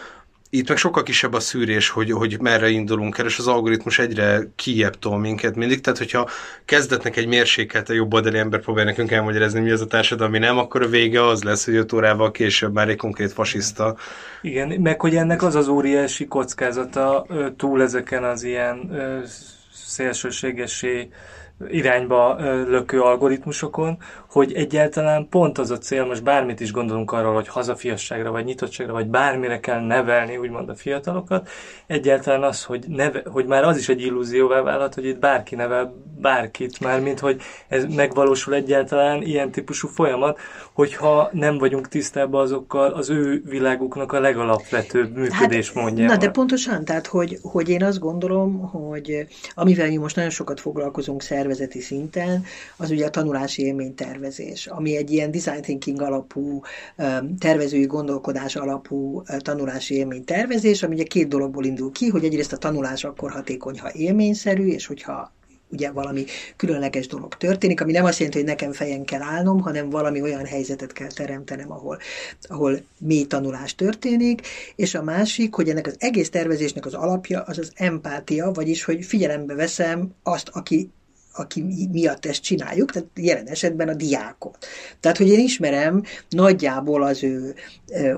itt 0.52 0.68
meg 0.68 0.76
sokkal 0.76 1.02
kisebb 1.02 1.32
a 1.32 1.40
szűrés, 1.40 1.88
hogy, 1.88 2.10
hogy 2.10 2.40
merre 2.40 2.68
indulunk 2.68 3.18
el, 3.18 3.26
és 3.26 3.38
az 3.38 3.46
algoritmus 3.46 3.98
egyre 3.98 4.40
kijebb 4.56 4.98
tol 4.98 5.18
minket 5.18 5.56
mindig. 5.56 5.80
Tehát, 5.80 5.98
hogyha 5.98 6.28
kezdetnek 6.64 7.16
egy 7.16 7.26
mérsékelt, 7.26 7.88
a 7.88 7.92
jobb 7.92 8.14
oldali 8.14 8.38
ember 8.38 8.60
próbál 8.60 8.84
nekünk 8.84 9.10
elmagyarázni, 9.10 9.60
mi 9.60 9.70
az 9.70 9.80
a 9.80 9.86
társadalmi 9.86 10.38
nem, 10.38 10.58
akkor 10.58 10.82
a 10.82 10.88
vége 10.88 11.26
az 11.26 11.42
lesz, 11.42 11.64
hogy 11.64 11.74
öt 11.74 11.92
órával 11.92 12.30
később 12.30 12.72
már 12.72 12.88
egy 12.88 12.96
konkrét 12.96 13.32
fasiszta. 13.32 13.96
Igen, 14.42 14.80
meg 14.80 15.00
hogy 15.00 15.16
ennek 15.16 15.42
az 15.42 15.54
az 15.54 15.68
óriási 15.68 16.26
kockázata 16.26 17.26
túl 17.56 17.82
ezeken 17.82 18.24
az 18.24 18.42
ilyen 18.42 18.90
szélsőségesé 19.72 21.08
irányba 21.68 22.36
lökő 22.68 23.00
algoritmusokon, 23.00 23.98
hogy 24.30 24.52
egyáltalán 24.52 25.28
pont 25.28 25.58
az 25.58 25.70
a 25.70 25.78
cél, 25.78 26.04
most 26.04 26.22
bármit 26.22 26.60
is 26.60 26.72
gondolunk 26.72 27.12
arról, 27.12 27.34
hogy 27.34 27.48
hazafiasságra, 27.48 28.30
vagy 28.30 28.44
nyitottságra, 28.44 28.92
vagy 28.92 29.06
bármire 29.06 29.60
kell 29.60 29.80
nevelni, 29.80 30.36
úgymond 30.36 30.68
a 30.68 30.74
fiatalokat, 30.74 31.48
egyáltalán 31.86 32.42
az, 32.42 32.64
hogy, 32.64 32.84
neve, 32.88 33.22
hogy 33.26 33.46
már 33.46 33.64
az 33.64 33.76
is 33.78 33.88
egy 33.88 34.00
illúzióvá 34.00 34.60
válhat, 34.60 34.94
hogy 34.94 35.04
itt 35.04 35.18
bárki 35.18 35.54
nevel 35.54 35.94
bárkit, 36.20 36.80
már 36.80 37.00
mint 37.00 37.20
hogy 37.20 37.40
ez 37.68 37.84
megvalósul 37.84 38.54
egyáltalán 38.54 39.22
ilyen 39.22 39.50
típusú 39.50 39.88
folyamat, 39.88 40.38
hogyha 40.72 41.30
nem 41.32 41.58
vagyunk 41.58 41.88
tisztában 41.88 42.40
azokkal 42.40 42.92
az 42.92 43.10
ő 43.10 43.42
világuknak 43.44 44.12
a 44.12 44.20
legalapvetőbb 44.20 45.16
működésmódjával. 45.16 46.08
Hát, 46.08 46.20
na 46.20 46.26
de 46.26 46.30
pontosan, 46.30 46.84
tehát 46.84 47.06
hogy, 47.06 47.38
hogy 47.42 47.68
én 47.68 47.84
azt 47.84 47.98
gondolom, 47.98 48.60
hogy 48.60 49.26
amivel 49.54 49.88
mi 49.88 49.96
most 49.96 50.16
nagyon 50.16 50.30
sokat 50.30 50.60
foglalkozunk 50.60 51.22
szervezeti 51.22 51.80
szinten, 51.80 52.44
az 52.76 52.90
ugye 52.90 53.06
a 53.06 53.10
tanulási 53.10 53.62
élménytervezés, 54.20 54.66
ami 54.66 54.96
egy 54.96 55.10
ilyen 55.10 55.30
design 55.30 55.62
thinking 55.62 56.02
alapú, 56.02 56.60
tervezői 57.38 57.86
gondolkodás 57.86 58.56
alapú 58.56 59.22
tanulási 59.38 59.94
élménytervezés, 59.94 60.82
ami 60.82 60.94
ugye 60.94 61.04
két 61.04 61.28
dologból 61.28 61.64
indul 61.64 61.92
ki, 61.92 62.08
hogy 62.08 62.24
egyrészt 62.24 62.52
a 62.52 62.56
tanulás 62.56 63.04
akkor 63.04 63.30
hatékony, 63.30 63.78
ha 63.78 63.92
élményszerű, 63.92 64.66
és 64.66 64.86
hogyha 64.86 65.32
ugye 65.72 65.90
valami 65.90 66.24
különleges 66.56 67.06
dolog 67.06 67.34
történik, 67.34 67.80
ami 67.80 67.92
nem 67.92 68.04
azt 68.04 68.18
jelenti, 68.18 68.38
hogy 68.38 68.48
nekem 68.48 68.72
fejen 68.72 69.04
kell 69.04 69.22
állnom, 69.22 69.60
hanem 69.60 69.90
valami 69.90 70.22
olyan 70.22 70.44
helyzetet 70.44 70.92
kell 70.92 71.08
teremtenem, 71.08 71.72
ahol, 71.72 71.98
ahol 72.42 72.80
mély 72.98 73.24
tanulás 73.24 73.74
történik, 73.74 74.46
és 74.76 74.94
a 74.94 75.02
másik, 75.02 75.54
hogy 75.54 75.68
ennek 75.68 75.86
az 75.86 75.96
egész 75.98 76.30
tervezésnek 76.30 76.86
az 76.86 76.94
alapja 76.94 77.42
az 77.42 77.58
az 77.58 77.72
empátia, 77.74 78.50
vagyis, 78.50 78.84
hogy 78.84 79.04
figyelembe 79.04 79.54
veszem 79.54 80.14
azt, 80.22 80.48
aki 80.52 80.90
aki 81.40 81.88
miatt 81.92 82.26
ezt 82.26 82.42
csináljuk, 82.42 82.90
tehát 82.90 83.08
jelen 83.14 83.46
esetben 83.46 83.88
a 83.88 83.94
diákot. 83.94 84.66
Tehát, 85.00 85.16
hogy 85.16 85.28
én 85.28 85.38
ismerem 85.38 86.02
nagyjából 86.28 87.02
az 87.02 87.22
ő 87.22 87.54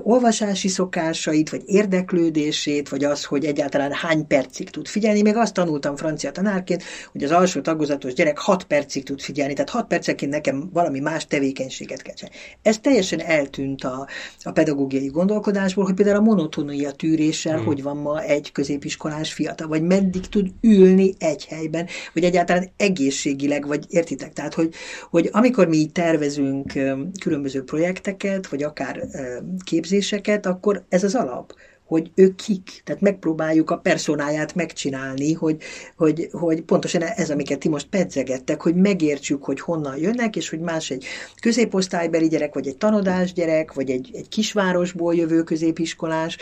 olvasási 0.02 0.68
szokásait, 0.68 1.50
vagy 1.50 1.62
érdeklődését, 1.66 2.88
vagy 2.88 3.04
az, 3.04 3.24
hogy 3.24 3.44
egyáltalán 3.44 3.92
hány 3.92 4.26
percig 4.26 4.70
tud 4.70 4.86
figyelni. 4.86 5.22
Még 5.22 5.36
azt 5.36 5.54
tanultam 5.54 5.96
francia 5.96 6.30
tanárként, 6.30 6.82
hogy 7.12 7.24
az 7.24 7.30
alsó 7.30 7.60
tagozatos 7.60 8.14
gyerek 8.14 8.38
6 8.38 8.64
percig 8.64 9.04
tud 9.04 9.20
figyelni, 9.20 9.52
tehát 9.52 9.70
6 9.70 9.86
perceként 9.86 10.32
nekem 10.32 10.70
valami 10.72 11.00
más 11.00 11.26
tevékenységet 11.26 12.02
kell 12.02 12.14
csinálni. 12.14 12.38
Ez 12.62 12.78
teljesen 12.78 13.20
eltűnt 13.20 13.84
a, 13.84 14.06
a 14.42 14.52
pedagógiai 14.52 15.06
gondolkodásból, 15.06 15.84
hogy 15.84 15.94
például 15.94 16.16
a 16.16 16.20
monotonia 16.20 16.90
tűréssel, 16.90 17.56
hmm. 17.56 17.64
hogy 17.66 17.82
van 17.82 17.96
ma 17.96 18.22
egy 18.22 18.52
középiskolás 18.52 19.32
fiatal, 19.32 19.68
vagy 19.68 19.82
meddig 19.82 20.28
tud 20.28 20.48
ülni 20.60 21.14
egy 21.18 21.46
helyben, 21.46 21.86
vagy 22.14 22.24
egyáltalán 22.24 22.70
egész 22.76 23.11
egészségileg, 23.12 23.66
vagy 23.66 23.84
értitek? 23.88 24.32
Tehát, 24.32 24.54
hogy, 24.54 24.74
hogy 25.10 25.28
amikor 25.32 25.68
mi 25.68 25.76
így 25.76 25.92
tervezünk 25.92 26.72
különböző 27.20 27.64
projekteket, 27.64 28.46
vagy 28.46 28.62
akár 28.62 29.02
képzéseket, 29.64 30.46
akkor 30.46 30.84
ez 30.88 31.04
az 31.04 31.14
alap 31.14 31.54
hogy 31.86 32.10
ők 32.14 32.34
kik, 32.34 32.82
tehát 32.84 33.00
megpróbáljuk 33.00 33.70
a 33.70 33.76
personáját 33.76 34.54
megcsinálni, 34.54 35.32
hogy, 35.32 35.56
hogy, 35.96 36.28
hogy 36.32 36.62
pontosan 36.62 37.02
ez, 37.02 37.30
amiket 37.30 37.58
ti 37.58 37.68
most 37.68 37.86
pedzegettek, 37.88 38.62
hogy 38.62 38.74
megértsük, 38.74 39.44
hogy 39.44 39.60
honnan 39.60 39.96
jönnek, 39.96 40.36
és 40.36 40.50
hogy 40.50 40.60
más 40.60 40.90
egy 40.90 41.04
középosztálybeli 41.40 42.28
gyerek, 42.28 42.54
vagy 42.54 42.66
egy 42.66 42.76
tanodás 42.76 43.32
gyerek, 43.32 43.72
vagy 43.72 43.90
egy, 43.90 44.10
egy 44.12 44.28
kisvárosból 44.28 45.14
jövő 45.14 45.42
középiskolás, 45.42 46.36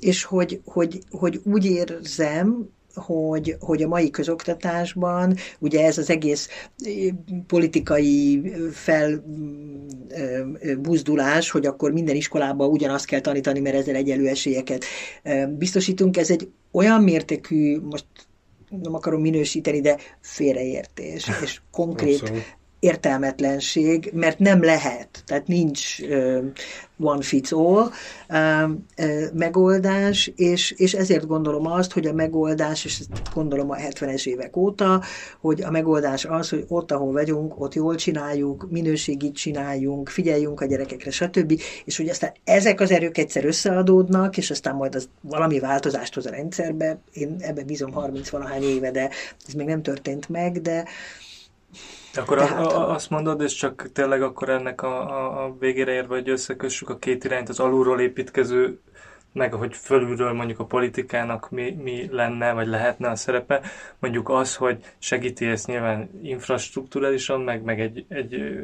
és 0.00 0.24
hogy, 0.24 0.60
hogy, 0.64 0.98
hogy 1.10 1.40
úgy 1.44 1.64
érzem, 1.64 2.68
hogy, 2.94 3.56
hogy 3.60 3.82
a 3.82 3.88
mai 3.88 4.10
közoktatásban 4.10 5.36
ugye 5.58 5.84
ez 5.84 5.98
az 5.98 6.10
egész 6.10 6.48
politikai 7.46 8.42
felbuzdulás, 8.72 11.50
hogy 11.50 11.66
akkor 11.66 11.92
minden 11.92 12.16
iskolában 12.16 12.68
ugyanazt 12.68 13.06
kell 13.06 13.20
tanítani, 13.20 13.60
mert 13.60 13.76
ezzel 13.76 13.94
egyelő 13.94 14.28
esélyeket 14.28 14.84
biztosítunk, 15.48 16.16
ez 16.16 16.30
egy 16.30 16.48
olyan 16.72 17.02
mértékű, 17.02 17.80
most 17.80 18.06
nem 18.82 18.94
akarom 18.94 19.20
minősíteni, 19.20 19.80
de 19.80 19.96
félreértés, 20.20 21.30
és 21.42 21.60
konkrét 21.70 22.32
értelmetlenség, 22.84 24.10
mert 24.14 24.38
nem 24.38 24.62
lehet, 24.62 25.22
tehát 25.26 25.46
nincs 25.46 25.96
one 26.98 27.22
fits 27.22 27.52
all 27.52 27.90
megoldás, 29.32 30.32
és, 30.36 30.70
és 30.70 30.92
ezért 30.92 31.26
gondolom 31.26 31.66
azt, 31.66 31.92
hogy 31.92 32.06
a 32.06 32.12
megoldás, 32.12 32.84
és 32.84 32.98
ezt 32.98 33.34
gondolom 33.34 33.70
a 33.70 33.76
70-es 33.76 34.26
évek 34.26 34.56
óta, 34.56 35.02
hogy 35.40 35.62
a 35.62 35.70
megoldás 35.70 36.24
az, 36.24 36.48
hogy 36.48 36.64
ott, 36.68 36.92
ahol 36.92 37.12
vagyunk, 37.12 37.60
ott 37.60 37.74
jól 37.74 37.94
csináljuk, 37.94 38.66
minőségit 38.70 39.34
csináljunk, 39.34 40.08
figyeljünk 40.08 40.60
a 40.60 40.66
gyerekekre, 40.66 41.10
stb. 41.10 41.60
És 41.84 41.96
hogy 41.96 42.08
aztán 42.08 42.32
ezek 42.44 42.80
az 42.80 42.90
erők 42.90 43.18
egyszer 43.18 43.44
összeadódnak, 43.44 44.36
és 44.36 44.50
aztán 44.50 44.74
majd 44.74 44.94
az 44.94 45.08
valami 45.20 45.58
változást 45.58 46.14
hoz 46.14 46.26
a 46.26 46.30
rendszerbe. 46.30 46.98
Én 47.12 47.36
ebben 47.38 47.66
bízom 47.66 47.92
30 47.92 48.28
valahány 48.28 48.62
éve, 48.62 48.90
de 48.90 49.10
ez 49.46 49.54
még 49.54 49.66
nem 49.66 49.82
történt 49.82 50.28
meg, 50.28 50.60
de, 50.60 50.84
akkor 52.16 52.38
Tehát, 52.38 52.58
a, 52.58 52.88
a, 52.88 52.94
azt 52.94 53.10
mondod, 53.10 53.40
és 53.40 53.54
csak 53.54 53.92
tényleg 53.92 54.22
akkor 54.22 54.48
ennek 54.48 54.82
a, 54.82 55.08
a, 55.08 55.44
a 55.44 55.56
végére 55.58 55.92
érve, 55.92 56.14
hogy 56.14 56.28
összekössük 56.28 56.88
a 56.88 56.98
két 56.98 57.24
irányt, 57.24 57.48
az 57.48 57.60
alulról 57.60 58.00
építkező, 58.00 58.80
meg 59.32 59.52
hogy 59.52 59.76
fölülről 59.76 60.32
mondjuk 60.32 60.58
a 60.58 60.64
politikának 60.64 61.50
mi, 61.50 61.70
mi 61.70 62.08
lenne, 62.10 62.52
vagy 62.52 62.66
lehetne 62.66 63.08
a 63.08 63.16
szerepe, 63.16 63.60
mondjuk 63.98 64.28
az, 64.28 64.56
hogy 64.56 64.84
segíti 64.98 65.46
ezt 65.46 65.66
nyilván 65.66 66.10
infrastruktúrálisan, 66.22 67.40
meg, 67.40 67.62
meg 67.62 67.80
egy, 67.80 68.04
egy 68.08 68.54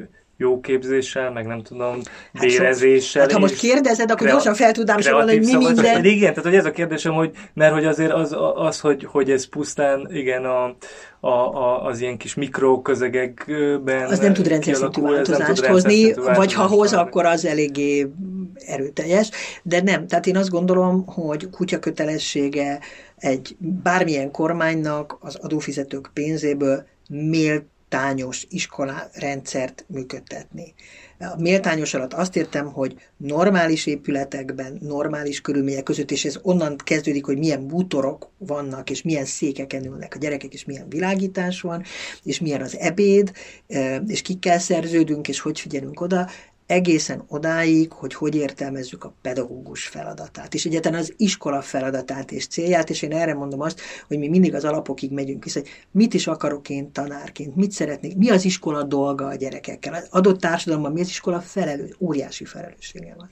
jó 0.41 0.61
képzéssel, 0.61 1.30
meg 1.30 1.47
nem 1.47 1.62
tudom, 1.62 2.01
hát 2.34 2.47
bérezéssel. 2.47 3.22
Hát 3.22 3.32
ha 3.32 3.38
most 3.38 3.59
kérdezed, 3.59 4.11
akkor 4.11 4.26
gyorsan 4.26 4.55
fel 4.55 4.72
tudnám 4.72 5.01
sorolni, 5.01 5.36
hogy 5.36 5.47
mi 5.47 5.57
minden. 5.66 6.05
Igen, 6.05 6.28
tehát 6.28 6.45
hogy 6.45 6.55
ez 6.55 6.64
a 6.64 6.70
kérdésem, 6.70 7.12
hogy, 7.12 7.30
mert 7.55 7.72
hogy 7.72 7.84
azért 7.84 8.12
az, 8.12 8.36
az 8.55 8.80
hogy, 8.80 9.05
hogy 9.05 9.30
ez 9.30 9.49
pusztán, 9.49 10.09
igen, 10.12 10.45
a, 10.45 10.76
a, 11.20 11.28
a, 11.28 11.84
az 11.84 12.01
ilyen 12.01 12.16
kis 12.16 12.34
mikroközegekben 12.34 14.07
Az 14.07 14.18
nem 14.18 14.32
tud 14.32 14.47
rendszerszintű 14.47 15.01
változást 15.01 15.66
hozni, 15.66 16.12
vagy 16.12 16.53
ha 16.53 16.66
hoz, 16.66 16.93
akkor 16.93 17.24
az 17.24 17.45
eléggé 17.45 18.07
erőteljes, 18.55 19.30
de 19.62 19.82
nem. 19.82 20.07
Tehát 20.07 20.26
én 20.26 20.36
azt 20.36 20.51
gondolom, 20.51 21.07
hogy 21.07 21.51
kutya 21.51 21.78
kötelessége 21.78 22.78
egy 23.16 23.57
bármilyen 23.59 24.30
kormánynak 24.30 25.16
az 25.20 25.36
adófizetők 25.36 26.11
pénzéből 26.14 26.86
mélt 27.09 27.64
méltányos 27.91 28.47
iskolarendszert 28.49 29.84
működtetni. 29.88 30.74
A 31.18 31.41
méltányos 31.41 31.95
alatt 31.95 32.12
azt 32.12 32.36
értem, 32.36 32.66
hogy 32.66 32.95
normális 33.16 33.86
épületekben, 33.86 34.78
normális 34.80 35.41
körülmények 35.41 35.82
között, 35.82 36.11
és 36.11 36.24
ez 36.24 36.38
onnan 36.43 36.76
kezdődik, 36.76 37.24
hogy 37.24 37.38
milyen 37.38 37.66
bútorok 37.66 38.30
vannak, 38.38 38.91
és 38.91 39.03
milyen 39.03 39.24
székeken 39.24 39.84
ülnek 39.84 40.14
a 40.14 40.18
gyerekek, 40.18 40.53
és 40.53 40.64
milyen 40.64 40.88
világítás 40.88 41.61
van, 41.61 41.82
és 42.22 42.41
milyen 42.41 42.62
az 42.62 42.76
ebéd, 42.78 43.32
eh, 43.66 44.01
és 44.07 44.22
kikkel 44.22 44.59
szerződünk, 44.59 45.28
és 45.28 45.41
hogy 45.41 45.61
figyelünk 45.61 46.01
oda, 46.01 46.28
egészen 46.71 47.25
odáig, 47.29 47.93
hogy 47.93 48.14
hogy 48.14 48.35
értelmezzük 48.35 49.05
a 49.05 49.14
pedagógus 49.23 49.87
feladatát, 49.87 50.55
és 50.55 50.64
egyáltalán 50.64 51.01
az 51.01 51.14
iskola 51.16 51.62
feladatát 51.62 52.33
és 52.33 52.47
célját, 52.47 52.91
és 52.91 53.03
én 53.03 53.12
erre 53.12 53.35
mondom 53.35 53.61
azt, 53.61 53.81
hogy 54.09 54.18
mi 54.18 54.29
mindig 54.29 54.55
az 54.55 54.64
alapokig 54.64 55.11
megyünk 55.11 55.45
vissza, 55.45 55.59
hogy 55.59 55.68
mit 55.91 56.14
is 56.14 56.27
akarok 56.27 56.68
én 56.68 56.93
tanárként, 56.93 57.57
mit 57.57 57.73
szeretnék, 57.73 58.16
mi 58.16 58.31
az 58.31 58.45
iskola 58.45 58.83
dolga 58.83 59.27
a 59.27 59.35
gyerekekkel. 59.35 59.95
Az 59.95 60.07
adott 60.11 60.41
társadalomban 60.41 60.93
mi 60.93 61.01
az 61.01 61.09
iskola 61.09 61.41
felelős, 61.41 61.91
óriási 61.99 62.45
felelőssége 62.45 63.14
van. 63.16 63.31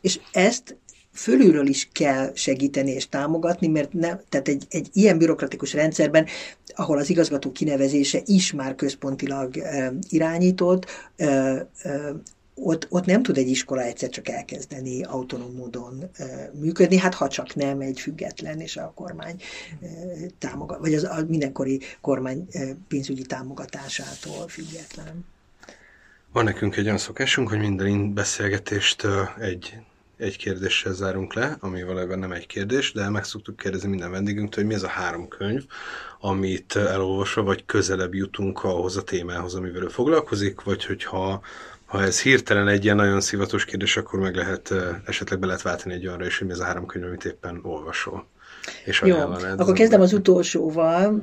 És 0.00 0.20
ezt 0.32 0.76
fölülről 1.12 1.66
is 1.66 1.88
kell 1.92 2.32
segíteni 2.34 2.90
és 2.90 3.08
támogatni, 3.08 3.66
mert 3.66 3.92
nem, 3.92 4.20
tehát 4.28 4.48
egy, 4.48 4.66
egy 4.68 4.88
ilyen 4.92 5.18
bürokratikus 5.18 5.72
rendszerben, 5.72 6.26
ahol 6.74 6.98
az 6.98 7.10
igazgató 7.10 7.52
kinevezése 7.52 8.20
is 8.24 8.52
már 8.52 8.74
központilag 8.74 9.56
e, 9.56 9.92
irányított, 10.08 10.86
e, 11.16 11.26
e, 11.26 11.66
ott, 12.62 12.86
ott 12.88 13.04
nem 13.04 13.22
tud 13.22 13.36
egy 13.36 13.48
iskola 13.48 13.82
egyszer 13.82 14.08
csak 14.08 14.28
elkezdeni 14.28 15.02
autonóm 15.02 15.54
módon 15.54 16.10
működni, 16.52 16.96
hát 16.96 17.14
ha 17.14 17.28
csak 17.28 17.54
nem 17.54 17.80
egy 17.80 18.00
független 18.00 18.60
és 18.60 18.76
a 18.76 18.92
kormány 18.94 19.40
támogat, 20.38 20.78
vagy 20.78 20.94
az 20.94 21.04
a 21.04 21.24
mindenkori 21.28 21.80
kormány 22.00 22.48
pénzügyi 22.88 23.22
támogatásától 23.22 24.48
független. 24.48 25.24
Van 26.32 26.44
nekünk 26.44 26.76
egy 26.76 26.84
olyan 26.84 26.98
szokásunk, 26.98 27.48
hogy 27.48 27.58
minden 27.58 28.14
beszélgetést 28.14 29.06
egy, 29.38 29.76
egy 30.16 30.36
kérdéssel 30.36 30.92
zárunk 30.92 31.34
le, 31.34 31.56
ami 31.60 31.82
valójában 31.82 32.18
nem 32.18 32.32
egy 32.32 32.46
kérdés, 32.46 32.92
de 32.92 33.08
meg 33.08 33.24
szoktuk 33.24 33.56
kérdezni 33.56 33.88
minden 33.88 34.10
vendégünktől, 34.10 34.64
hogy 34.64 34.72
mi 34.72 34.78
ez 34.78 34.82
a 34.82 34.88
három 34.88 35.28
könyv, 35.28 35.64
amit 36.20 36.76
elolvasva 36.76 37.42
vagy 37.42 37.64
közelebb 37.64 38.14
jutunk 38.14 38.64
ahhoz 38.64 38.96
a 38.96 39.02
témához, 39.02 39.54
amivel 39.54 39.82
ő 39.82 39.88
foglalkozik, 39.88 40.60
vagy 40.60 40.84
hogyha 40.84 41.42
ha 41.88 42.02
ez 42.02 42.22
hirtelen 42.22 42.68
egy 42.68 42.84
ilyen 42.84 42.96
nagyon 42.96 43.20
szivatos 43.20 43.64
kérdés, 43.64 43.96
akkor 43.96 44.18
meg 44.18 44.34
lehet, 44.34 44.74
esetleg 45.06 45.38
be 45.38 45.46
lehet 45.46 45.62
váltani 45.62 45.94
egy 45.94 46.06
olyanra 46.06 46.26
is, 46.26 46.38
hogy 46.38 46.46
mi 46.46 46.52
ez 46.52 46.58
a 46.58 46.64
három 46.64 46.86
könyv, 46.86 47.04
amit 47.04 47.24
éppen 47.24 47.60
olvasol. 47.62 48.26
És 48.84 49.02
Jó, 49.04 49.16
akkor 49.56 49.72
kezdem 49.72 50.00
az 50.00 50.12
utolsóval. 50.12 51.22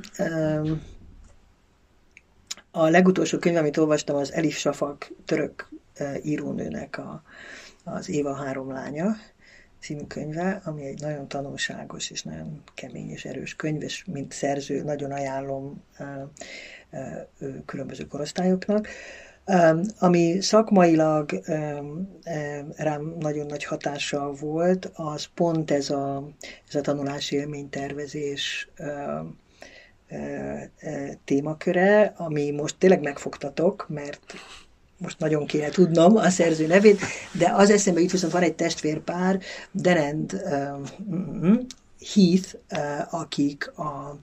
A 2.72 2.88
legutolsó 2.88 3.38
könyv, 3.38 3.58
amit 3.58 3.78
olvastam, 3.78 4.16
az 4.16 4.34
Elif 4.34 4.58
Safak 4.58 5.12
török 5.26 5.70
írónőnek 6.24 6.98
a, 6.98 7.24
az 7.84 8.10
Éva 8.10 8.34
három 8.34 8.72
lánya 8.72 9.16
című 9.80 10.04
könyve, 10.08 10.62
ami 10.64 10.86
egy 10.86 11.02
nagyon 11.02 11.28
tanulságos 11.28 12.10
és 12.10 12.24
nagyon 12.24 12.62
kemény 12.74 13.10
és 13.10 13.26
erős 13.26 13.56
könyv, 13.56 13.82
és 13.82 14.06
mint 14.06 14.34
szerző 14.34 14.84
nagyon 14.84 15.12
ajánlom 15.12 15.84
különböző 17.66 18.08
korosztályoknak. 18.08 18.88
Ami 20.00 20.42
szakmailag 20.42 21.42
rám 22.76 23.16
nagyon 23.20 23.46
nagy 23.46 23.64
hatással 23.64 24.34
volt, 24.34 24.92
az 24.94 25.26
pont 25.34 25.72
ez 25.72 25.90
a, 25.90 26.30
ez 26.68 26.76
a 26.76 26.82
tanulási 26.82 27.36
élménytervezés 27.36 28.70
témaköre, 31.26 32.14
ami 32.18 32.52
most 32.52 32.76
tényleg 32.78 33.02
megfogtatok, 33.02 33.86
mert 33.90 34.34
most 34.98 35.20
nagyon 35.20 35.46
kéne 35.46 35.70
tudnom 35.70 36.16
a 36.16 36.30
szerző 36.30 36.68
nevét, 36.68 37.02
de 37.32 37.52
az 37.56 37.70
eszembe 37.70 38.00
jut, 38.02 38.12
viszont 38.12 38.34
van 38.34 38.42
egy 38.42 38.56
testvérpár, 38.56 39.40
Derend 39.72 40.44
Heath, 42.14 42.56
uh, 42.72 43.14
akik 43.14 43.72
a, 43.78 44.20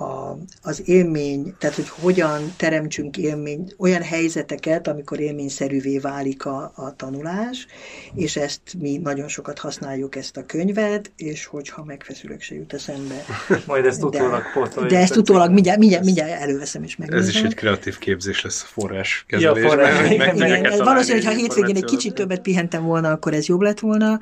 a, 0.00 0.38
az 0.62 0.82
élmény, 0.84 1.54
tehát 1.58 1.76
hogy 1.76 1.88
hogyan 1.88 2.52
teremtsünk 2.56 3.16
élmény, 3.16 3.72
olyan 3.78 4.02
helyzeteket, 4.02 4.88
amikor 4.88 5.20
élményszerűvé 5.20 5.98
válik 5.98 6.44
a, 6.44 6.72
a 6.74 6.96
tanulás, 6.96 7.66
és 8.14 8.36
ezt 8.36 8.60
mi 8.78 8.96
nagyon 8.96 9.28
sokat 9.28 9.58
használjuk 9.58 10.16
ezt 10.16 10.36
a 10.36 10.46
könyvet, 10.46 11.12
és 11.16 11.46
hogyha 11.46 11.84
megfeszülök, 11.84 12.40
se 12.40 12.54
jut 12.54 12.72
eszembe. 12.72 13.24
Majd 13.66 13.84
ezt 13.84 14.02
utólag. 14.02 14.42
De 14.88 14.98
ezt 14.98 15.16
utólag 15.16 15.52
mindjárt, 15.52 15.78
mindjárt, 15.78 16.04
mindjárt 16.04 16.40
előveszem 16.40 16.82
és 16.82 16.96
megnézem. 16.96 17.28
Ez 17.28 17.34
is 17.34 17.42
egy 17.42 17.54
kreatív 17.54 17.98
képzés 17.98 18.42
lesz 18.42 18.62
a 18.62 18.66
forrás 18.66 19.24
kezelésben. 19.28 19.62
Ja, 19.62 19.68
forrás. 19.68 20.78
Valószínűleg, 20.78 21.26
ha 21.26 21.38
hétvégén 21.38 21.76
egy 21.76 21.84
kicsit 21.84 22.14
többet 22.14 22.40
pihentem 22.40 22.84
volna, 22.84 23.10
akkor 23.10 23.34
ez 23.34 23.46
jobb 23.46 23.60
lett 23.60 23.80
volna. 23.80 24.20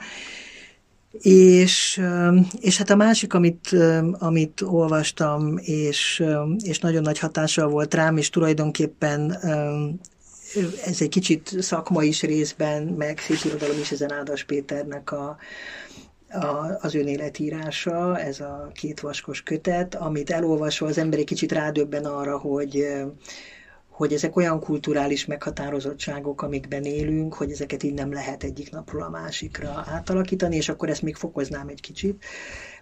És, 1.20 2.02
és 2.60 2.76
hát 2.76 2.90
a 2.90 2.96
másik, 2.96 3.34
amit, 3.34 3.76
amit 4.18 4.60
olvastam, 4.60 5.58
és, 5.58 6.24
és 6.64 6.78
nagyon 6.78 7.02
nagy 7.02 7.18
hatással 7.18 7.68
volt 7.68 7.94
rám, 7.94 8.16
és 8.16 8.30
tulajdonképpen 8.30 9.38
ez 10.84 11.00
egy 11.00 11.08
kicsit 11.08 11.62
szakma 11.62 12.02
is 12.02 12.22
részben, 12.22 12.82
meg 12.82 13.18
szépirodalom 13.18 13.78
is 13.78 13.90
ezen 13.90 14.12
Ádas 14.12 14.44
Péternek 14.44 15.12
a, 15.12 15.36
a, 16.30 16.78
az 16.80 16.94
önéletírása, 16.94 18.18
ez 18.18 18.40
a 18.40 18.70
két 18.74 19.00
vaskos 19.00 19.42
kötet, 19.42 19.94
amit 19.94 20.30
elolvasva 20.30 20.86
az 20.86 20.98
ember 20.98 21.18
egy 21.18 21.24
kicsit 21.24 21.52
rádöbben 21.52 22.04
arra, 22.04 22.38
hogy, 22.38 22.86
hogy 23.96 24.12
ezek 24.12 24.36
olyan 24.36 24.60
kulturális 24.60 25.24
meghatározottságok, 25.24 26.42
amikben 26.42 26.84
élünk, 26.84 27.34
hogy 27.34 27.50
ezeket 27.50 27.82
így 27.82 27.94
nem 27.94 28.12
lehet 28.12 28.42
egyik 28.42 28.70
napról 28.70 29.02
a 29.02 29.10
másikra 29.10 29.84
átalakítani, 29.86 30.56
és 30.56 30.68
akkor 30.68 30.88
ezt 30.88 31.02
még 31.02 31.14
fokoznám 31.14 31.68
egy 31.68 31.80
kicsit. 31.80 32.24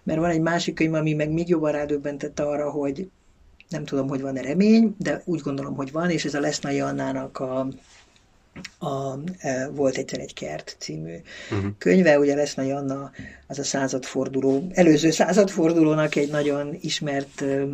Mert 0.03 0.19
van 0.19 0.31
egy 0.31 0.41
másik 0.41 0.75
könyv, 0.75 0.95
ami 0.95 1.13
meg 1.13 1.31
még 1.31 1.49
jobban 1.49 1.73
rádöbbentett 1.73 2.41
arra, 2.41 2.71
hogy 2.71 3.11
nem 3.69 3.85
tudom, 3.85 4.09
hogy 4.09 4.21
van-e 4.21 4.41
remény, 4.41 4.95
de 4.99 5.23
úgy 5.25 5.41
gondolom, 5.41 5.75
hogy 5.75 5.93
van, 5.93 6.11
és 6.11 6.25
ez 6.25 6.35
a 6.35 6.41
Lesznai 6.41 6.81
Annának 6.81 7.39
a 7.39 7.69
a, 8.79 9.19
e, 9.39 9.69
volt 9.69 9.97
egyszer 9.97 10.21
egy 10.21 10.35
kert 10.35 10.77
című 10.79 11.17
uh-huh. 11.51 11.71
könyve, 11.79 12.19
ugye 12.19 12.35
lesz 12.35 12.55
Nagy 12.55 12.71
Anna 12.71 13.11
az 13.47 13.59
a 13.59 13.65
századforduló, 13.65 14.67
előző 14.73 15.11
századfordulónak 15.11 16.15
egy 16.15 16.31
nagyon 16.31 16.77
ismert 16.81 17.41
e, 17.43 17.65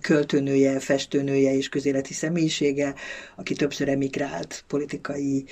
költőnője, 0.00 0.80
festőnője 0.80 1.54
és 1.54 1.68
közéleti 1.68 2.12
személyisége, 2.12 2.94
aki 3.36 3.54
többször 3.54 3.88
emigrált 3.88 4.64
politikai, 4.66 5.44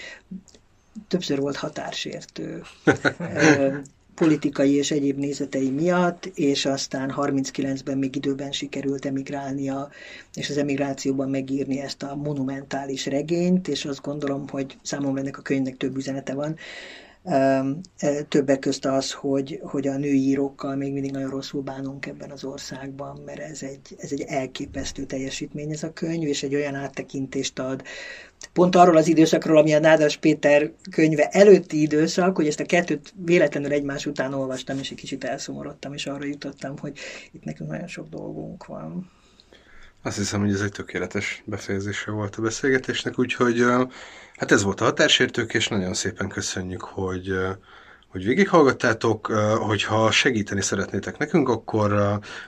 többször 1.09 1.41
volt 1.41 1.57
határsértő. 1.57 2.62
Politikai 4.17 4.75
és 4.75 4.91
egyéb 4.91 5.19
nézetei 5.19 5.71
miatt, 5.71 6.27
és 6.35 6.67
aztán 6.67 7.14
39-ben 7.17 7.99
még 7.99 8.17
időben 8.17 8.53
sikerült 8.53 9.05
emigrálnia, 9.05 9.91
és 10.35 10.51
az 10.51 10.57
emigrációban 10.57 11.31
megírni 11.31 11.81
ezt 11.81 12.03
a 12.03 12.14
monumentális 12.14 13.07
regényt, 13.07 13.69
és 13.69 13.85
azt 13.85 14.03
gondolom, 14.03 14.49
hogy 14.49 14.77
számomra 14.83 15.21
ennek 15.21 15.39
a 15.39 15.43
könyvnek 15.43 15.77
több 15.77 15.97
üzenete 15.97 16.35
van, 16.35 16.57
Többek 18.29 18.59
közt 18.59 18.85
az, 18.85 19.12
hogy, 19.12 19.61
hogy 19.62 19.87
a 19.87 19.97
női 19.97 20.29
írókkal 20.29 20.77
még 20.77 20.93
mindig 20.93 21.11
nagyon 21.12 21.31
rosszul 21.31 21.62
bánunk 21.62 22.07
ebben 22.07 22.31
az 22.31 22.45
országban, 22.45 23.20
mert 23.24 23.39
ez 23.39 23.62
egy, 23.62 23.97
ez 23.97 24.12
egy 24.12 24.20
elképesztő 24.20 25.05
teljesítmény 25.05 25.70
ez 25.70 25.83
a 25.83 25.93
könyv, 25.93 26.27
és 26.27 26.43
egy 26.43 26.55
olyan 26.55 26.74
áttekintést 26.74 27.59
ad 27.59 27.83
pont 28.53 28.77
arról 28.77 28.97
az 28.97 29.09
időszakról, 29.09 29.59
ami 29.59 29.74
a 29.74 29.79
Nádas 29.79 30.16
Péter 30.16 30.70
könyve 30.91 31.29
előtti 31.29 31.81
időszak, 31.81 32.37
hogy 32.37 32.47
ezt 32.47 32.61
a 32.61 32.64
kettőt 32.64 33.14
véletlenül 33.24 33.72
egymás 33.72 34.07
után 34.07 34.35
olvastam, 34.35 34.79
és 34.79 34.91
egy 34.91 34.97
kicsit 34.97 35.24
elszomorodtam, 35.24 35.93
és 35.93 36.07
arra 36.07 36.24
jutottam, 36.24 36.79
hogy 36.79 36.99
itt 37.33 37.45
nekünk 37.45 37.70
nagyon 37.70 37.89
sok 37.89 38.09
dolgunk 38.09 38.66
van. 38.66 39.11
Azt 40.07 40.16
hiszem, 40.16 40.40
hogy 40.40 40.52
ez 40.52 40.61
egy 40.61 40.72
tökéletes 40.72 41.42
befejezése 41.46 42.11
volt 42.11 42.36
a 42.36 42.42
beszélgetésnek, 42.42 43.18
úgyhogy 43.18 43.64
hát 44.36 44.52
ez 44.52 44.62
volt 44.62 44.80
a 44.80 44.84
határsértők, 44.84 45.54
és 45.54 45.68
nagyon 45.68 45.94
szépen 45.94 46.28
köszönjük, 46.28 46.82
hogy, 46.82 47.38
hogy 48.09 48.24
végighallgattátok. 48.24 49.26
Hogyha 49.61 50.11
segíteni 50.11 50.62
szeretnétek 50.62 51.18
nekünk, 51.18 51.48
akkor 51.48 51.92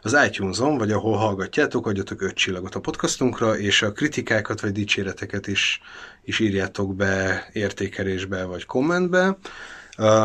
az 0.01 0.17
iTunes-on, 0.27 0.79
vagy 0.79 0.93
ahol 0.93 1.17
hallgatjátok, 1.17 1.87
adjatok 1.87 2.23
öt 2.23 2.35
csillagot 2.35 2.75
a 2.75 2.81
podcastunkra, 2.81 3.59
és 3.59 3.83
a 3.83 3.93
kritikákat 3.93 4.61
vagy 4.61 4.73
dicséreteket 4.73 5.47
is, 5.47 5.81
is 6.25 6.39
írjátok 6.39 6.95
be 6.95 7.49
értékelésbe 7.53 8.45
vagy 8.45 8.67
kommentbe. 8.67 9.39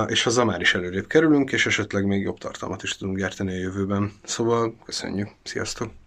És 0.07 0.25
azzal 0.25 0.45
már 0.45 0.61
is 0.61 0.73
előrébb 0.73 1.07
kerülünk, 1.07 1.51
és 1.51 1.65
esetleg 1.65 2.05
még 2.05 2.21
jobb 2.21 2.37
tartalmat 2.37 2.83
is 2.83 2.97
tudunk 2.97 3.17
gyártani 3.17 3.51
a 3.51 3.59
jövőben. 3.59 4.11
Szóval 4.23 4.75
köszönjük, 4.85 5.29
sziasztok! 5.43 6.02